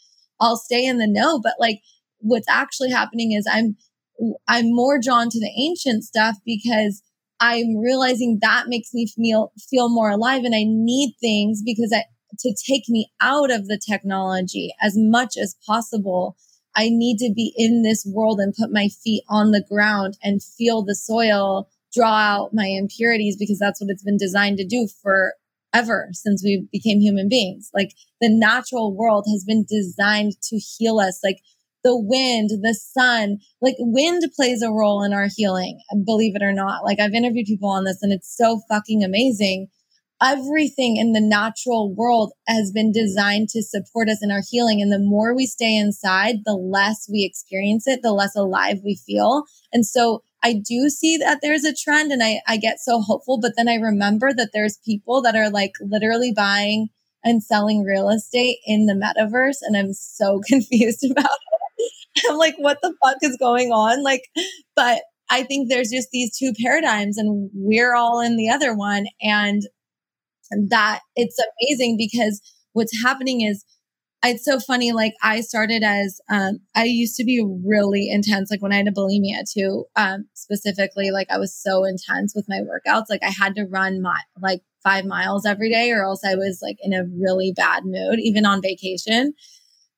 I'll 0.40 0.56
stay 0.56 0.84
in 0.84 0.98
the 0.98 1.08
know, 1.08 1.40
but 1.40 1.54
like 1.58 1.80
what's 2.18 2.48
actually 2.48 2.90
happening 2.90 3.32
is 3.32 3.46
I'm 3.50 3.76
I'm 4.46 4.66
more 4.74 5.00
drawn 5.02 5.28
to 5.30 5.40
the 5.40 5.52
ancient 5.58 6.04
stuff 6.04 6.36
because 6.44 7.02
I'm 7.44 7.76
realizing 7.76 8.38
that 8.40 8.68
makes 8.68 8.94
me 8.94 9.06
feel 9.06 9.52
feel 9.70 9.88
more 9.88 10.10
alive 10.10 10.44
and 10.44 10.54
I 10.54 10.64
need 10.64 11.14
things 11.20 11.62
because 11.62 11.92
I 11.94 12.04
to 12.40 12.54
take 12.66 12.88
me 12.88 13.12
out 13.20 13.50
of 13.50 13.66
the 13.66 13.78
technology 13.78 14.74
as 14.80 14.94
much 14.96 15.36
as 15.36 15.56
possible. 15.66 16.36
I 16.76 16.88
need 16.88 17.18
to 17.18 17.32
be 17.32 17.52
in 17.56 17.82
this 17.82 18.04
world 18.04 18.40
and 18.40 18.54
put 18.54 18.72
my 18.72 18.88
feet 18.88 19.22
on 19.28 19.52
the 19.52 19.64
ground 19.68 20.16
and 20.22 20.42
feel 20.42 20.82
the 20.82 20.96
soil, 20.96 21.68
draw 21.92 22.16
out 22.16 22.54
my 22.54 22.66
impurities 22.66 23.36
because 23.36 23.58
that's 23.58 23.80
what 23.80 23.90
it's 23.90 24.02
been 24.02 24.16
designed 24.16 24.58
to 24.58 24.66
do 24.66 24.88
forever 25.02 26.08
since 26.12 26.42
we 26.42 26.66
became 26.72 26.98
human 26.98 27.28
beings. 27.28 27.70
Like 27.72 27.90
the 28.20 28.28
natural 28.28 28.96
world 28.96 29.26
has 29.30 29.44
been 29.44 29.64
designed 29.68 30.32
to 30.48 30.58
heal 30.58 30.98
us. 30.98 31.20
Like 31.22 31.38
the 31.84 31.96
wind, 31.96 32.50
the 32.62 32.74
sun, 32.74 33.38
like 33.60 33.76
wind 33.78 34.22
plays 34.34 34.62
a 34.62 34.72
role 34.72 35.04
in 35.04 35.12
our 35.12 35.28
healing, 35.36 35.78
believe 36.04 36.34
it 36.34 36.42
or 36.42 36.52
not. 36.52 36.82
Like 36.82 36.98
I've 36.98 37.12
interviewed 37.12 37.46
people 37.46 37.68
on 37.68 37.84
this 37.84 37.98
and 38.02 38.12
it's 38.12 38.34
so 38.34 38.62
fucking 38.68 39.04
amazing. 39.04 39.68
Everything 40.22 40.96
in 40.96 41.12
the 41.12 41.20
natural 41.20 41.94
world 41.94 42.32
has 42.48 42.72
been 42.72 42.90
designed 42.90 43.50
to 43.50 43.62
support 43.62 44.08
us 44.08 44.20
in 44.22 44.30
our 44.30 44.40
healing. 44.48 44.80
And 44.80 44.90
the 44.90 44.98
more 44.98 45.36
we 45.36 45.46
stay 45.46 45.76
inside, 45.76 46.36
the 46.46 46.54
less 46.54 47.06
we 47.12 47.24
experience 47.24 47.86
it, 47.86 48.00
the 48.02 48.12
less 48.12 48.34
alive 48.34 48.78
we 48.82 48.96
feel. 48.96 49.44
And 49.70 49.84
so 49.84 50.22
I 50.42 50.54
do 50.54 50.88
see 50.88 51.18
that 51.18 51.40
there's 51.42 51.64
a 51.64 51.74
trend 51.74 52.12
and 52.12 52.22
I, 52.22 52.40
I 52.46 52.56
get 52.56 52.80
so 52.80 53.00
hopeful, 53.00 53.38
but 53.38 53.52
then 53.56 53.68
I 53.68 53.74
remember 53.74 54.32
that 54.32 54.50
there's 54.54 54.78
people 54.84 55.20
that 55.22 55.36
are 55.36 55.50
like 55.50 55.72
literally 55.80 56.32
buying 56.32 56.88
and 57.22 57.42
selling 57.42 57.82
real 57.82 58.08
estate 58.08 58.58
in 58.66 58.86
the 58.86 58.94
metaverse. 58.94 59.58
And 59.62 59.76
I'm 59.76 59.92
so 59.92 60.40
confused 60.46 61.04
about 61.10 61.24
it. 61.24 61.53
I'm 62.28 62.36
like, 62.36 62.54
what 62.58 62.78
the 62.82 62.94
fuck 63.02 63.16
is 63.22 63.36
going 63.38 63.70
on? 63.70 64.02
Like, 64.02 64.22
but 64.76 65.02
I 65.30 65.42
think 65.42 65.68
there's 65.68 65.90
just 65.90 66.08
these 66.12 66.36
two 66.36 66.52
paradigms 66.62 67.18
and 67.18 67.50
we're 67.54 67.94
all 67.94 68.20
in 68.20 68.36
the 68.36 68.50
other 68.50 68.74
one. 68.76 69.06
And 69.22 69.62
that 70.68 71.00
it's 71.16 71.38
amazing 71.38 71.96
because 71.96 72.40
what's 72.72 73.02
happening 73.02 73.40
is 73.40 73.64
it's 74.24 74.44
so 74.44 74.58
funny. 74.58 74.92
Like 74.92 75.14
I 75.22 75.40
started 75.40 75.82
as, 75.82 76.20
um, 76.30 76.60
I 76.74 76.84
used 76.84 77.16
to 77.16 77.24
be 77.24 77.44
really 77.66 78.08
intense. 78.10 78.50
Like 78.50 78.62
when 78.62 78.72
I 78.72 78.76
had 78.76 78.88
a 78.88 78.92
bulimia 78.92 79.42
too, 79.52 79.84
um, 79.96 80.26
specifically, 80.34 81.10
like 81.10 81.26
I 81.30 81.38
was 81.38 81.54
so 81.54 81.84
intense 81.84 82.32
with 82.34 82.46
my 82.48 82.60
workouts. 82.60 83.04
Like 83.10 83.22
I 83.22 83.30
had 83.30 83.54
to 83.56 83.64
run 83.64 84.00
my, 84.00 84.18
like 84.40 84.60
five 84.82 85.04
miles 85.04 85.44
every 85.46 85.70
day 85.70 85.90
or 85.90 86.04
else 86.04 86.22
I 86.24 86.34
was 86.34 86.60
like 86.62 86.76
in 86.80 86.92
a 86.92 87.04
really 87.18 87.52
bad 87.54 87.82
mood, 87.84 88.18
even 88.18 88.46
on 88.46 88.62
vacation. 88.62 89.34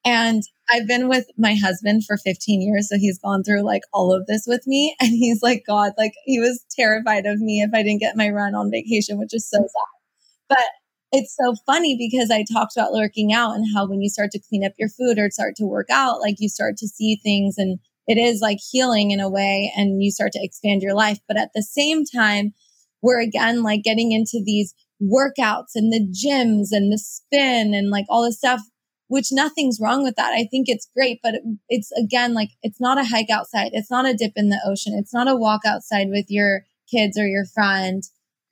And 0.07 0.45
I've 0.71 0.87
been 0.87 1.09
with 1.09 1.27
my 1.37 1.57
husband 1.57 2.05
for 2.07 2.17
15 2.17 2.63
years. 2.63 2.89
So 2.89 2.97
he's 2.97 3.19
gone 3.19 3.43
through 3.43 3.63
like 3.63 3.83
all 3.93 4.15
of 4.15 4.27
this 4.27 4.45
with 4.47 4.65
me. 4.65 4.95
And 5.01 5.11
he's 5.11 5.43
like, 5.43 5.65
God, 5.67 5.93
like 5.99 6.13
he 6.25 6.39
was 6.39 6.65
terrified 6.71 7.27
of 7.27 7.41
me 7.41 7.61
if 7.61 7.71
I 7.75 7.83
didn't 7.83 8.01
get 8.01 8.17
my 8.17 8.31
run 8.31 8.55
on 8.55 8.71
vacation, 8.71 9.19
which 9.19 9.35
is 9.35 9.51
so 9.51 9.59
sad. 9.59 10.49
But 10.49 10.65
it's 11.11 11.37
so 11.37 11.55
funny 11.67 11.97
because 11.99 12.31
I 12.31 12.45
talked 12.53 12.77
about 12.77 12.93
working 12.93 13.33
out 13.33 13.57
and 13.57 13.67
how 13.75 13.89
when 13.89 14.01
you 14.01 14.09
start 14.09 14.31
to 14.33 14.41
clean 14.49 14.65
up 14.65 14.73
your 14.79 14.89
food 14.89 15.19
or 15.19 15.29
start 15.31 15.57
to 15.57 15.67
work 15.67 15.89
out, 15.91 16.21
like 16.21 16.37
you 16.39 16.49
start 16.49 16.77
to 16.79 16.89
see 16.89 17.19
things 17.23 17.57
and 17.59 17.81
it 18.07 18.17
is 18.17 18.41
like 18.41 18.59
healing 18.71 19.11
in 19.11 19.19
a 19.19 19.29
way 19.29 19.73
and 19.77 20.03
you 20.03 20.13
start 20.13 20.31
to 20.33 20.43
expand 20.43 20.83
your 20.83 20.95
life. 20.95 21.19
But 21.27 21.37
at 21.37 21.51
the 21.53 21.63
same 21.63 22.05
time, 22.05 22.55
we're 23.03 23.21
again 23.21 23.65
like 23.65 23.83
getting 23.83 24.13
into 24.13 24.41
these 24.45 24.73
workouts 25.03 25.75
and 25.75 25.93
the 25.93 26.01
gyms 26.01 26.69
and 26.71 26.93
the 26.93 26.99
spin 26.99 27.75
and 27.75 27.91
like 27.91 28.07
all 28.09 28.25
this 28.25 28.39
stuff 28.39 28.61
which 29.09 29.29
nothing's 29.31 29.79
wrong 29.81 30.03
with 30.03 30.17
that. 30.17 30.33
I 30.33 30.47
think 30.51 30.69
it's 30.69 30.89
great, 30.95 31.21
but 31.23 31.35
it's 31.69 31.93
again 31.93 32.35
like 32.35 32.51
it's 32.63 32.81
not 32.81 32.99
a 32.99 33.05
hike 33.05 33.31
outside. 33.31 33.71
It's 33.73 33.91
not 33.91 34.07
a 34.07 34.15
dip 34.15 34.33
in 34.37 34.49
the 34.49 34.61
ocean. 34.67 34.95
It's 34.97 35.15
not 35.15 35.29
a 35.29 35.37
walk 35.37 35.63
outside 35.67 36.09
with 36.11 36.27
your 36.29 36.65
kids 36.91 37.19
or 37.19 37.27
your 37.27 37.45
friend. 37.47 38.03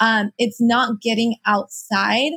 Um, 0.00 0.32
it's 0.38 0.60
not 0.60 1.00
getting 1.00 1.36
outside. 1.46 2.32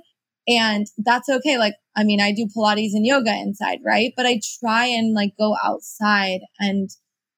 And 0.48 0.88
that's 0.98 1.28
okay. 1.28 1.58
Like, 1.58 1.74
I 1.96 2.04
mean, 2.04 2.22
I 2.22 2.32
do 2.32 2.48
Pilates 2.48 2.94
and 2.94 3.06
yoga 3.06 3.34
inside, 3.34 3.80
right? 3.86 4.14
But 4.16 4.26
I 4.26 4.40
try 4.62 4.86
and 4.86 5.14
like 5.14 5.34
go 5.38 5.58
outside 5.64 6.42
and 6.60 6.90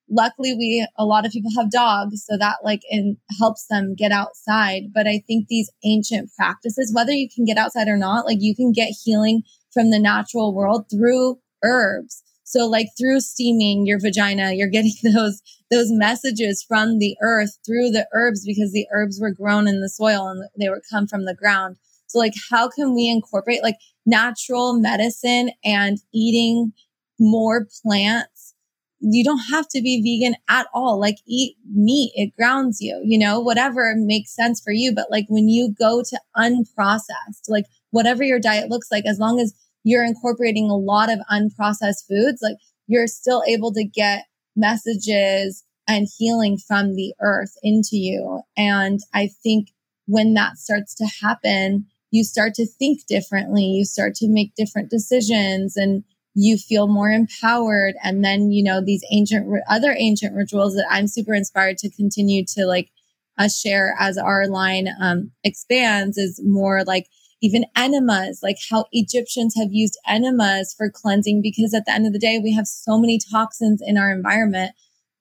luckily 0.09 0.53
we 0.53 0.87
a 0.97 1.05
lot 1.05 1.25
of 1.25 1.31
people 1.31 1.51
have 1.57 1.71
dogs 1.71 2.25
so 2.25 2.37
that 2.37 2.57
like 2.63 2.81
in, 2.89 3.17
helps 3.39 3.67
them 3.67 3.93
get 3.95 4.11
outside 4.11 4.91
but 4.93 5.07
i 5.07 5.21
think 5.27 5.47
these 5.47 5.69
ancient 5.85 6.29
practices 6.35 6.91
whether 6.93 7.11
you 7.11 7.29
can 7.33 7.45
get 7.45 7.57
outside 7.57 7.87
or 7.87 7.97
not 7.97 8.25
like 8.25 8.39
you 8.39 8.55
can 8.55 8.71
get 8.71 8.89
healing 9.03 9.43
from 9.73 9.91
the 9.91 9.99
natural 9.99 10.53
world 10.53 10.85
through 10.89 11.39
herbs. 11.63 12.23
So 12.43 12.65
like 12.65 12.87
through 12.97 13.19
steaming 13.19 13.85
your 13.85 13.99
vagina, 13.99 14.53
you're 14.53 14.69
getting 14.69 14.93
those, 15.13 15.41
those 15.69 15.91
messages 15.91 16.65
from 16.67 16.97
the 16.97 17.15
earth 17.21 17.57
through 17.65 17.91
the 17.91 18.07
herbs 18.11 18.43
because 18.45 18.71
the 18.71 18.87
herbs 18.91 19.19
were 19.21 19.31
grown 19.31 19.67
in 19.67 19.81
the 19.81 19.89
soil 19.89 20.27
and 20.27 20.49
they 20.59 20.69
were 20.69 20.81
come 20.89 21.05
from 21.07 21.25
the 21.25 21.35
ground. 21.35 21.77
So 22.07 22.17
like 22.17 22.33
how 22.49 22.67
can 22.69 22.95
we 22.95 23.07
incorporate 23.07 23.61
like 23.61 23.77
natural 24.05 24.73
medicine 24.73 25.51
and 25.63 25.99
eating 26.11 26.73
more 27.19 27.67
plants? 27.83 28.55
You 28.99 29.23
don't 29.23 29.51
have 29.51 29.67
to 29.69 29.81
be 29.81 30.01
vegan 30.01 30.35
at 30.49 30.65
all. 30.73 30.99
Like 30.99 31.17
eat 31.27 31.55
meat. 31.71 32.11
It 32.15 32.35
grounds 32.35 32.81
you, 32.81 32.99
you 33.05 33.19
know, 33.19 33.39
whatever 33.39 33.93
makes 33.95 34.35
sense 34.35 34.59
for 34.59 34.73
you. 34.73 34.93
But 34.93 35.11
like 35.11 35.25
when 35.29 35.47
you 35.47 35.73
go 35.79 36.01
to 36.01 36.19
unprocessed, 36.35 37.47
like 37.47 37.65
whatever 37.91 38.23
your 38.23 38.39
diet 38.39 38.69
looks 38.69 38.87
like, 38.91 39.05
as 39.05 39.19
long 39.19 39.39
as 39.39 39.53
you're 39.83 40.05
incorporating 40.05 40.69
a 40.69 40.75
lot 40.75 41.09
of 41.09 41.19
unprocessed 41.31 42.05
foods, 42.07 42.41
like 42.41 42.57
you're 42.87 43.07
still 43.07 43.43
able 43.47 43.71
to 43.73 43.83
get 43.83 44.25
messages 44.55 45.63
and 45.87 46.07
healing 46.17 46.57
from 46.57 46.95
the 46.95 47.13
earth 47.21 47.53
into 47.63 47.97
you. 47.97 48.41
And 48.57 48.99
I 49.13 49.29
think 49.43 49.69
when 50.05 50.33
that 50.35 50.57
starts 50.57 50.93
to 50.95 51.09
happen, 51.21 51.85
you 52.11 52.23
start 52.23 52.53
to 52.55 52.65
think 52.65 53.05
differently, 53.07 53.63
you 53.63 53.85
start 53.85 54.15
to 54.15 54.27
make 54.27 54.55
different 54.55 54.89
decisions 54.89 55.77
and 55.77 56.03
you 56.35 56.57
feel 56.57 56.87
more 56.87 57.09
empowered. 57.09 57.95
And 58.03 58.23
then, 58.23 58.51
you 58.51 58.63
know, 58.63 58.81
these 58.83 59.03
ancient, 59.11 59.47
other 59.69 59.95
ancient 59.97 60.35
rituals 60.35 60.75
that 60.75 60.87
I'm 60.89 61.07
super 61.07 61.33
inspired 61.33 61.77
to 61.79 61.89
continue 61.89 62.43
to 62.55 62.65
like 62.65 62.89
uh, 63.37 63.47
share 63.47 63.95
as 63.99 64.17
our 64.17 64.47
line 64.47 64.89
um, 65.01 65.31
expands 65.43 66.17
is 66.17 66.41
more 66.43 66.83
like 66.83 67.07
even 67.41 67.65
enemas, 67.75 68.41
like 68.43 68.57
how 68.69 68.85
Egyptians 68.91 69.55
have 69.57 69.71
used 69.71 69.97
enemas 70.05 70.73
for 70.77 70.89
cleansing, 70.89 71.41
because 71.41 71.73
at 71.73 71.85
the 71.85 71.91
end 71.93 72.05
of 72.05 72.13
the 72.13 72.19
day, 72.19 72.39
we 72.43 72.53
have 72.53 72.67
so 72.67 72.99
many 72.99 73.19
toxins 73.31 73.81
in 73.85 73.97
our 73.97 74.11
environment. 74.11 74.71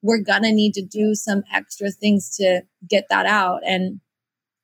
We're 0.01 0.21
to 0.43 0.51
need 0.51 0.73
to 0.73 0.85
do 0.85 1.15
some 1.15 1.43
extra 1.53 1.91
things 1.91 2.35
to 2.37 2.61
get 2.89 3.05
that 3.09 3.25
out. 3.25 3.61
And 3.65 4.01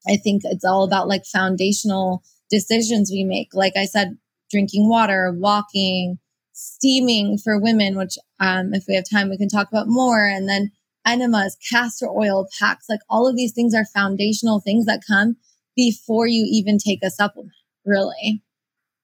I 0.07 0.17
think 0.17 0.41
it's 0.45 0.65
all 0.65 0.83
about 0.83 1.07
like 1.07 1.25
foundational 1.25 2.23
decisions 2.49 3.09
we 3.11 3.23
make. 3.23 3.53
Like 3.53 3.77
I 3.77 3.85
said, 3.85 4.17
drinking 4.51 4.89
water, 4.89 5.33
walking, 5.35 6.19
steaming 6.53 7.37
for 7.37 7.59
women, 7.59 7.97
which 7.97 8.17
um, 8.39 8.73
if 8.73 8.85
we 8.87 8.95
have 8.95 9.05
time, 9.09 9.29
we 9.29 9.37
can 9.37 9.49
talk 9.49 9.67
about 9.69 9.87
more. 9.87 10.25
And 10.25 10.47
then 10.47 10.71
enemas, 11.05 11.57
castor 11.71 12.09
oil 12.09 12.47
packs, 12.59 12.85
like 12.89 13.01
all 13.09 13.27
of 13.27 13.35
these 13.35 13.53
things 13.53 13.73
are 13.73 13.85
foundational 13.85 14.59
things 14.59 14.85
that 14.85 15.03
come 15.07 15.37
before 15.75 16.27
you 16.27 16.47
even 16.49 16.77
take 16.77 16.99
a 17.03 17.09
supplement, 17.09 17.53
really, 17.85 18.41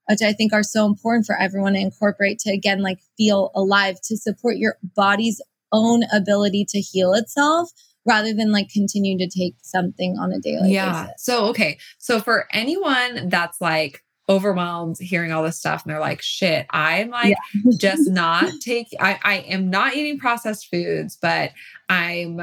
which 0.09 0.22
I 0.22 0.34
think 0.34 0.53
are 0.53 0.63
so 0.63 0.86
important 0.86 1.26
for 1.26 1.38
everyone 1.39 1.74
to 1.74 1.80
incorporate 1.80 2.39
to 2.39 2.51
again, 2.51 2.82
like 2.82 2.99
feel 3.17 3.51
alive, 3.55 3.99
to 4.05 4.17
support 4.17 4.57
your 4.57 4.78
body's 4.95 5.41
own 5.72 6.03
ability 6.13 6.65
to 6.69 6.80
heal 6.80 7.13
itself 7.13 7.69
rather 8.05 8.34
than 8.34 8.51
like 8.51 8.69
continue 8.69 9.17
to 9.17 9.30
take 9.30 9.55
something 9.61 10.17
on 10.19 10.32
a 10.32 10.39
daily 10.39 10.74
yeah. 10.74 11.03
basis. 11.03 11.24
So, 11.24 11.45
okay. 11.47 11.78
So, 11.99 12.19
for 12.19 12.47
anyone 12.51 13.30
that's 13.30 13.61
like, 13.61 14.03
overwhelmed 14.30 14.97
hearing 14.99 15.32
all 15.34 15.43
this 15.43 15.57
stuff 15.57 15.84
and 15.84 15.91
they're 15.91 15.99
like 15.99 16.22
shit 16.22 16.65
i'm 16.69 17.09
like 17.09 17.36
yeah. 17.55 17.72
just 17.78 18.09
not 18.09 18.49
take 18.61 18.88
I, 18.99 19.19
I 19.24 19.38
am 19.39 19.69
not 19.69 19.95
eating 19.95 20.19
processed 20.19 20.69
foods 20.69 21.17
but 21.22 21.51
i'm 21.89 22.39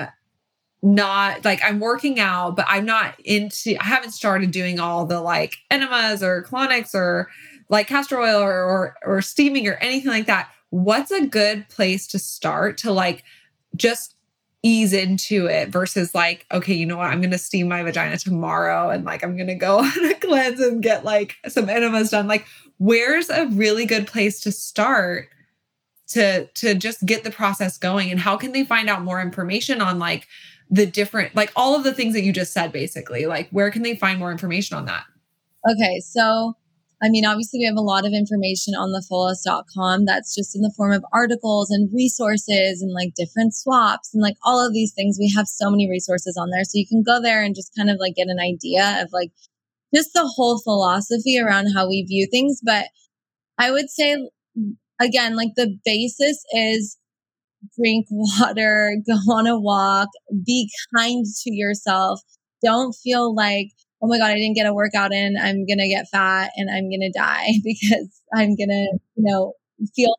not 0.82 1.44
like 1.44 1.60
I'm 1.64 1.80
working 1.80 2.20
out, 2.20 2.56
but 2.56 2.66
I'm 2.68 2.84
not 2.84 3.18
into, 3.24 3.76
I 3.80 3.84
haven't 3.84 4.12
started 4.12 4.50
doing 4.50 4.78
all 4.78 5.06
the 5.06 5.20
like 5.20 5.56
enemas 5.70 6.22
or 6.22 6.42
colonics 6.44 6.94
or 6.94 7.28
like 7.68 7.88
castor 7.88 8.18
oil 8.18 8.40
or, 8.40 8.62
or, 8.62 8.96
or 9.04 9.22
steaming 9.22 9.66
or 9.66 9.74
anything 9.74 10.10
like 10.10 10.26
that. 10.26 10.50
What's 10.70 11.10
a 11.10 11.26
good 11.26 11.68
place 11.68 12.06
to 12.08 12.18
start 12.18 12.78
to 12.78 12.92
like 12.92 13.24
just 13.74 14.14
ease 14.62 14.92
into 14.92 15.46
it 15.46 15.68
versus 15.68 16.14
like, 16.14 16.46
okay, 16.52 16.74
you 16.74 16.86
know 16.86 16.96
what? 16.96 17.10
I'm 17.10 17.20
going 17.20 17.30
to 17.32 17.38
steam 17.38 17.68
my 17.68 17.82
vagina 17.82 18.16
tomorrow 18.16 18.90
and 18.90 19.04
like 19.04 19.24
I'm 19.24 19.36
going 19.36 19.48
to 19.48 19.54
go 19.54 19.78
on 19.80 20.04
a 20.04 20.14
cleanse 20.14 20.60
and 20.60 20.82
get 20.82 21.04
like 21.04 21.36
some 21.48 21.68
enemas 21.68 22.10
done. 22.10 22.28
Like, 22.28 22.46
where's 22.78 23.30
a 23.30 23.46
really 23.46 23.86
good 23.86 24.06
place 24.06 24.40
to 24.40 24.52
start? 24.52 25.28
to 26.08 26.46
to 26.54 26.74
just 26.74 27.04
get 27.04 27.22
the 27.22 27.30
process 27.30 27.76
going 27.76 28.10
and 28.10 28.18
how 28.18 28.36
can 28.36 28.52
they 28.52 28.64
find 28.64 28.88
out 28.88 29.02
more 29.02 29.20
information 29.20 29.80
on 29.82 29.98
like 29.98 30.26
the 30.70 30.86
different 30.86 31.34
like 31.34 31.52
all 31.56 31.74
of 31.74 31.84
the 31.84 31.94
things 31.94 32.14
that 32.14 32.22
you 32.22 32.32
just 32.32 32.52
said 32.52 32.72
basically. 32.72 33.26
Like 33.26 33.48
where 33.50 33.70
can 33.70 33.82
they 33.82 33.96
find 33.96 34.18
more 34.18 34.32
information 34.32 34.76
on 34.76 34.84
that? 34.86 35.04
Okay 35.68 36.00
so 36.00 36.54
i 37.00 37.08
mean 37.08 37.24
obviously 37.24 37.60
we 37.60 37.64
have 37.64 37.76
a 37.76 37.80
lot 37.80 38.04
of 38.04 38.12
information 38.12 38.74
on 38.74 38.90
the 38.90 39.04
fullest.com 39.08 40.04
that's 40.04 40.34
just 40.34 40.56
in 40.56 40.62
the 40.62 40.72
form 40.76 40.92
of 40.92 41.04
articles 41.12 41.70
and 41.70 41.88
resources 41.94 42.82
and 42.82 42.92
like 42.92 43.14
different 43.14 43.54
swaps 43.54 44.12
and 44.12 44.22
like 44.22 44.34
all 44.44 44.64
of 44.64 44.72
these 44.72 44.92
things. 44.92 45.16
We 45.18 45.32
have 45.36 45.46
so 45.46 45.70
many 45.70 45.88
resources 45.88 46.36
on 46.36 46.50
there. 46.50 46.64
So 46.64 46.72
you 46.74 46.86
can 46.86 47.02
go 47.02 47.20
there 47.20 47.42
and 47.42 47.54
just 47.54 47.72
kind 47.76 47.90
of 47.90 47.98
like 48.00 48.16
get 48.16 48.28
an 48.28 48.40
idea 48.40 49.02
of 49.02 49.10
like 49.12 49.30
just 49.94 50.12
the 50.12 50.26
whole 50.26 50.60
philosophy 50.60 51.38
around 51.38 51.72
how 51.74 51.88
we 51.88 52.02
view 52.02 52.26
things. 52.30 52.60
But 52.62 52.86
i 53.58 53.70
would 53.70 53.90
say 53.90 54.28
again 55.00 55.36
like 55.36 55.54
the 55.56 55.76
basis 55.84 56.44
is 56.52 56.96
drink 57.76 58.06
water, 58.10 58.96
go 59.06 59.14
on 59.32 59.46
a 59.46 59.58
walk, 59.58 60.08
be 60.44 60.70
kind 60.96 61.24
to 61.42 61.54
yourself. 61.54 62.20
Don't 62.62 62.92
feel 62.92 63.34
like, 63.34 63.68
oh 64.02 64.08
my 64.08 64.18
God, 64.18 64.30
I 64.30 64.34
didn't 64.34 64.56
get 64.56 64.66
a 64.66 64.74
workout 64.74 65.12
in. 65.12 65.36
I'm 65.36 65.66
going 65.66 65.78
to 65.78 65.88
get 65.88 66.06
fat 66.10 66.50
and 66.56 66.70
I'm 66.70 66.88
going 66.88 67.00
to 67.00 67.12
die 67.16 67.48
because 67.64 68.20
I'm 68.34 68.56
going 68.56 68.68
to, 68.68 68.98
you 69.16 69.24
know, 69.24 69.52
feel 69.94 70.16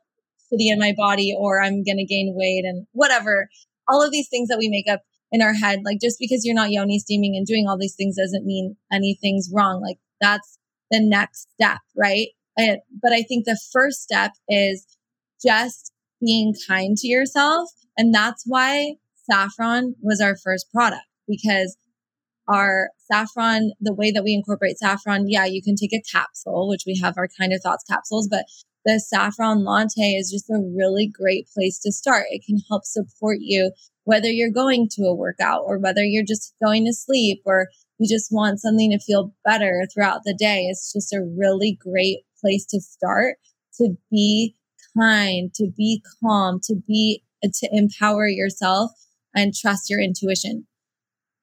shitty 0.51 0.71
in 0.71 0.79
my 0.79 0.93
body 0.95 1.35
or 1.37 1.61
I'm 1.61 1.83
going 1.83 1.97
to 1.97 2.05
gain 2.05 2.33
weight 2.35 2.63
and 2.65 2.87
whatever. 2.91 3.49
All 3.87 4.03
of 4.03 4.11
these 4.11 4.29
things 4.29 4.49
that 4.49 4.57
we 4.57 4.69
make 4.69 4.91
up 4.91 5.01
in 5.31 5.41
our 5.41 5.53
head, 5.53 5.79
like 5.83 5.99
just 6.01 6.17
because 6.19 6.45
you're 6.45 6.55
not 6.55 6.71
yoni 6.71 6.99
steaming 6.99 7.35
and 7.35 7.45
doing 7.45 7.65
all 7.67 7.77
these 7.77 7.95
things 7.95 8.15
doesn't 8.17 8.45
mean 8.45 8.75
anything's 8.91 9.49
wrong. 9.53 9.81
Like 9.81 9.97
that's 10.21 10.57
the 10.91 10.99
next 11.01 11.47
step, 11.53 11.79
right? 11.95 12.27
But 12.57 13.13
I 13.13 13.21
think 13.21 13.45
the 13.45 13.59
first 13.71 14.01
step 14.01 14.31
is 14.49 14.85
just 15.43 15.93
being 16.21 16.53
kind 16.67 16.97
to 16.97 17.07
yourself. 17.07 17.69
And 17.97 18.13
that's 18.13 18.43
why 18.45 18.95
saffron 19.29 19.95
was 20.01 20.21
our 20.21 20.35
first 20.35 20.71
product 20.73 21.05
because 21.27 21.77
our 22.47 22.89
saffron, 22.97 23.73
the 23.79 23.93
way 23.93 24.11
that 24.11 24.23
we 24.23 24.33
incorporate 24.33 24.79
saffron, 24.79 25.29
yeah, 25.29 25.45
you 25.45 25.61
can 25.61 25.75
take 25.75 25.93
a 25.93 26.01
capsule, 26.11 26.67
which 26.67 26.83
we 26.87 26.99
have 27.01 27.15
our 27.17 27.27
kind 27.39 27.53
of 27.53 27.61
thoughts 27.61 27.83
capsules, 27.87 28.27
but 28.27 28.45
the 28.85 28.99
saffron 28.99 29.63
latte 29.63 30.15
is 30.15 30.31
just 30.31 30.49
a 30.49 30.63
really 30.75 31.07
great 31.07 31.47
place 31.53 31.79
to 31.79 31.91
start. 31.91 32.25
It 32.31 32.43
can 32.45 32.57
help 32.69 32.85
support 32.85 33.37
you 33.41 33.71
whether 34.05 34.29
you're 34.29 34.49
going 34.49 34.87
to 34.89 35.03
a 35.03 35.13
workout 35.13 35.61
or 35.65 35.77
whether 35.77 36.03
you're 36.03 36.23
just 36.23 36.55
going 36.63 36.85
to 36.85 36.93
sleep 36.93 37.41
or 37.45 37.67
you 37.99 38.09
just 38.09 38.31
want 38.31 38.59
something 38.59 38.89
to 38.89 38.97
feel 38.97 39.35
better 39.45 39.85
throughout 39.93 40.21
the 40.25 40.33
day. 40.33 40.61
It's 40.63 40.91
just 40.91 41.13
a 41.13 41.21
really 41.21 41.77
great 41.79 42.19
place 42.41 42.65
to 42.67 42.81
start 42.81 43.35
to 43.75 43.97
be 44.09 44.55
to 44.99 45.71
be 45.75 46.03
calm, 46.21 46.59
to 46.63 46.75
be, 46.87 47.23
to 47.43 47.69
empower 47.71 48.27
yourself 48.27 48.91
and 49.35 49.53
trust 49.53 49.89
your 49.89 49.99
intuition. 49.99 50.67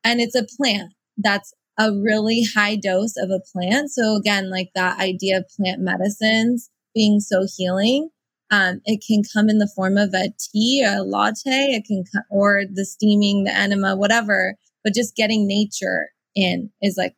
And 0.05 0.21
it's 0.21 0.35
a 0.35 0.47
plant 0.57 0.93
that's 1.17 1.53
a 1.79 1.93
really 1.93 2.45
high 2.55 2.77
dose 2.77 3.17
of 3.17 3.31
a 3.31 3.41
plant. 3.53 3.91
So 3.91 4.17
again, 4.17 4.51
like 4.51 4.71
that 4.75 4.99
idea 4.99 5.39
of 5.39 5.49
plant 5.57 5.81
medicines 5.81 6.71
being 6.95 7.21
so 7.21 7.47
healing. 7.57 8.11
Um, 8.51 8.81
it 8.85 9.03
can 9.07 9.23
come 9.35 9.49
in 9.49 9.59
the 9.59 9.71
form 9.75 9.97
of 9.97 10.15
a 10.15 10.29
tea, 10.39 10.85
a 10.87 11.03
latte, 11.03 11.75
it 11.75 11.85
can, 11.85 12.05
or 12.31 12.63
the 12.73 12.85
steaming, 12.85 13.45
the 13.45 13.55
enema, 13.55 13.97
whatever. 13.97 14.55
But 14.85 14.95
just 14.95 15.17
getting 15.17 15.49
nature 15.49 16.11
in 16.35 16.71
is 16.81 16.95
like 16.97 17.15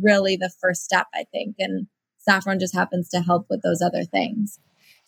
really 0.00 0.36
the 0.36 0.52
first 0.60 0.84
step, 0.84 1.08
I 1.12 1.24
think. 1.32 1.56
And 1.58 1.88
saffron 2.18 2.60
just 2.60 2.74
happens 2.74 3.08
to 3.08 3.20
help 3.20 3.46
with 3.50 3.62
those 3.62 3.82
other 3.82 4.04
things. 4.04 4.60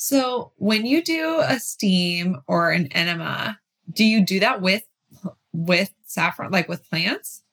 So 0.02 0.50
when 0.56 0.84
you 0.84 1.00
do 1.00 1.38
a 1.46 1.60
steam 1.60 2.38
or 2.48 2.72
an 2.72 2.88
enema, 2.88 3.60
do 3.88 4.04
you 4.04 4.26
do 4.26 4.40
that 4.40 4.60
with 4.60 4.82
with 5.52 5.92
saffron, 6.06 6.50
like 6.50 6.68
with 6.68 6.84
plants? 6.90 7.44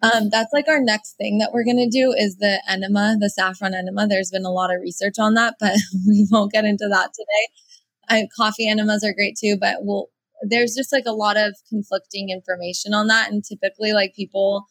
Um, 0.00 0.30
that's 0.30 0.52
like 0.52 0.68
our 0.68 0.80
next 0.80 1.16
thing 1.16 1.38
that 1.38 1.50
we're 1.52 1.64
gonna 1.64 1.90
do 1.90 2.14
is 2.16 2.36
the 2.36 2.62
enema, 2.68 3.16
the 3.18 3.28
saffron 3.28 3.74
enema. 3.74 4.06
There's 4.06 4.30
been 4.30 4.44
a 4.44 4.52
lot 4.52 4.72
of 4.72 4.80
research 4.80 5.16
on 5.18 5.34
that, 5.34 5.56
but 5.58 5.74
we 6.06 6.24
won't 6.30 6.52
get 6.52 6.64
into 6.64 6.86
that 6.88 7.10
today. 7.14 7.48
I, 8.08 8.28
coffee 8.36 8.68
enemas 8.68 9.02
are 9.02 9.12
great 9.12 9.36
too, 9.36 9.56
but 9.60 9.78
we'll 9.80 10.06
there's 10.42 10.76
just 10.76 10.92
like 10.92 11.06
a 11.06 11.10
lot 11.10 11.36
of 11.36 11.56
conflicting 11.68 12.30
information 12.30 12.94
on 12.94 13.08
that, 13.08 13.32
and 13.32 13.42
typically 13.42 13.92
like 13.92 14.14
people 14.14 14.68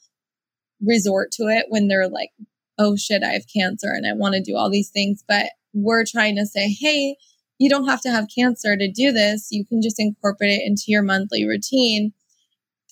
resort 0.81 1.33
to 1.33 1.49
it 1.49 1.65
when 1.67 1.89
they're 1.89 2.07
like, 2.07 2.29
"Oh 2.77 2.95
shit, 2.95 3.21
I 3.21 3.33
have 3.33 3.43
cancer 3.53 3.89
and 3.89 4.07
I 4.07 4.13
want 4.13 4.35
to 4.35 4.41
do 4.41 4.55
all 4.55 4.69
these 4.69 4.91
things," 4.91 5.25
but 5.27 5.47
we're 5.73 6.05
trying 6.05 6.35
to 6.35 6.45
say, 6.45 6.75
hey, 6.79 7.17
you 7.59 7.69
don't 7.69 7.87
have 7.87 8.01
to 8.01 8.09
have 8.09 8.27
cancer 8.35 8.77
to 8.77 8.91
do 8.91 9.11
this. 9.11 9.47
You 9.51 9.65
can 9.65 9.81
just 9.81 9.99
incorporate 9.99 10.51
it 10.51 10.63
into 10.65 10.83
your 10.87 11.03
monthly 11.03 11.47
routine 11.47 12.13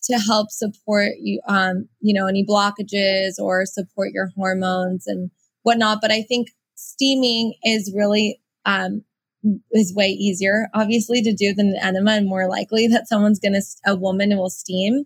to 0.04 0.20
help 0.20 0.52
support 0.52 1.14
you, 1.20 1.42
um, 1.48 1.88
you 2.00 2.14
know, 2.14 2.28
any 2.28 2.46
blockages 2.46 3.40
or 3.40 3.66
support 3.66 4.12
your 4.14 4.32
hormones 4.36 5.08
and 5.08 5.32
whatnot. 5.64 6.00
But 6.02 6.12
I 6.12 6.22
think 6.22 6.50
steaming 6.76 7.54
is 7.64 7.94
really 7.96 8.40
um, 8.66 9.04
is 9.72 9.94
way 9.94 10.08
easier, 10.08 10.70
obviously, 10.74 11.22
to 11.22 11.34
do 11.34 11.54
than 11.54 11.70
an 11.70 11.80
enema, 11.82 12.12
and 12.12 12.28
more 12.28 12.48
likely 12.48 12.88
that 12.92 13.08
someone's 13.08 13.40
gonna 13.40 13.62
a 13.86 13.96
woman 13.96 14.36
will 14.38 14.50
steam. 14.50 15.06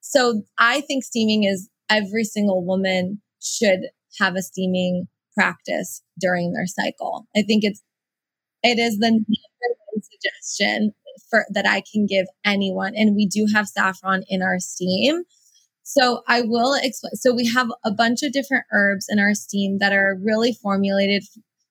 So 0.00 0.42
I 0.58 0.80
think 0.82 1.04
steaming 1.04 1.44
is 1.44 1.68
every 1.90 2.24
single 2.24 2.64
woman 2.64 3.20
should 3.40 3.80
have 4.18 4.36
a 4.36 4.42
steaming 4.42 5.08
practice 5.38 6.02
during 6.20 6.52
their 6.52 6.66
cycle. 6.66 7.28
I 7.36 7.42
think 7.42 7.62
it's 7.62 7.82
it 8.64 8.78
is 8.80 8.98
the 8.98 9.24
suggestion 10.02 10.92
for 11.30 11.44
that 11.50 11.66
I 11.66 11.82
can 11.92 12.06
give 12.06 12.26
anyone. 12.44 12.94
And 12.96 13.14
we 13.14 13.26
do 13.26 13.46
have 13.54 13.68
saffron 13.68 14.24
in 14.28 14.42
our 14.42 14.58
steam. 14.58 15.22
So 15.84 16.22
I 16.26 16.42
will 16.42 16.74
explain. 16.74 17.14
So 17.14 17.32
we 17.32 17.48
have 17.54 17.68
a 17.84 17.92
bunch 17.92 18.22
of 18.22 18.32
different 18.32 18.64
herbs 18.72 19.06
in 19.08 19.18
our 19.18 19.34
steam 19.34 19.78
that 19.78 19.92
are 19.92 20.18
really 20.22 20.52
formulated 20.52 21.22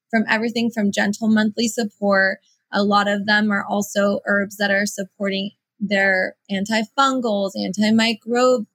from 0.10 0.24
everything 0.30 0.72
from 0.74 0.92
gentle 0.92 1.28
monthly 1.28 1.68
support. 1.68 2.40
A 2.72 2.84
lot 2.84 3.08
of 3.08 3.26
them 3.26 3.52
are 3.52 3.66
also 3.66 4.22
herbs 4.26 4.58
that 4.58 4.72
are 4.72 4.86
supporting 4.86 5.52
their 5.80 6.36
antifungals, 6.50 7.52
antimicrobial 7.56 8.66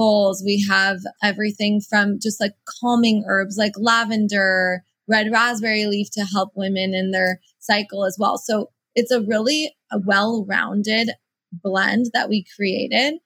bowls. 0.00 0.42
We 0.42 0.64
have 0.66 1.00
everything 1.22 1.82
from 1.82 2.18
just 2.22 2.40
like 2.40 2.54
calming 2.80 3.22
herbs 3.28 3.58
like 3.58 3.72
lavender, 3.76 4.82
red 5.06 5.30
raspberry 5.30 5.84
leaf 5.84 6.08
to 6.12 6.24
help 6.24 6.52
women 6.54 6.94
in 6.94 7.10
their 7.10 7.38
cycle 7.58 8.06
as 8.06 8.16
well. 8.18 8.38
So 8.38 8.70
it's 8.94 9.10
a 9.10 9.20
really 9.20 9.74
well-rounded 10.06 11.10
blend 11.52 12.06
that 12.14 12.30
we 12.30 12.46
created. 12.56 13.18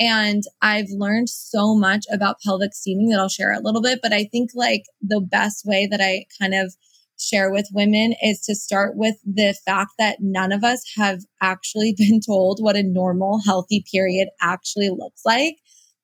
And 0.00 0.42
I've 0.62 0.88
learned 0.88 1.28
so 1.28 1.74
much 1.74 2.06
about 2.10 2.40
pelvic 2.40 2.72
steaming 2.72 3.10
that 3.10 3.20
I'll 3.20 3.28
share 3.28 3.52
a 3.52 3.60
little 3.60 3.82
bit. 3.82 3.98
But 4.02 4.14
I 4.14 4.24
think 4.24 4.52
like 4.54 4.84
the 5.02 5.20
best 5.20 5.66
way 5.66 5.86
that 5.90 6.00
I 6.00 6.24
kind 6.40 6.54
of 6.54 6.74
share 7.18 7.52
with 7.52 7.68
women 7.74 8.14
is 8.22 8.40
to 8.46 8.54
start 8.54 8.96
with 8.96 9.16
the 9.24 9.54
fact 9.66 9.90
that 9.98 10.16
none 10.20 10.50
of 10.50 10.64
us 10.64 10.82
have 10.96 11.20
actually 11.42 11.94
been 11.98 12.20
told 12.24 12.58
what 12.60 12.74
a 12.74 12.82
normal, 12.82 13.42
healthy 13.44 13.84
period 13.92 14.28
actually 14.40 14.88
looks 14.88 15.20
like. 15.26 15.56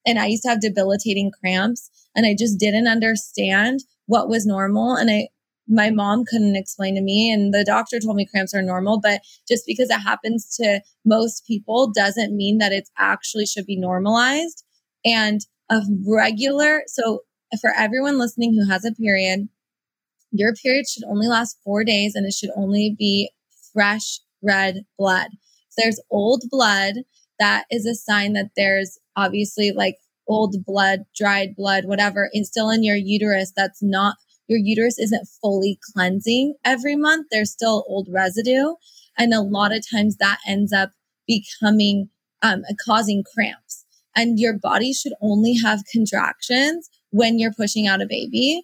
And 0.08 0.18
I 0.18 0.26
used 0.26 0.42
to 0.44 0.48
have 0.48 0.62
debilitating 0.62 1.30
cramps 1.30 1.90
and 2.16 2.24
I 2.24 2.34
just 2.36 2.58
didn't 2.58 2.88
understand 2.88 3.80
what 4.06 4.28
was 4.28 4.46
normal. 4.46 4.94
And 4.94 5.10
I, 5.10 5.28
my 5.68 5.90
mom 5.90 6.24
couldn't 6.24 6.56
explain 6.56 6.94
to 6.94 7.02
me 7.02 7.30
and 7.30 7.52
the 7.52 7.62
doctor 7.62 8.00
told 8.00 8.16
me 8.16 8.26
cramps 8.26 8.54
are 8.54 8.62
normal 8.62 8.98
but 8.98 9.20
just 9.46 9.64
because 9.66 9.90
it 9.90 10.00
happens 10.00 10.56
to 10.56 10.80
most 11.04 11.46
people 11.46 11.92
doesn't 11.92 12.34
mean 12.34 12.56
that 12.56 12.72
it 12.72 12.88
actually 12.96 13.44
should 13.44 13.66
be 13.66 13.76
normalized 13.76 14.64
and 15.04 15.42
a 15.70 15.82
regular 16.06 16.82
so 16.86 17.20
for 17.60 17.70
everyone 17.76 18.18
listening 18.18 18.54
who 18.54 18.66
has 18.66 18.82
a 18.84 18.92
period 18.92 19.48
your 20.30 20.54
period 20.54 20.86
should 20.88 21.04
only 21.04 21.28
last 21.28 21.58
4 21.64 21.84
days 21.84 22.14
and 22.14 22.26
it 22.26 22.32
should 22.32 22.50
only 22.56 22.94
be 22.98 23.30
fresh 23.74 24.20
red 24.42 24.86
blood 24.98 25.28
so 25.68 25.82
there's 25.82 26.00
old 26.10 26.44
blood 26.50 26.94
that 27.38 27.64
is 27.70 27.86
a 27.86 27.94
sign 27.94 28.32
that 28.34 28.50
there's 28.56 28.98
obviously 29.16 29.72
like 29.72 29.96
old 30.26 30.56
blood 30.64 31.00
dried 31.16 31.54
blood 31.56 31.84
whatever 31.86 32.28
is 32.32 32.48
still 32.48 32.70
in 32.70 32.82
your 32.82 32.96
uterus 32.96 33.52
that's 33.56 33.82
not 33.82 34.16
your 34.48 34.58
uterus 34.58 34.98
isn't 34.98 35.28
fully 35.40 35.78
cleansing 35.92 36.54
every 36.64 36.96
month. 36.96 37.26
There's 37.30 37.52
still 37.52 37.84
old 37.86 38.08
residue. 38.10 38.74
And 39.16 39.32
a 39.34 39.42
lot 39.42 39.74
of 39.74 39.84
times 39.88 40.16
that 40.16 40.38
ends 40.46 40.72
up 40.72 40.92
becoming, 41.26 42.08
um, 42.42 42.62
causing 42.84 43.22
cramps. 43.22 43.84
And 44.16 44.40
your 44.40 44.58
body 44.58 44.92
should 44.92 45.12
only 45.20 45.58
have 45.62 45.84
contractions 45.92 46.88
when 47.10 47.38
you're 47.38 47.52
pushing 47.52 47.86
out 47.86 48.02
a 48.02 48.06
baby. 48.06 48.62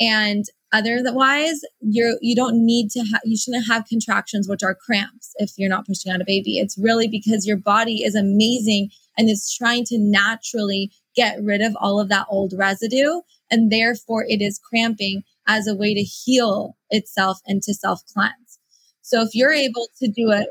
And 0.00 0.46
otherwise, 0.72 1.60
you're, 1.80 2.16
you 2.20 2.34
don't 2.34 2.64
need 2.64 2.90
to 2.90 3.00
have, 3.00 3.20
you 3.24 3.36
shouldn't 3.36 3.66
have 3.68 3.86
contractions, 3.86 4.48
which 4.48 4.62
are 4.62 4.74
cramps 4.74 5.32
if 5.36 5.52
you're 5.56 5.70
not 5.70 5.86
pushing 5.86 6.12
out 6.12 6.20
a 6.20 6.24
baby. 6.26 6.58
It's 6.58 6.76
really 6.78 7.08
because 7.08 7.46
your 7.46 7.56
body 7.56 8.02
is 8.02 8.14
amazing 8.14 8.90
and 9.16 9.28
is 9.28 9.54
trying 9.56 9.84
to 9.86 9.98
naturally 9.98 10.90
get 11.14 11.42
rid 11.42 11.62
of 11.62 11.76
all 11.80 12.00
of 12.00 12.08
that 12.10 12.26
old 12.28 12.52
residue 12.56 13.20
and 13.50 13.70
therefore 13.70 14.24
it 14.28 14.42
is 14.42 14.58
cramping 14.58 15.22
as 15.46 15.66
a 15.66 15.74
way 15.74 15.94
to 15.94 16.02
heal 16.02 16.76
itself 16.90 17.38
and 17.46 17.62
to 17.62 17.74
self 17.74 18.02
cleanse. 18.12 18.58
So 19.02 19.22
if 19.22 19.34
you're 19.34 19.52
able 19.52 19.88
to 19.98 20.08
do 20.08 20.30
it, 20.30 20.48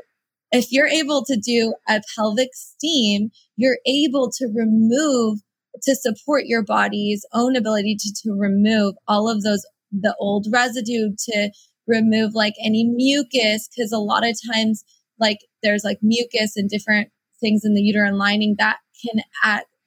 if 0.52 0.68
you're 0.70 0.88
able 0.88 1.24
to 1.24 1.36
do 1.36 1.74
a 1.88 2.00
pelvic 2.14 2.50
steam, 2.54 3.30
you're 3.56 3.78
able 3.86 4.30
to 4.38 4.46
remove, 4.46 5.40
to 5.82 5.94
support 5.94 6.46
your 6.46 6.62
body's 6.62 7.26
own 7.34 7.56
ability 7.56 7.96
to, 8.00 8.14
to 8.22 8.32
remove 8.32 8.94
all 9.06 9.28
of 9.28 9.42
those, 9.42 9.66
the 9.92 10.14
old 10.18 10.46
residue, 10.52 11.14
to 11.30 11.50
remove 11.86 12.34
like 12.34 12.54
any 12.62 12.84
mucus. 12.84 13.68
Cause 13.76 13.92
a 13.92 13.98
lot 13.98 14.26
of 14.26 14.36
times, 14.52 14.84
like 15.18 15.38
there's 15.62 15.84
like 15.84 15.98
mucus 16.02 16.56
and 16.56 16.68
different 16.68 17.10
things 17.40 17.64
in 17.64 17.74
the 17.74 17.82
uterine 17.82 18.18
lining 18.18 18.56
that 18.58 18.78
can 19.04 19.22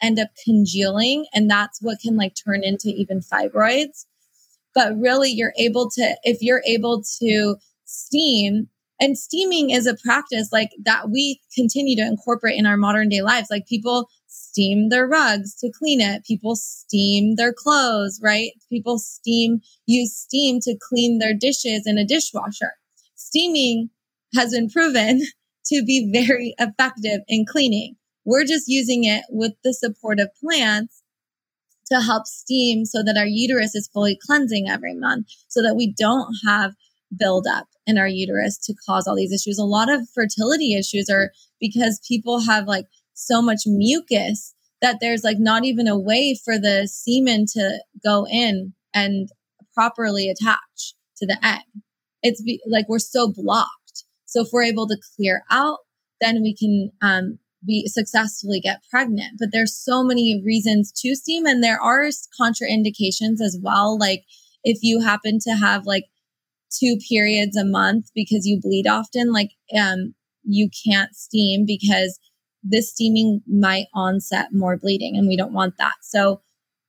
end 0.02 0.20
up 0.20 0.30
congealing 0.45 1.26
and 1.34 1.50
that's 1.50 1.80
what 1.82 2.00
can 2.00 2.16
like 2.16 2.34
turn 2.36 2.64
into 2.64 2.89
even 2.89 3.20
fibroids 3.20 4.06
but 4.74 4.97
really 4.97 5.30
you're 5.30 5.54
able 5.58 5.89
to 5.89 6.16
if 6.24 6.38
you're 6.41 6.64
able 6.66 7.02
to 7.20 7.56
steam 7.86 8.68
and 9.02 9.18
steaming 9.18 9.70
is 9.70 9.88
a 9.88 9.97
practice 10.06 10.50
like 10.52 10.70
that 10.84 11.10
we 11.10 11.41
continue 11.56 11.95
to 11.95 12.06
incorporate 12.06 12.58
in 12.58 12.66
our 12.66 12.78
modern 12.78 13.10
day 13.10 13.22
lives 13.22 13.47
like 13.50 13.68
people 13.68 14.08
steam 14.50 14.89
their 14.89 15.08
rugs 15.08 15.56
to 15.56 15.72
clean 15.72 16.02
it. 16.02 16.26
People 16.26 16.56
steam 16.56 17.36
their 17.36 17.54
clothes 17.54 18.20
right? 18.22 18.52
People 18.70 18.97
steam 18.97 19.62
use 19.86 20.16
steam 20.16 20.60
to 20.62 20.78
clean 20.89 21.20
their 21.20 21.34
dishes 21.34 21.84
in 21.86 21.97
a 21.97 22.06
dishwasher. 22.06 22.74
Steaming 23.16 23.89
has 24.36 24.52
been 24.52 24.70
proven 24.70 25.22
to 25.66 25.84
be 25.86 26.10
very 26.12 26.56
effective 26.58 27.22
in 27.28 27.45
cleaning. 27.45 27.95
We're 28.26 28.45
just 28.45 28.66
using 28.68 29.04
it 29.04 29.24
with 29.30 29.54
the 29.64 29.74
support 29.74 30.20
of 30.20 30.30
plants 30.41 31.04
to 31.91 32.02
help 32.02 32.28
steam 32.28 32.86
so 32.86 33.04
that 33.04 33.18
our 33.18 33.26
uterus 33.26 33.76
is 33.76 33.89
fully 33.91 34.18
cleansing 34.26 34.70
every 34.70 34.93
month 34.93 35.28
so 35.47 35.62
that 35.62 35.76
we 35.76 35.93
don't 35.97 36.34
have 36.45 36.74
buildup 37.18 37.68
in 37.88 37.97
our 37.97 38.08
uterus 38.08 38.58
to 38.60 38.76
cause 38.88 39.08
all 39.08 39.16
these 39.16 39.34
issues. 39.34 39.58
A 39.58 39.64
lot 39.64 39.91
of 39.91 40.08
fertility 40.14 40.76
issues 40.76 41.10
are 41.10 41.32
because 41.60 42.00
people 42.08 42.41
have 42.41 42.68
like 42.68 42.86
so 43.20 43.41
much 43.41 43.61
mucus 43.65 44.53
that 44.82 44.97
there's 45.01 45.24
like 45.24 45.38
not 45.39 45.65
even 45.65 45.88
a 45.88 45.99
way 45.99 46.38
for 46.43 46.57
the 46.57 46.88
semen 46.88 47.45
to 47.53 47.84
go 48.03 48.26
in 48.30 48.74
and 48.93 49.30
properly 49.74 50.30
attach 50.30 50.95
to 51.17 51.26
the 51.26 51.38
egg. 51.43 51.61
It's 52.24 52.41
be, 52.41 52.61
like 52.67 52.88
we're 52.88 52.99
so 52.99 53.32
blocked. 53.32 54.05
So 54.26 54.41
if 54.41 54.49
we're 54.51 54.63
able 54.63 54.88
to 54.88 54.97
clear 55.15 55.43
out, 55.51 55.80
then 56.22 56.41
we 56.41 56.55
can 56.55 56.91
um, 57.01 57.39
be 57.65 57.88
successfully 57.88 58.59
get 58.59 58.82
pregnant. 58.89 59.38
But 59.39 59.49
there's 59.51 59.76
so 59.76 60.03
many 60.03 60.41
reasons 60.45 60.91
to 61.01 61.15
steam 61.15 61.45
and 61.45 61.63
there 61.63 61.82
are 61.82 62.07
contraindications 62.39 63.41
as 63.41 63.57
well. 63.61 63.97
Like 63.97 64.24
if 64.63 64.80
you 64.82 65.01
happen 65.01 65.39
to 65.41 65.51
have 65.51 65.86
like 65.86 66.05
two 66.72 66.97
periods 67.09 67.57
a 67.57 67.65
month 67.65 68.07
because 68.13 68.45
you 68.45 68.59
bleed 68.61 68.88
often, 68.88 69.32
like 69.34 69.51
um 69.78 70.13
you 70.43 70.70
can't 70.86 71.15
steam 71.15 71.65
because 71.65 72.20
this 72.64 72.91
steaming 72.91 73.41
might 73.47 73.88
onset 73.93 74.47
more 74.51 74.78
bleeding 74.78 75.16
and 75.18 75.28
we 75.28 75.38
don't 75.38 75.53
want 75.53 75.78
that. 75.78 75.95
So 76.01 76.41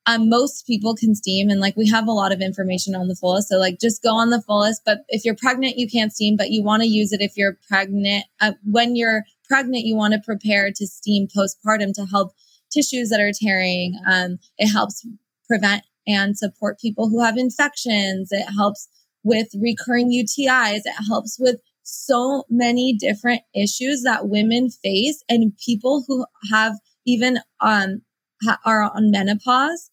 um, 0.07 0.29
most 0.29 0.67
people 0.67 0.97
can 0.97 1.15
steam 1.15 1.51
and 1.51 1.61
like 1.61 1.77
we 1.77 1.89
have 1.89 2.09
a 2.09 2.13
lot 2.13 2.33
of 2.33 2.41
information 2.41 2.95
on 2.95 3.07
the 3.09 3.15
Fullest 3.15 3.49
so 3.49 3.59
like 3.59 3.79
just 3.79 4.03
go 4.03 4.15
on 4.17 4.31
the 4.31 4.41
Fullest 4.41 4.83
but 4.85 5.05
if 5.09 5.27
you're 5.27 5.37
pregnant 5.37 5.77
you 5.77 5.87
can't 5.87 6.13
steam 6.13 6.37
but 6.39 6.51
you 6.51 6.65
want 6.65 6.83
to 6.83 6.89
use 6.89 7.13
it 7.13 7.21
if 7.21 7.37
you're 7.37 7.59
pregnant 7.69 8.25
uh, 8.41 8.53
when 8.65 8.97
you're 8.97 9.25
pregnant, 9.51 9.85
you 9.85 9.97
want 9.97 10.15
to 10.15 10.21
prepare 10.21 10.71
to 10.71 10.87
steam 10.87 11.27
postpartum 11.27 11.93
to 11.95 12.07
help 12.07 12.33
tissues 12.73 13.09
that 13.09 13.21
are 13.21 13.33
tearing. 13.35 13.99
Um, 14.07 14.39
it 14.57 14.69
helps 14.69 15.05
prevent 15.47 15.83
and 16.07 16.39
support 16.39 16.79
people 16.79 17.11
who 17.11 17.23
have 17.23 17.37
infections. 17.37 18.29
It 18.31 18.47
helps 18.57 18.89
with 19.25 19.49
recurring 19.61 20.11
UTIs. 20.11 20.83
It 20.85 21.05
helps 21.09 21.37
with 21.39 21.61
so 21.91 22.45
many 22.49 22.93
different 22.93 23.43
issues 23.55 24.03
that 24.03 24.29
women 24.29 24.71
face 24.71 25.23
and 25.29 25.57
people 25.65 26.05
who 26.07 26.25
have 26.51 26.75
even 27.07 27.39
um, 27.61 28.03
ha- 28.45 28.61
are 28.65 28.83
on 28.83 29.11
menopause 29.11 29.91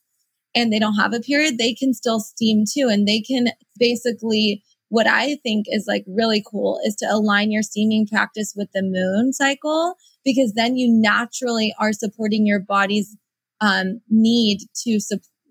and 0.56 0.72
they 0.72 0.80
don't 0.80 0.96
have 0.96 1.14
a 1.14 1.20
period, 1.20 1.58
they 1.58 1.74
can 1.74 1.94
still 1.94 2.20
steam 2.20 2.66
too. 2.72 2.88
And 2.90 3.08
they 3.08 3.22
can 3.22 3.48
basically 3.80 4.64
what 4.90 5.08
I 5.08 5.36
think 5.44 5.66
is 5.70 5.86
like 5.88 6.06
really 6.08 6.44
cool 6.50 6.80
is 6.86 6.96
to 6.98 7.06
align 7.12 7.52
your 7.52 7.64
steaming 7.64 8.08
practice 8.08 8.54
with 8.56 8.70
the 8.74 8.84
moon 8.84 9.34
cycle 9.34 9.96
because 10.24 10.54
then 10.54 10.78
you 10.78 10.90
naturally 10.90 11.74
are 11.80 11.92
supporting 11.92 12.46
your 12.46 12.60
body's 12.60 13.18
um, 13.60 14.02
need 14.10 14.60
to 14.84 15.00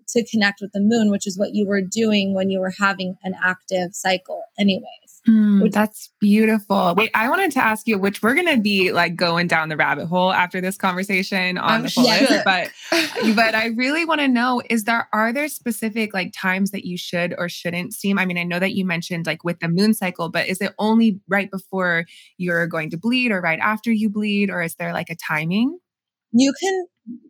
to 0.09 0.25
connect 0.25 0.61
with 0.61 0.71
the 0.71 0.79
moon, 0.79 1.11
which 1.11 1.27
is 1.27 1.37
what 1.37 1.53
you 1.53 1.67
were 1.67 1.81
doing 1.81 2.33
when 2.33 2.49
you 2.49 2.59
were 2.59 2.73
having 2.79 3.17
an 3.23 3.35
active 3.43 3.93
cycle, 3.93 4.41
anyways. 4.59 5.07
Mm, 5.27 5.71
that's 5.73 6.09
beautiful. 6.21 6.95
Wait, 6.95 7.11
I 7.13 7.27
wanted 7.29 7.51
to 7.51 7.63
ask 7.63 7.85
you, 7.85 7.97
which 7.97 8.21
we're 8.21 8.33
going 8.33 8.47
to 8.47 8.61
be 8.61 8.93
like 8.93 9.17
going 9.17 9.47
down 9.47 9.67
the 9.67 9.75
rabbit 9.75 10.05
hole 10.05 10.31
after 10.31 10.61
this 10.61 10.77
conversation 10.77 11.57
on 11.57 11.69
I'm 11.69 11.83
the 11.83 11.89
Fullest, 11.89 12.27
sure. 12.27 12.41
but 12.45 12.71
but 13.35 13.53
I 13.53 13.73
really 13.75 14.05
want 14.05 14.21
to 14.21 14.27
know: 14.29 14.61
is 14.69 14.85
there 14.85 15.09
are 15.11 15.33
there 15.33 15.49
specific 15.49 16.13
like 16.13 16.31
times 16.33 16.71
that 16.71 16.85
you 16.85 16.97
should 16.97 17.35
or 17.37 17.49
shouldn't 17.49 17.93
steam? 17.93 18.17
I 18.17 18.25
mean, 18.25 18.37
I 18.37 18.43
know 18.43 18.59
that 18.59 18.73
you 18.73 18.85
mentioned 18.85 19.25
like 19.25 19.43
with 19.43 19.59
the 19.59 19.67
moon 19.67 19.93
cycle, 19.93 20.29
but 20.29 20.47
is 20.47 20.61
it 20.61 20.73
only 20.79 21.19
right 21.27 21.51
before 21.51 22.05
you're 22.37 22.65
going 22.67 22.89
to 22.91 22.97
bleed 22.97 23.31
or 23.31 23.41
right 23.41 23.59
after 23.59 23.91
you 23.91 24.09
bleed, 24.09 24.49
or 24.49 24.61
is 24.61 24.75
there 24.75 24.93
like 24.93 25.09
a 25.09 25.15
timing? 25.15 25.77
You 26.31 26.53
can 26.57 26.85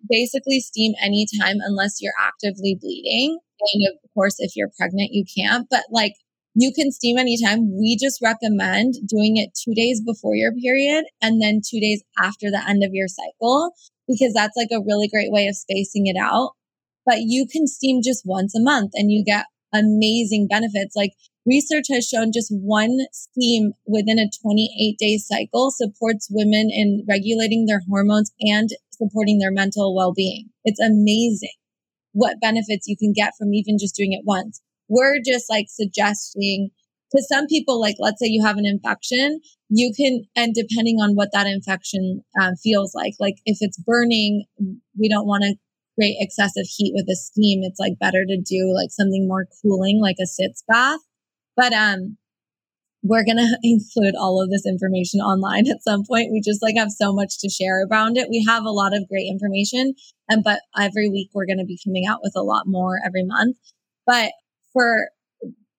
basically 0.07 0.59
steam 0.59 0.93
anytime 1.01 1.57
unless 1.61 1.97
you're 1.99 2.13
actively 2.19 2.77
bleeding. 2.79 3.39
And 3.73 3.87
of 3.87 4.13
course, 4.13 4.35
if 4.37 4.55
you're 4.55 4.69
pregnant, 4.77 5.09
you 5.13 5.23
can't. 5.35 5.67
But 5.69 5.85
like 5.89 6.13
you 6.59 6.73
can 6.73 6.91
steam 6.91 7.19
anytime. 7.19 7.69
We 7.77 7.95
just 8.01 8.19
recommend 8.19 8.95
doing 9.07 9.37
it 9.37 9.51
two 9.53 9.75
days 9.75 10.01
before 10.01 10.35
your 10.35 10.51
period 10.53 11.05
and 11.21 11.39
then 11.39 11.61
two 11.63 11.79
days 11.79 12.03
after 12.17 12.49
the 12.49 12.63
end 12.67 12.83
of 12.83 12.89
your 12.93 13.07
cycle 13.07 13.73
because 14.07 14.33
that's 14.33 14.57
like 14.57 14.69
a 14.71 14.81
really 14.81 15.07
great 15.07 15.31
way 15.31 15.45
of 15.45 15.55
spacing 15.55 16.07
it 16.07 16.17
out. 16.19 16.53
But 17.05 17.19
you 17.21 17.45
can 17.45 17.67
steam 17.67 18.01
just 18.03 18.23
once 18.25 18.55
a 18.55 18.59
month 18.59 18.93
and 18.95 19.11
you 19.11 19.23
get 19.23 19.45
amazing 19.71 20.47
benefits. 20.49 20.95
Like 20.95 21.11
research 21.45 21.85
has 21.91 22.07
shown 22.07 22.31
just 22.33 22.51
one 22.51 22.97
steam 23.13 23.73
within 23.85 24.17
a 24.17 24.25
28 24.41 24.97
day 24.97 25.17
cycle 25.17 25.69
supports 25.69 26.27
women 26.31 26.71
in 26.73 27.05
regulating 27.07 27.67
their 27.67 27.83
hormones 27.87 28.31
and 28.41 28.69
supporting 28.89 29.37
their 29.37 29.51
mental 29.51 29.95
well 29.95 30.11
being. 30.11 30.49
It's 30.65 30.81
amazing 30.81 31.53
what 32.13 32.41
benefits 32.41 32.87
you 32.87 32.97
can 32.97 33.13
get 33.13 33.33
from 33.37 33.53
even 33.53 33.77
just 33.77 33.95
doing 33.95 34.13
it 34.13 34.25
once 34.25 34.59
we're 34.87 35.19
just 35.25 35.49
like 35.49 35.65
suggesting 35.69 36.69
to 37.15 37.23
some 37.23 37.47
people, 37.47 37.79
like 37.79 37.95
let's 37.99 38.19
say 38.19 38.27
you 38.27 38.43
have 38.45 38.57
an 38.57 38.65
infection, 38.65 39.39
you 39.69 39.93
can, 39.95 40.23
and 40.35 40.53
depending 40.53 40.97
on 40.97 41.15
what 41.15 41.29
that 41.33 41.47
infection 41.47 42.21
um, 42.41 42.55
feels 42.55 42.93
like, 42.93 43.13
like 43.19 43.35
if 43.45 43.57
it's 43.61 43.77
burning, 43.77 44.45
we 44.99 45.07
don't 45.07 45.27
want 45.27 45.43
to 45.43 45.55
create 45.95 46.17
excessive 46.19 46.65
heat 46.67 46.93
with 46.95 47.07
a 47.09 47.15
steam. 47.15 47.61
It's 47.63 47.79
like 47.79 47.99
better 47.99 48.25
to 48.25 48.37
do 48.37 48.73
like 48.75 48.89
something 48.91 49.27
more 49.27 49.47
cooling, 49.61 50.01
like 50.01 50.17
a 50.21 50.27
sitz 50.27 50.63
bath. 50.67 50.99
But 51.55 51.73
um, 51.73 52.17
we're 53.03 53.25
going 53.25 53.37
to 53.37 53.57
include 53.63 54.15
all 54.15 54.41
of 54.41 54.49
this 54.49 54.65
information 54.65 55.21
online 55.21 55.67
at 55.69 55.83
some 55.83 56.03
point. 56.07 56.31
We 56.31 56.41
just 56.43 56.61
like 56.61 56.75
have 56.77 56.91
so 56.91 57.13
much 57.13 57.39
to 57.39 57.49
share 57.49 57.85
around 57.85 58.17
it. 58.17 58.29
We 58.29 58.45
have 58.47 58.65
a 58.65 58.71
lot 58.71 58.95
of 58.95 59.07
great 59.07 59.27
information 59.29 59.93
and 60.29 60.43
but 60.43 60.59
every 60.77 61.09
week 61.09 61.29
we're 61.33 61.45
going 61.45 61.59
to 61.59 61.65
be 61.65 61.79
coming 61.85 62.05
out 62.05 62.19
with 62.21 62.33
a 62.35 62.43
lot 62.43 62.63
more 62.67 62.99
every 63.05 63.23
month. 63.23 63.57
But 64.05 64.31
for 64.77 65.09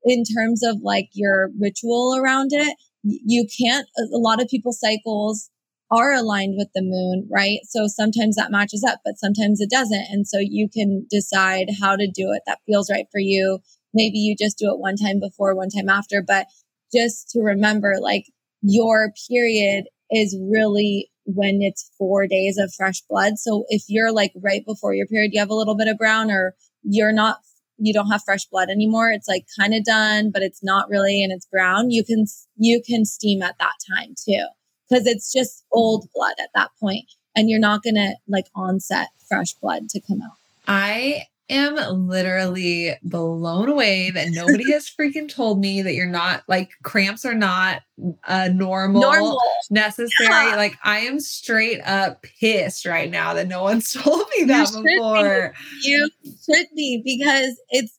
in 0.05 0.25
terms 0.25 0.63
of 0.65 0.79
like 0.83 1.09
your 1.13 1.51
ritual 1.61 2.17
around 2.17 2.51
it, 2.53 2.77
you 3.03 3.47
can't 3.61 3.87
a 3.99 4.19
lot 4.19 4.41
of 4.41 4.49
people's 4.49 4.81
cycles 4.81 5.51
are 5.91 6.13
aligned 6.13 6.55
with 6.59 6.69
the 6.75 6.83
moon, 6.83 7.27
right? 7.33 7.61
So 7.65 7.87
sometimes 7.87 8.37
that 8.37 8.51
matches 8.51 8.85
up, 8.87 9.01
but 9.05 9.19
sometimes 9.19 9.61
it 9.61 9.71
doesn't. 9.71 10.07
And 10.11 10.27
so 10.27 10.39
you 10.39 10.69
can 10.69 11.07
decide 11.11 11.69
how 11.81 11.97
to 11.97 12.07
do 12.07 12.31
it 12.33 12.43
that 12.47 12.59
feels 12.67 12.91
right 12.91 13.07
for 13.11 13.21
you. 13.21 13.61
Maybe 13.95 14.19
you 14.19 14.37
just 14.39 14.59
do 14.59 14.71
it 14.71 14.79
one 14.79 14.97
time 14.97 15.19
before, 15.19 15.55
one 15.55 15.71
time 15.71 15.89
after, 15.89 16.23
but 16.23 16.47
just 16.93 17.31
to 17.31 17.41
remember 17.41 17.95
like 18.01 18.27
your 18.61 19.13
period 19.31 19.85
is 20.11 20.37
really 20.41 21.11
when 21.25 21.61
it's 21.61 21.91
four 21.99 22.27
days 22.27 22.59
of 22.59 22.73
fresh 22.75 23.01
blood. 23.09 23.39
So 23.39 23.65
if 23.69 23.85
you're 23.89 24.13
like 24.13 24.33
right 24.43 24.65
before 24.67 24.95
your 24.95 25.07
period, 25.07 25.31
you 25.33 25.41
have 25.41 25.51
a 25.51 25.55
little 25.55 25.77
bit 25.77 25.89
of 25.89 25.99
brown 25.99 26.31
or 26.31 26.55
you're 26.83 27.13
not, 27.13 27.39
you 27.79 27.93
don't 27.93 28.11
have 28.11 28.23
fresh 28.25 28.45
blood 28.47 28.69
anymore. 28.69 29.11
It's 29.11 29.29
like 29.29 29.47
kind 29.59 29.75
of 29.75 29.85
done, 29.85 30.31
but 30.31 30.43
it's 30.43 30.63
not 30.63 30.89
really, 30.89 31.23
and 31.23 31.33
it's 31.33 31.47
brown. 31.47 31.91
You 31.91 32.05
can, 32.05 32.27
you 32.57 32.83
can 32.83 33.05
steam 33.05 33.43
at 33.43 33.57
that 33.59 33.75
time 33.91 34.15
too, 34.23 34.45
because 34.89 35.07
it's 35.07 35.33
just 35.33 35.65
old 35.73 36.09
blood 36.15 36.35
at 36.41 36.51
that 36.55 36.71
point 36.81 37.07
and 37.37 37.49
you're 37.49 37.61
not 37.61 37.83
to 37.95 38.15
like 38.27 38.47
onset 38.55 39.09
fresh 39.29 39.55
blood 39.55 39.89
to 39.91 40.01
come 40.01 40.21
out. 40.23 40.37
I 40.67 41.23
am 41.51 41.77
literally 42.07 42.95
blown 43.03 43.69
away 43.69 44.11
that 44.11 44.29
nobody 44.31 44.73
has 44.73 44.91
freaking 44.91 45.29
told 45.29 45.61
me 45.61 45.83
that 45.83 45.95
you're 45.95 46.07
not 46.07 46.43
like 46.49 46.71
cramps 46.83 47.25
are 47.25 47.35
not 47.35 47.83
a 48.27 48.49
normal, 48.49 49.03
normal. 49.03 49.41
necessary. 49.71 50.29
Yeah. 50.29 50.55
Like 50.57 50.77
I 50.85 51.01
am 51.01 51.21
straight 51.21 51.81
up 51.83 52.23
pissed 52.23 52.87
right 52.87 53.11
now 53.11 53.35
that 53.35 53.49
no 53.49 53.63
one's 53.63 53.93
told 54.03 54.25
me 54.37 54.45
that 54.45 54.71
you 54.73 54.83
before. 54.83 55.55
Be. 55.83 55.89
You 55.89 56.11
should 56.45 56.67
be 56.75 57.03
because 57.05 57.61
it's 57.71 57.99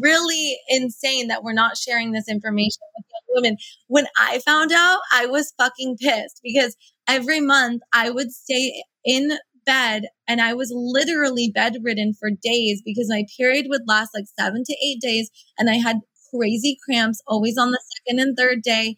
really 0.00 0.58
insane 0.68 1.28
that 1.28 1.42
we're 1.42 1.52
not 1.52 1.76
sharing 1.76 2.12
this 2.12 2.28
information 2.28 2.80
with 2.96 3.06
young 3.10 3.42
women. 3.42 3.56
When 3.88 4.06
I 4.18 4.40
found 4.40 4.72
out, 4.72 5.00
I 5.12 5.26
was 5.26 5.52
fucking 5.58 5.98
pissed 5.98 6.40
because 6.42 6.76
every 7.06 7.40
month 7.40 7.82
I 7.92 8.10
would 8.10 8.32
stay 8.32 8.82
in 9.04 9.32
bed 9.64 10.04
and 10.26 10.40
I 10.40 10.54
was 10.54 10.72
literally 10.74 11.50
bedridden 11.54 12.14
for 12.18 12.30
days 12.30 12.82
because 12.84 13.08
my 13.08 13.24
period 13.36 13.66
would 13.68 13.82
last 13.86 14.10
like 14.14 14.24
seven 14.38 14.64
to 14.64 14.76
eight 14.84 15.00
days 15.00 15.30
and 15.58 15.70
I 15.70 15.74
had 15.74 16.00
crazy 16.34 16.78
cramps 16.84 17.20
always 17.26 17.58
on 17.58 17.70
the 17.70 17.80
second 18.06 18.20
and 18.20 18.36
third 18.36 18.62
day 18.62 18.96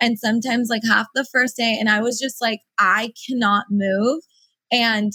and 0.00 0.18
sometimes 0.18 0.68
like 0.68 0.82
half 0.84 1.06
the 1.14 1.24
first 1.24 1.56
day. 1.56 1.76
And 1.78 1.88
I 1.88 2.00
was 2.00 2.18
just 2.18 2.40
like, 2.40 2.60
I 2.78 3.12
cannot 3.26 3.66
move. 3.70 4.22
And 4.70 5.12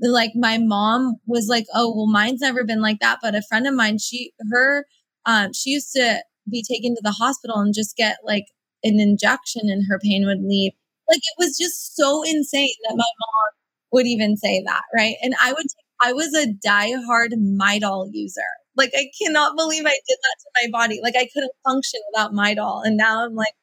like 0.00 0.32
my 0.34 0.58
mom 0.58 1.16
was 1.26 1.46
like, 1.48 1.66
oh, 1.74 1.92
well, 1.94 2.06
mine's 2.06 2.40
never 2.40 2.64
been 2.64 2.80
like 2.80 3.00
that. 3.00 3.18
But 3.22 3.34
a 3.34 3.42
friend 3.42 3.66
of 3.66 3.74
mine, 3.74 3.98
she, 3.98 4.32
her, 4.50 4.86
um, 5.26 5.52
she 5.52 5.70
used 5.70 5.92
to 5.94 6.22
be 6.50 6.62
taken 6.62 6.94
to 6.94 7.00
the 7.02 7.12
hospital 7.12 7.58
and 7.58 7.74
just 7.74 7.96
get 7.96 8.16
like 8.24 8.46
an 8.82 8.98
injection 8.98 9.62
and 9.64 9.84
her 9.88 9.98
pain 9.98 10.24
would 10.26 10.42
leave. 10.42 10.72
Like 11.08 11.18
it 11.18 11.34
was 11.38 11.58
just 11.58 11.96
so 11.96 12.22
insane 12.22 12.74
that 12.88 12.96
my 12.96 13.04
mom 13.04 13.59
would 13.92 14.06
even 14.06 14.36
say 14.36 14.62
that, 14.66 14.82
right? 14.96 15.16
And 15.22 15.34
I 15.40 15.52
would, 15.52 15.66
I 16.00 16.12
was 16.12 16.34
a 16.34 16.46
diehard 16.66 17.32
Midol 17.34 18.08
user. 18.12 18.40
Like 18.76 18.92
I 18.94 19.10
cannot 19.20 19.56
believe 19.56 19.84
I 19.84 19.90
did 19.90 20.18
that 20.22 20.36
to 20.40 20.50
my 20.62 20.78
body. 20.78 21.00
Like 21.02 21.16
I 21.16 21.28
couldn't 21.32 21.52
function 21.64 22.00
without 22.12 22.32
Midol. 22.32 22.82
And 22.84 22.96
now 22.96 23.24
I'm 23.24 23.34
like, 23.34 23.54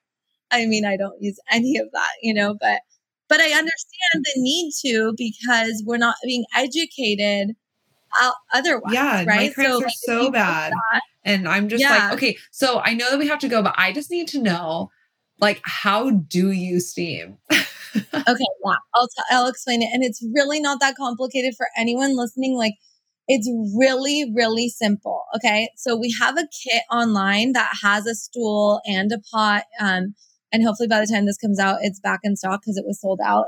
I 0.51 0.65
mean, 0.65 0.85
I 0.85 0.97
don't 0.97 1.21
use 1.21 1.39
any 1.51 1.77
of 1.77 1.87
that, 1.93 2.11
you 2.21 2.33
know, 2.33 2.55
but, 2.59 2.81
but 3.27 3.39
I 3.39 3.49
understand 3.51 4.23
the 4.23 4.33
need 4.37 4.71
to 4.85 5.13
because 5.17 5.83
we're 5.85 5.97
not 5.97 6.15
being 6.23 6.45
educated 6.55 7.55
uh, 8.19 8.31
otherwise. 8.53 8.93
Yeah, 8.93 9.23
right. 9.25 9.27
My 9.27 9.49
cramps 9.49 9.71
so, 9.71 9.77
are 9.77 9.81
like, 9.81 9.93
so 10.27 10.31
bad. 10.31 10.73
That, 10.91 11.01
and 11.23 11.47
I'm 11.47 11.67
just 11.67 11.81
yeah. 11.81 12.07
like, 12.07 12.13
okay, 12.13 12.37
so 12.51 12.79
I 12.79 12.93
know 12.93 13.11
that 13.11 13.19
we 13.19 13.27
have 13.27 13.39
to 13.39 13.49
go, 13.49 13.61
but 13.61 13.75
I 13.77 13.91
just 13.91 14.09
need 14.09 14.27
to 14.29 14.41
know, 14.41 14.91
like, 15.39 15.61
how 15.63 16.09
do 16.11 16.51
you 16.51 16.79
steam? 16.79 17.37
okay, 17.95 18.45
yeah, 18.65 18.75
I'll 18.95 19.07
t- 19.07 19.23
I'll 19.31 19.47
explain 19.47 19.81
it, 19.81 19.89
and 19.93 20.03
it's 20.03 20.23
really 20.33 20.59
not 20.59 20.79
that 20.79 20.95
complicated 20.95 21.53
for 21.55 21.67
anyone 21.77 22.15
listening. 22.17 22.55
Like, 22.57 22.73
it's 23.27 23.49
really 23.77 24.31
really 24.35 24.69
simple. 24.69 25.23
Okay, 25.35 25.69
so 25.77 25.95
we 25.95 26.13
have 26.19 26.37
a 26.37 26.47
kit 26.63 26.83
online 26.91 27.53
that 27.53 27.71
has 27.83 28.05
a 28.05 28.15
stool 28.15 28.81
and 28.85 29.11
a 29.11 29.19
pot, 29.31 29.63
um, 29.79 30.15
and 30.51 30.63
hopefully 30.63 30.87
by 30.87 30.99
the 30.99 31.11
time 31.11 31.25
this 31.25 31.37
comes 31.37 31.59
out, 31.59 31.79
it's 31.81 31.99
back 31.99 32.21
in 32.23 32.35
stock 32.35 32.61
because 32.61 32.77
it 32.77 32.85
was 32.85 33.01
sold 33.01 33.19
out. 33.23 33.45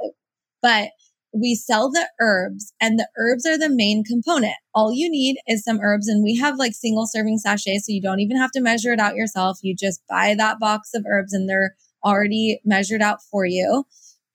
But 0.62 0.90
we 1.34 1.56
sell 1.56 1.92
the 1.92 2.08
herbs 2.20 2.74
and 2.82 2.98
the 2.98 3.08
herbs 3.18 3.46
are 3.46 3.58
the 3.58 3.70
main 3.70 4.04
component. 4.04 4.56
All 4.74 4.92
you 4.92 5.10
need 5.10 5.38
is 5.48 5.64
some 5.64 5.80
herbs 5.80 6.08
and 6.08 6.24
we 6.24 6.36
have 6.38 6.58
like 6.58 6.74
single 6.74 7.06
serving 7.06 7.38
sachets. 7.38 7.86
So 7.86 7.92
you 7.92 8.02
don't 8.02 8.20
even 8.20 8.38
have 8.38 8.52
to 8.52 8.62
measure 8.62 8.92
it 8.92 9.00
out 9.00 9.16
yourself. 9.16 9.60
You 9.62 9.76
just 9.76 10.02
buy 10.10 10.34
that 10.38 10.60
box 10.60 10.90
of 10.96 11.06
herbs 11.08 11.34
and 11.34 11.48
they're 11.48 11.76
already 12.04 12.60
measured 12.66 13.02
out 13.02 13.20
for 13.30 13.46
you 13.46 13.86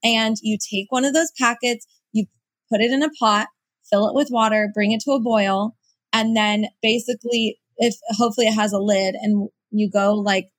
and 0.05 0.37
you 0.43 0.59
take 0.59 0.87
one 0.91 1.05
of 1.05 1.15
those 1.15 1.33
packets, 1.39 1.87
you 2.13 2.27
put 2.71 2.83
it 2.83 2.93
in 2.93 3.03
a 3.03 3.11
pot, 3.19 3.49
fill 3.91 4.07
it 4.07 4.15
with 4.15 4.29
water, 4.31 4.71
bring 4.73 4.93
it 4.93 5.01
to 5.01 5.13
a 5.13 5.21
boil, 5.21 5.75
and 6.13 6.37
then 6.37 6.67
basically, 6.83 7.59
if 7.79 7.97
hopefully 8.11 8.47
it 8.47 8.55
has 8.55 8.73
a 8.73 8.79
lid, 8.79 9.17
and 9.21 9.49
you 9.71 9.91
go 9.91 10.15
like 10.15 10.51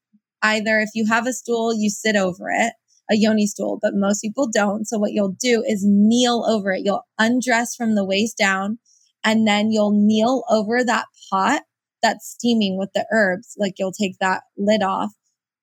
either 0.42 0.80
if 0.80 0.90
you 0.94 1.06
have 1.08 1.28
a 1.28 1.34
stool, 1.34 1.74
you 1.74 1.90
sit 1.90 2.16
over 2.16 2.50
it, 2.50 2.74
a 3.10 3.16
yoni 3.16 3.48
stool, 3.48 3.80
but 3.82 3.94
most 3.94 4.22
people 4.22 4.50
don't. 4.52 4.86
So 4.86 4.98
what 4.98 5.14
you'll 5.14 5.36
do 5.40 5.64
is 5.66 5.86
kneel 5.88 6.44
over 6.48 6.74
it. 6.74 6.82
You'll 6.84 7.06
undress 7.20 7.76
from 7.76 7.96
the 7.96 8.06
waist 8.06 8.38
down, 8.38 8.80
and 9.24 9.48
then 9.48 9.72
you'll 9.72 9.94
kneel 9.96 10.44
over 10.50 10.84
that 10.84 11.06
pot 11.30 11.62
that's 12.02 12.28
steaming 12.28 12.78
with 12.78 12.90
the 12.94 13.06
herbs. 13.12 13.56
Like 13.58 13.76
you'll 13.78 13.94
take 13.94 14.18
that 14.20 14.42
lid 14.58 14.82
off, 14.82 15.12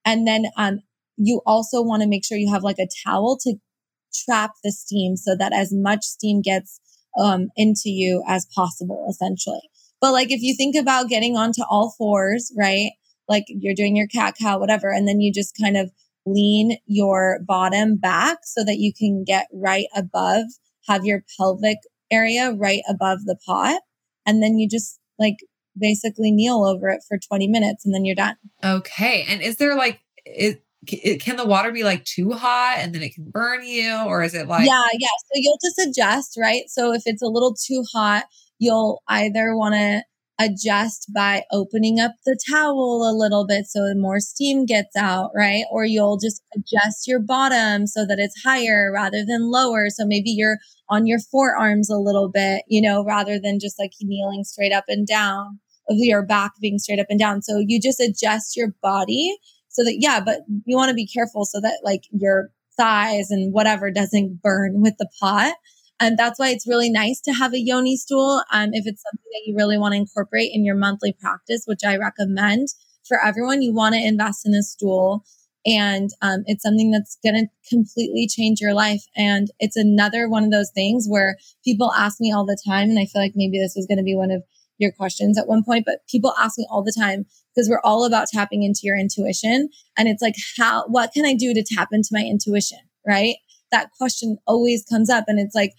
and 0.05 0.27
then 0.27 0.47
um, 0.57 0.81
you 1.17 1.43
also 1.47 1.83
want 1.83 2.03
to 2.03 2.09
make 2.09 2.25
sure 2.25 2.39
you 2.39 2.53
have 2.53 2.63
like 2.63 2.79
a 2.79 2.89
towel 3.05 3.39
to 3.43 3.57
trap 4.13 4.53
the 4.63 4.73
steam 4.73 5.17
so 5.17 5.37
that 5.37 5.53
as 5.53 5.73
much 5.73 6.05
steam 6.05 6.41
gets 6.41 6.81
um, 7.19 7.49
into 7.57 7.91
you 7.91 8.23
as 8.27 8.47
possible, 8.55 9.07
essentially. 9.09 9.71
But 10.01 10.13
like 10.13 10.31
if 10.31 10.41
you 10.43 10.55
think 10.57 10.77
about 10.77 11.09
getting 11.09 11.37
onto 11.37 11.63
all 11.69 11.95
fours, 11.97 12.53
right? 12.59 12.91
Like 13.29 13.45
you're 13.49 13.75
doing 13.75 13.97
your 13.97 14.09
cat 14.09 14.35
cow, 14.41 14.59
whatever, 14.59 14.91
and 14.91 15.07
then 15.07 15.21
you 15.21 15.33
just 15.33 15.57
kind 15.61 15.77
of 15.77 15.91
lean 16.27 16.77
your 16.87 17.41
bottom 17.47 17.97
back 17.97 18.39
so 18.45 18.65
that 18.65 18.79
you 18.79 18.93
can 18.93 19.25
get 19.25 19.47
right 19.53 19.87
above, 19.95 20.45
have 20.89 21.05
your 21.05 21.25
pelvic 21.37 21.79
area 22.11 22.53
right 22.53 22.83
above 22.89 23.25
the 23.25 23.37
pot. 23.47 23.81
And 24.27 24.43
then 24.43 24.59
you 24.59 24.69
just 24.69 24.99
like 25.19 25.37
basically 25.79 26.31
kneel 26.31 26.65
over 26.65 26.89
it 26.89 27.03
for 27.09 27.19
20 27.19 27.49
minutes 27.49 27.85
and 27.85 27.95
then 27.95 28.05
you're 28.05 28.15
done. 28.15 28.37
Okay. 28.63 29.25
And 29.29 29.41
is 29.43 29.57
there 29.57 29.77
like, 29.77 30.01
is, 30.27 30.57
can 30.87 31.37
the 31.37 31.47
water 31.47 31.71
be 31.71 31.85
like 31.85 32.05
too 32.05 32.33
hot 32.33 32.77
and 32.79 32.95
then 32.95 33.03
it 33.03 33.15
can 33.15 33.31
burn 33.31 33.65
you? 33.65 33.95
Or 34.07 34.23
is 34.23 34.35
it 34.35 34.49
like 34.49 34.67
yeah 34.67 34.87
yeah. 34.99 35.09
So 35.09 35.35
you'll 35.35 35.59
just 35.63 35.89
adjust 35.89 36.37
right? 36.39 36.63
So 36.69 36.93
if 36.93 37.03
it's 37.07 37.23
a 37.23 37.29
little 37.29 37.55
too 37.55 37.85
hot 37.93 38.25
you'll 38.59 39.03
either 39.09 39.57
want 39.57 39.75
to 39.75 40.03
adjust 40.41 41.11
by 41.15 41.45
opening 41.53 42.01
up 42.01 42.13
the 42.25 42.39
towel 42.51 43.09
a 43.09 43.15
little 43.15 43.47
bit 43.47 43.67
so 43.67 43.93
more 43.95 44.19
steam 44.19 44.67
gets 44.67 44.97
out 44.97 45.31
right? 45.37 45.65
Or 45.71 45.85
you'll 45.85 46.19
just 46.19 46.43
adjust 46.57 47.07
your 47.07 47.21
bottom 47.21 47.87
so 47.87 48.05
that 48.07 48.19
it's 48.19 48.43
higher 48.43 48.91
rather 48.93 49.25
than 49.25 49.53
lower. 49.53 49.89
So 49.89 50.05
maybe 50.05 50.31
you're 50.31 50.59
on 50.89 51.07
your 51.07 51.21
forearms 51.31 51.89
a 51.91 51.97
little 51.97 52.29
bit 52.29 52.65
you 52.67 52.83
know 52.83 53.05
rather 53.05 53.39
than 53.39 53.61
just 53.61 53.79
like 53.79 53.93
kneeling 54.01 54.43
straight 54.43 54.73
up 54.73 54.85
and 54.89 55.07
down 55.07 55.61
of 55.89 55.97
your 55.99 56.25
back 56.25 56.53
being 56.61 56.79
straight 56.79 57.01
up 57.01 57.07
and 57.09 57.19
down. 57.19 57.43
So 57.43 57.63
you 57.65 57.81
just 57.81 58.01
adjust 58.01 58.57
your 58.57 58.75
body 58.83 59.37
so 59.73 59.83
that, 59.85 59.97
yeah, 59.99 60.21
but 60.21 60.43
you 60.65 60.77
want 60.77 60.91
to 60.91 60.95
be 60.95 61.07
careful 61.07 61.45
so 61.45 61.61
that 61.61 61.81
like 61.83 62.05
your 62.11 62.51
thighs 62.77 63.31
and 63.31 63.53
whatever 63.53 63.91
doesn't 63.91 64.41
burn 64.43 64.81
with 64.81 64.95
the 64.99 65.09
pot. 65.21 65.55
And 66.01 66.19
that's 66.19 66.39
why 66.39 66.49
it's 66.49 66.67
really 66.67 66.91
nice 66.91 67.21
to 67.23 67.33
have 67.33 67.53
a 67.53 67.61
yoni 67.61 67.97
stool. 67.97 68.43
Um, 68.53 68.71
if 68.73 68.87
it's 68.87 69.03
something 69.03 69.31
that 69.33 69.43
you 69.47 69.55
really 69.57 69.79
want 69.79 69.93
to 69.93 69.99
incorporate 69.99 70.51
in 70.53 70.65
your 70.65 70.75
monthly 70.75 71.13
practice, 71.13 71.63
which 71.67 71.85
I 71.87 71.97
recommend 71.97 72.69
for 73.07 73.19
everyone, 73.25 73.63
you 73.63 73.75
want 73.75 73.95
to 73.95 74.01
invest 74.05 74.47
in 74.47 74.55
a 74.55 74.63
stool. 74.63 75.25
And 75.65 76.11
um, 76.23 76.43
it's 76.47 76.65
something 76.65 76.91
that's 76.91 77.19
going 77.23 77.37
to 77.37 77.47
completely 77.69 78.27
change 78.27 78.61
your 78.61 78.75
life. 78.75 79.05
And 79.17 79.49
it's 79.61 79.77
another 79.77 80.29
one 80.29 80.43
of 80.43 80.51
those 80.51 80.73
things 80.75 81.07
where 81.09 81.37
people 81.65 81.93
ask 81.93 82.21
me 82.21 82.33
all 82.33 82.45
the 82.45 82.61
time, 82.67 82.89
and 82.91 82.99
I 82.99 83.07
feel 83.07 83.23
like 83.23 83.35
maybe 83.37 83.61
this 83.61 83.75
was 83.77 83.87
going 83.87 83.99
to 83.99 84.03
be 84.03 84.17
one 84.17 84.33
of 84.33 84.43
your 84.79 84.91
questions 84.91 85.39
at 85.39 85.47
one 85.47 85.63
point, 85.63 85.85
but 85.87 86.01
people 86.11 86.35
ask 86.37 86.59
me 86.59 86.67
all 86.69 86.83
the 86.83 86.95
time, 86.97 87.27
because 87.55 87.69
we're 87.69 87.81
all 87.85 88.05
about 88.05 88.29
tapping 88.29 88.63
into 88.63 88.81
your 88.83 88.97
intuition. 88.97 89.69
And 89.97 90.09
it's 90.09 90.23
like, 90.23 90.35
how, 90.57 90.85
what 90.87 91.13
can 91.13 91.25
I 91.25 91.35
do 91.35 91.55
to 91.55 91.65
tap 91.65 91.89
into 91.93 92.09
my 92.13 92.23
intuition? 92.23 92.79
Right. 93.07 93.37
That 93.71 93.91
question 93.99 94.39
always 94.47 94.85
comes 94.85 95.11
up. 95.11 95.25
And 95.27 95.39
it's 95.39 95.55
like 95.55 95.73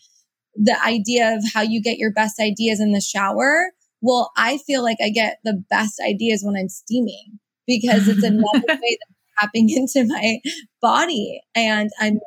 the 0.55 0.79
idea 0.83 1.35
of 1.35 1.43
how 1.53 1.61
you 1.61 1.81
get 1.81 1.97
your 1.97 2.11
best 2.11 2.39
ideas 2.39 2.79
in 2.79 2.91
the 2.91 3.01
shower. 3.01 3.71
Well, 4.01 4.31
I 4.37 4.57
feel 4.59 4.83
like 4.83 4.97
I 5.03 5.09
get 5.09 5.39
the 5.43 5.63
best 5.69 6.01
ideas 6.05 6.43
when 6.43 6.55
I'm 6.55 6.69
steaming 6.69 7.39
because 7.65 8.07
it's 8.07 8.23
another 8.23 8.43
way 8.67 8.97
of 9.01 9.15
tapping 9.39 9.69
into 9.75 10.05
my 10.05 10.39
body 10.81 11.41
and 11.55 11.89
I'm 11.99 12.19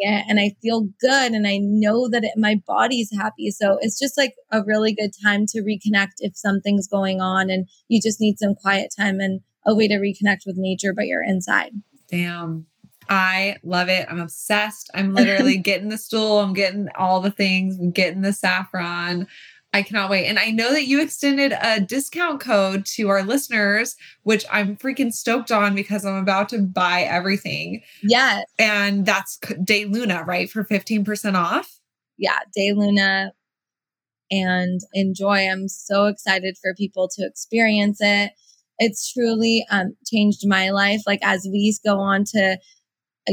it 0.00 0.24
and 0.28 0.40
I 0.40 0.52
feel 0.62 0.88
good 1.00 1.32
and 1.32 1.46
I 1.46 1.58
know 1.60 2.08
that 2.08 2.24
it, 2.24 2.32
my 2.36 2.60
body's 2.66 3.10
happy. 3.16 3.50
So 3.50 3.78
it's 3.80 3.98
just 3.98 4.16
like 4.16 4.34
a 4.50 4.62
really 4.64 4.94
good 4.94 5.10
time 5.22 5.46
to 5.48 5.62
reconnect 5.62 6.14
if 6.18 6.36
something's 6.36 6.88
going 6.88 7.20
on 7.20 7.50
and 7.50 7.68
you 7.88 8.00
just 8.00 8.20
need 8.20 8.38
some 8.38 8.54
quiet 8.54 8.92
time 8.96 9.20
and 9.20 9.40
a 9.66 9.74
way 9.74 9.88
to 9.88 9.96
reconnect 9.96 10.46
with 10.46 10.56
nature, 10.56 10.92
but 10.94 11.06
you're 11.06 11.22
inside. 11.22 11.72
Damn. 12.10 12.66
I 13.10 13.56
love 13.62 13.88
it. 13.88 14.06
I'm 14.08 14.20
obsessed. 14.20 14.90
I'm 14.94 15.14
literally 15.14 15.56
getting 15.56 15.88
the 15.88 15.98
stool. 15.98 16.40
I'm 16.40 16.52
getting 16.52 16.88
all 16.96 17.20
the 17.20 17.30
things. 17.30 17.78
I'm 17.78 17.90
getting 17.90 18.22
the 18.22 18.32
saffron. 18.32 19.26
I 19.72 19.82
cannot 19.82 20.10
wait. 20.10 20.26
And 20.26 20.38
I 20.38 20.50
know 20.50 20.72
that 20.72 20.86
you 20.86 21.00
extended 21.02 21.52
a 21.60 21.80
discount 21.80 22.40
code 22.40 22.86
to 22.86 23.08
our 23.10 23.22
listeners, 23.22 23.96
which 24.22 24.44
I'm 24.50 24.76
freaking 24.76 25.12
stoked 25.12 25.52
on 25.52 25.74
because 25.74 26.04
I'm 26.06 26.16
about 26.16 26.48
to 26.50 26.58
buy 26.58 27.02
everything. 27.02 27.82
Yes. 28.02 28.44
And 28.58 29.04
that's 29.04 29.38
Day 29.62 29.84
Luna, 29.84 30.24
right? 30.24 30.48
For 30.50 30.64
15% 30.64 31.34
off. 31.34 31.78
Yeah, 32.16 32.38
Day 32.54 32.72
Luna 32.72 33.32
and 34.30 34.80
enjoy. 34.94 35.48
I'm 35.48 35.68
so 35.68 36.06
excited 36.06 36.56
for 36.60 36.74
people 36.74 37.08
to 37.16 37.26
experience 37.26 37.98
it. 38.00 38.32
It's 38.78 39.12
truly 39.12 39.66
um, 39.70 39.96
changed 40.06 40.46
my 40.46 40.70
life. 40.70 41.02
Like 41.06 41.20
as 41.22 41.46
we 41.50 41.76
go 41.84 41.98
on 41.98 42.24
to 42.32 42.58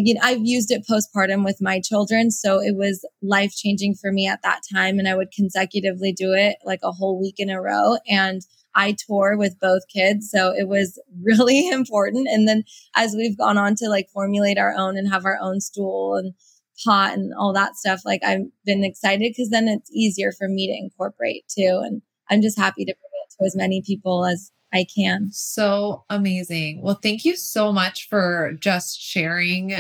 know, 0.04 0.22
I've 0.24 0.46
used 0.46 0.72
it 0.72 0.86
postpartum 0.90 1.44
with 1.44 1.62
my 1.62 1.80
children. 1.80 2.32
So 2.32 2.60
it 2.62 2.76
was 2.76 3.08
life 3.22 3.54
changing 3.56 3.96
for 3.96 4.12
me 4.12 4.28
at 4.28 4.42
that 4.44 4.62
time. 4.72 5.00
And 5.00 5.08
I 5.08 5.16
would 5.16 5.32
consecutively 5.32 6.12
do 6.12 6.34
it 6.34 6.58
like 6.66 6.80
a 6.84 6.92
whole 6.92 7.20
week 7.20 7.36
in 7.38 7.50
a 7.50 7.62
row. 7.62 7.98
And 8.08 8.42
I 8.76 8.96
tore 9.08 9.38
with 9.38 9.60
both 9.60 9.84
kids. 9.88 10.30
So 10.30 10.54
it 10.54 10.68
was 10.68 11.02
really 11.24 11.70
important. 11.70 12.28
And 12.30 12.48
then 12.48 12.64
as 12.96 13.16
we've 13.16 13.38
gone 13.38 13.58
on 13.58 13.76
to 13.76 13.90
like 13.90 14.10
formulate 14.14 14.58
our 14.58 14.74
own 14.74 14.98
and 14.98 15.10
have 15.10 15.26
our 15.26 15.40
own 15.42 15.62
stool 15.62 16.16
and 16.16 16.34
pot 16.84 17.14
and 17.14 17.34
all 17.34 17.54
that 17.54 17.76
stuff, 17.76 18.02
like 18.06 18.22
I've 18.24 18.48
been 18.66 18.84
excited 18.84 19.32
because 19.32 19.50
then 19.50 19.68
it's 19.68 19.90
easier 19.92 20.32
for 20.32 20.48
me 20.48 20.68
to 20.68 20.78
incorporate 20.78 21.46
too. 21.48 21.82
And 21.84 22.02
I'm 22.30 22.42
just 22.42 22.60
happy 22.60 22.86
to 22.86 22.94
bring 22.94 23.12
it 23.24 23.36
to 23.40 23.46
as 23.46 23.56
many 23.56 23.82
people 23.86 24.26
as 24.26 24.52
I 24.74 24.86
can. 24.86 25.30
So 25.32 26.04
amazing. 26.10 26.82
Well, 26.82 27.00
thank 27.02 27.26
you 27.26 27.36
so 27.36 27.72
much 27.72 28.10
for 28.10 28.54
just 28.60 29.02
sharing 29.02 29.74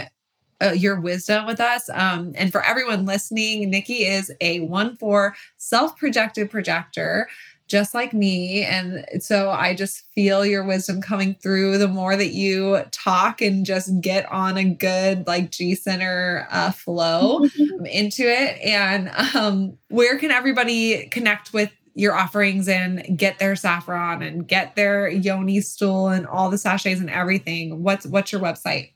uh, 0.61 0.71
your 0.71 0.99
wisdom 0.99 1.45
with 1.45 1.59
us. 1.59 1.89
Um, 1.93 2.33
and 2.35 2.51
for 2.51 2.63
everyone 2.63 3.05
listening, 3.05 3.69
Nikki 3.69 4.05
is 4.05 4.31
a 4.41 4.61
1 4.61 4.97
4 4.97 5.35
self 5.57 5.97
projected 5.97 6.49
projector, 6.49 7.27
just 7.67 7.93
like 7.93 8.13
me. 8.13 8.63
And 8.63 9.05
so 9.19 9.49
I 9.49 9.73
just 9.73 10.05
feel 10.13 10.45
your 10.45 10.63
wisdom 10.63 11.01
coming 11.01 11.35
through 11.41 11.77
the 11.77 11.87
more 11.87 12.15
that 12.15 12.33
you 12.33 12.83
talk 12.91 13.41
and 13.41 13.65
just 13.65 13.99
get 14.01 14.31
on 14.31 14.57
a 14.57 14.63
good, 14.63 15.27
like 15.27 15.51
G 15.51 15.75
Center 15.75 16.47
uh, 16.51 16.71
flow 16.71 17.45
into 17.85 18.23
it. 18.23 18.61
And 18.61 19.09
um, 19.35 19.77
where 19.89 20.17
can 20.17 20.31
everybody 20.31 21.07
connect 21.07 21.53
with 21.53 21.71
your 21.95 22.13
offerings 22.13 22.67
and 22.67 23.17
get 23.17 23.39
their 23.39 23.55
saffron 23.55 24.21
and 24.21 24.47
get 24.47 24.75
their 24.75 25.07
yoni 25.07 25.61
stool 25.61 26.09
and 26.09 26.27
all 26.27 26.49
the 26.49 26.57
sachets 26.57 26.99
and 26.99 27.09
everything, 27.09 27.81
what's 27.81 28.05
what's 28.05 28.31
your 28.31 28.41
website? 28.41 28.91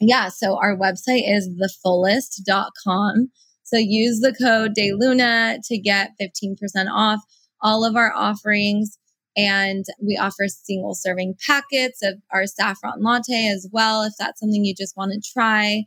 Yeah, 0.00 0.28
so 0.28 0.56
our 0.56 0.76
website 0.76 1.22
is 1.26 1.48
thefullest.com. 1.48 3.30
So 3.62 3.78
use 3.78 4.20
the 4.20 4.34
code 4.34 4.72
DayLuna 4.78 5.60
to 5.66 5.78
get 5.78 6.10
15% 6.20 6.54
off 6.92 7.20
all 7.62 7.84
of 7.84 7.96
our 7.96 8.12
offerings. 8.14 8.98
And 9.36 9.84
we 10.00 10.16
offer 10.16 10.46
single 10.46 10.94
serving 10.94 11.36
packets 11.46 12.00
of 12.02 12.20
our 12.30 12.46
saffron 12.46 13.02
latte 13.02 13.48
as 13.48 13.66
well, 13.72 14.02
if 14.02 14.12
that's 14.18 14.38
something 14.38 14.64
you 14.64 14.74
just 14.74 14.96
want 14.96 15.12
to 15.12 15.32
try. 15.32 15.84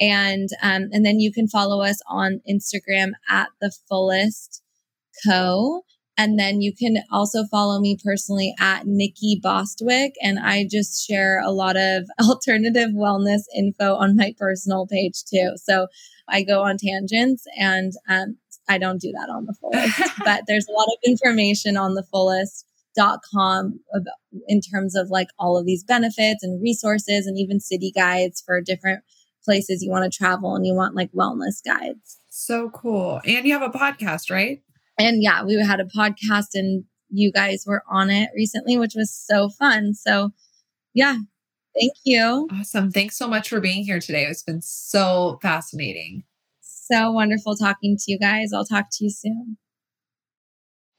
And 0.00 0.48
um, 0.62 0.88
and 0.92 1.04
then 1.04 1.20
you 1.20 1.32
can 1.32 1.48
follow 1.48 1.82
us 1.82 2.00
on 2.08 2.40
Instagram 2.48 3.12
at 3.28 3.48
the 3.60 3.72
fullest 3.88 4.62
co. 5.26 5.82
And 6.18 6.38
then 6.38 6.62
you 6.62 6.74
can 6.74 6.98
also 7.10 7.44
follow 7.44 7.78
me 7.78 7.98
personally 8.02 8.54
at 8.58 8.86
Nikki 8.86 9.38
Bostwick. 9.42 10.14
And 10.22 10.38
I 10.38 10.66
just 10.70 11.06
share 11.06 11.40
a 11.40 11.50
lot 11.50 11.76
of 11.76 12.04
alternative 12.20 12.90
wellness 12.90 13.42
info 13.54 13.94
on 13.96 14.16
my 14.16 14.34
personal 14.38 14.86
page 14.86 15.24
too. 15.24 15.52
So 15.56 15.88
I 16.28 16.42
go 16.42 16.62
on 16.62 16.78
tangents 16.78 17.44
and 17.58 17.92
um, 18.08 18.38
I 18.68 18.78
don't 18.78 19.00
do 19.00 19.12
that 19.12 19.30
on 19.30 19.46
the 19.46 19.54
fullest, 19.54 20.18
but 20.24 20.44
there's 20.46 20.66
a 20.68 20.72
lot 20.72 20.88
of 20.88 20.98
information 21.06 21.76
on 21.76 21.94
the 21.94 22.02
fullest.com 22.02 23.80
in 24.48 24.60
terms 24.60 24.96
of 24.96 25.10
like 25.10 25.28
all 25.38 25.56
of 25.56 25.66
these 25.66 25.84
benefits 25.84 26.42
and 26.42 26.60
resources 26.62 27.26
and 27.26 27.38
even 27.38 27.60
city 27.60 27.92
guides 27.94 28.42
for 28.44 28.60
different 28.60 29.04
places 29.44 29.82
you 29.82 29.90
want 29.90 30.10
to 30.10 30.16
travel 30.16 30.56
and 30.56 30.66
you 30.66 30.74
want 30.74 30.96
like 30.96 31.12
wellness 31.12 31.62
guides. 31.64 32.18
So 32.28 32.70
cool. 32.70 33.20
And 33.24 33.46
you 33.46 33.52
have 33.58 33.62
a 33.62 33.78
podcast, 33.78 34.30
right? 34.30 34.62
And 34.98 35.22
yeah, 35.22 35.44
we 35.44 35.54
had 35.60 35.80
a 35.80 35.84
podcast 35.84 36.48
and 36.54 36.84
you 37.10 37.32
guys 37.32 37.64
were 37.66 37.82
on 37.88 38.10
it 38.10 38.30
recently, 38.34 38.76
which 38.76 38.94
was 38.94 39.12
so 39.12 39.48
fun. 39.48 39.94
So 39.94 40.30
yeah, 40.94 41.16
thank 41.78 41.92
you. 42.04 42.48
Awesome. 42.52 42.90
Thanks 42.90 43.16
so 43.16 43.28
much 43.28 43.48
for 43.48 43.60
being 43.60 43.84
here 43.84 44.00
today. 44.00 44.24
It's 44.24 44.42
been 44.42 44.62
so 44.62 45.38
fascinating. 45.42 46.24
So 46.60 47.10
wonderful 47.10 47.56
talking 47.56 47.96
to 47.98 48.12
you 48.12 48.18
guys. 48.18 48.52
I'll 48.52 48.64
talk 48.64 48.86
to 48.92 49.04
you 49.04 49.10
soon. 49.10 49.58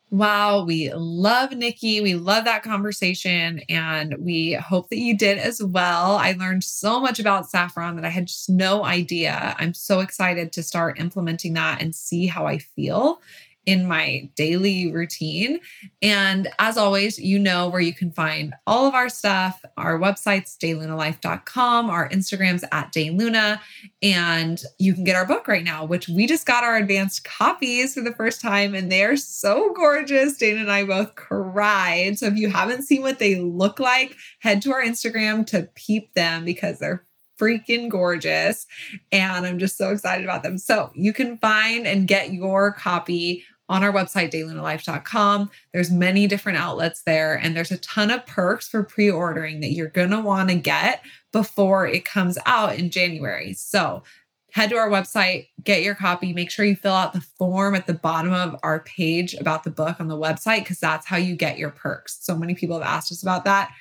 Wow, 0.10 0.64
we 0.64 0.90
love 0.94 1.52
Nikki. 1.52 2.00
We 2.00 2.16
love 2.16 2.46
that 2.46 2.64
conversation 2.64 3.60
and 3.68 4.16
we 4.20 4.54
hope 4.54 4.90
that 4.90 5.00
you 5.00 5.18
did 5.18 5.38
as 5.38 5.62
well. 5.62 6.16
I 6.16 6.32
learned 6.32 6.64
so 6.64 7.02
much 7.02 7.20
about 7.20 7.50
saffron 7.50 7.98
that 7.98 8.06
I 8.06 8.10
had 8.10 8.28
just 8.28 8.50
no 8.50 8.86
idea. 8.86 9.54
I'm 9.60 9.74
so 9.74 10.00
excited 10.00 10.54
to 10.54 10.64
start 10.64 10.98
implementing 10.98 11.54
that 11.56 11.82
and 11.82 11.94
see 11.94 12.26
how 12.26 12.48
I 12.48 12.58
feel 12.60 13.20
in 13.68 13.86
my 13.86 14.28
daily 14.36 14.90
routine. 14.92 15.60
And 16.02 16.48
as 16.58 16.78
always, 16.78 17.20
you 17.20 17.38
know 17.38 17.68
where 17.68 17.82
you 17.82 17.94
can 17.94 18.12
find 18.12 18.56
all 18.66 18.88
of 18.88 18.94
our 18.96 19.10
stuff. 19.10 19.62
Our 19.76 20.00
website's 20.00 20.58
daylunalife.com, 20.58 21.90
our 21.90 22.10
Instagram's 22.10 22.64
at 22.72 22.94
dayluna, 22.94 23.60
and 24.02 24.64
you 24.80 24.94
can 24.94 25.04
get 25.04 25.18
our 25.18 25.26
book 25.26 25.50
right 25.50 25.66
now, 25.66 25.84
which 25.84 26.08
we 26.08 26.26
just 26.28 26.46
got 26.46 26.64
our 26.64 26.78
advanced 26.78 27.26
copies 27.26 27.94
for 27.94 28.02
the 28.02 28.14
first 28.14 28.40
time, 28.40 28.74
and 28.74 28.90
they 28.90 29.04
are 29.04 29.18
so 29.18 29.74
gorgeous. 29.74 30.38
Dana 30.38 30.62
and 30.62 30.72
I 30.72 30.86
both 30.86 31.16
cried. 31.16 32.18
So 32.18 32.28
if 32.28 32.38
you 32.38 32.50
haven't 32.50 32.84
seen 32.84 33.02
what 33.02 33.20
they 33.20 33.36
look 33.36 33.82
like, 33.82 34.16
head 34.40 34.62
to 34.62 34.72
our 34.72 34.82
Instagram 34.82 35.46
to 35.48 35.70
peep 35.76 36.14
them 36.14 36.46
because 36.46 36.80
they're 36.80 37.06
freaking 37.38 37.90
gorgeous. 37.90 38.66
And 39.12 39.46
I'm 39.46 39.60
just 39.60 39.78
so 39.78 39.92
excited 39.92 40.24
about 40.24 40.44
them. 40.44 40.58
So 40.58 40.92
you 40.96 41.14
can 41.14 41.38
find 41.38 41.86
and 41.86 42.08
get 42.08 42.34
your 42.34 42.72
copy 42.72 43.44
on 43.70 43.84
our 43.84 43.92
website 43.92 44.32
daylunalife.com 44.32 45.50
there's 45.74 45.92
many 45.92 46.28
different 46.28 46.58
outlets 46.58 47.04
there 47.04 47.36
and 47.36 47.56
there's 47.56 47.72
a 47.72 47.78
ton 47.80 48.12
of 48.12 48.26
perks 48.26 48.68
for 48.68 48.84
pre-ordering 48.84 49.60
that 49.60 49.72
you're 49.72 49.88
going 49.88 50.10
to 50.10 50.20
want 50.20 50.50
to 50.50 50.56
get 50.56 51.04
before 51.32 51.88
it 51.88 52.06
comes 52.06 52.38
out 52.46 52.76
in 52.76 52.90
january. 52.90 53.54
So 53.54 54.04
head 54.52 54.70
to 54.70 54.78
our 54.78 54.90
website 54.90 55.48
get 55.64 55.84
your 55.84 55.96
copy 55.96 56.34
make 56.34 56.50
sure 56.50 56.66
you 56.66 56.76
fill 56.76 56.94
out 56.94 57.14
the 57.14 57.22
form 57.22 57.76
at 57.76 57.88
the 57.88 57.94
bottom 57.94 58.34
of 58.34 58.56
our 58.64 58.80
page 58.82 59.34
about 59.36 59.64
the 59.64 59.70
book 59.70 60.00
on 60.00 60.08
the 60.08 60.18
website 60.18 60.60
because 60.60 60.80
that's 60.80 61.06
how 61.06 61.18
you 61.18 61.36
get 61.36 61.58
your 61.58 61.72
perks. 61.72 62.18
So 62.22 62.36
many 62.36 62.56
people 62.56 62.80
have 62.80 62.88
asked 62.88 63.12
us 63.12 63.22
about 63.22 63.46
that. 63.46 63.72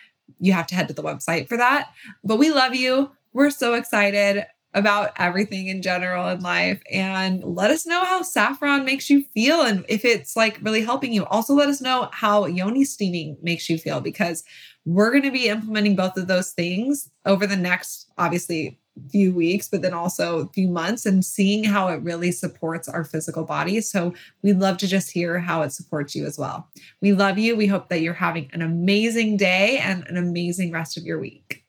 You 0.41 0.53
have 0.53 0.67
to 0.69 0.75
head 0.75 0.89
to 0.89 0.95
the 0.95 1.03
website 1.03 1.49
for 1.49 1.57
that. 1.57 1.91
But 2.25 2.37
we 2.37 2.51
love 2.51 2.75
you. 2.75 3.11
We're 3.33 3.51
so 3.51 3.75
excited 3.75 4.45
about 4.77 5.11
everything 5.17 5.69
in 5.69 5.81
general 5.81 6.29
in 6.29 6.41
life 6.41 6.83
and 6.93 7.43
let 7.43 7.71
us 7.71 7.87
know 7.87 8.05
how 8.05 8.21
saffron 8.21 8.85
makes 8.85 9.09
you 9.09 9.25
feel 9.33 9.63
and 9.63 9.87
if 9.89 10.05
it's 10.05 10.37
like 10.37 10.59
really 10.61 10.83
helping 10.83 11.15
you. 11.15 11.25
Also, 11.25 11.55
let 11.55 11.71
us 11.71 11.81
know 11.81 12.11
how 12.13 12.45
yoni 12.45 12.85
steaming 12.85 13.39
makes 13.43 13.71
you 13.71 13.79
feel 13.79 14.01
because 14.01 14.45
we're 14.85 15.11
going 15.11 15.23
to 15.23 15.31
be 15.31 15.49
implementing 15.49 15.97
both 15.97 16.17
of 16.19 16.29
those 16.29 16.53
things 16.53 17.11
over 17.25 17.47
the 17.47 17.57
next, 17.57 18.13
obviously, 18.19 18.79
few 19.11 19.35
weeks, 19.35 19.69
but 19.69 19.83
then 19.83 19.93
also 19.95 20.41
a 20.41 20.49
few 20.53 20.69
months 20.69 21.07
and 21.07 21.25
seeing 21.25 21.65
how 21.65 21.89
it 21.89 22.03
really 22.03 22.33
supports 22.33 22.89
our 22.89 23.05
physical 23.05 23.45
body. 23.45 23.81
So 23.81 24.15
we'd 24.43 24.59
love 24.59 24.79
to 24.79 24.87
just 24.87 25.11
hear 25.11 25.39
how 25.39 25.63
it 25.63 25.73
supports 25.73 26.15
you 26.15 26.25
as 26.27 26.39
well. 26.39 26.69
We 27.01 27.13
love 27.13 27.39
you. 27.39 27.57
We 27.57 27.67
hope 27.67 27.89
that 27.89 28.01
you're 28.01 28.15
having 28.15 28.49
an 28.53 28.63
amazing 28.63 29.37
day 29.37 29.79
and 29.79 30.07
an 30.07 30.17
amazing 30.17 30.73
rest 30.73 30.97
of 30.97 31.05
your 31.05 31.19
week. 31.19 31.66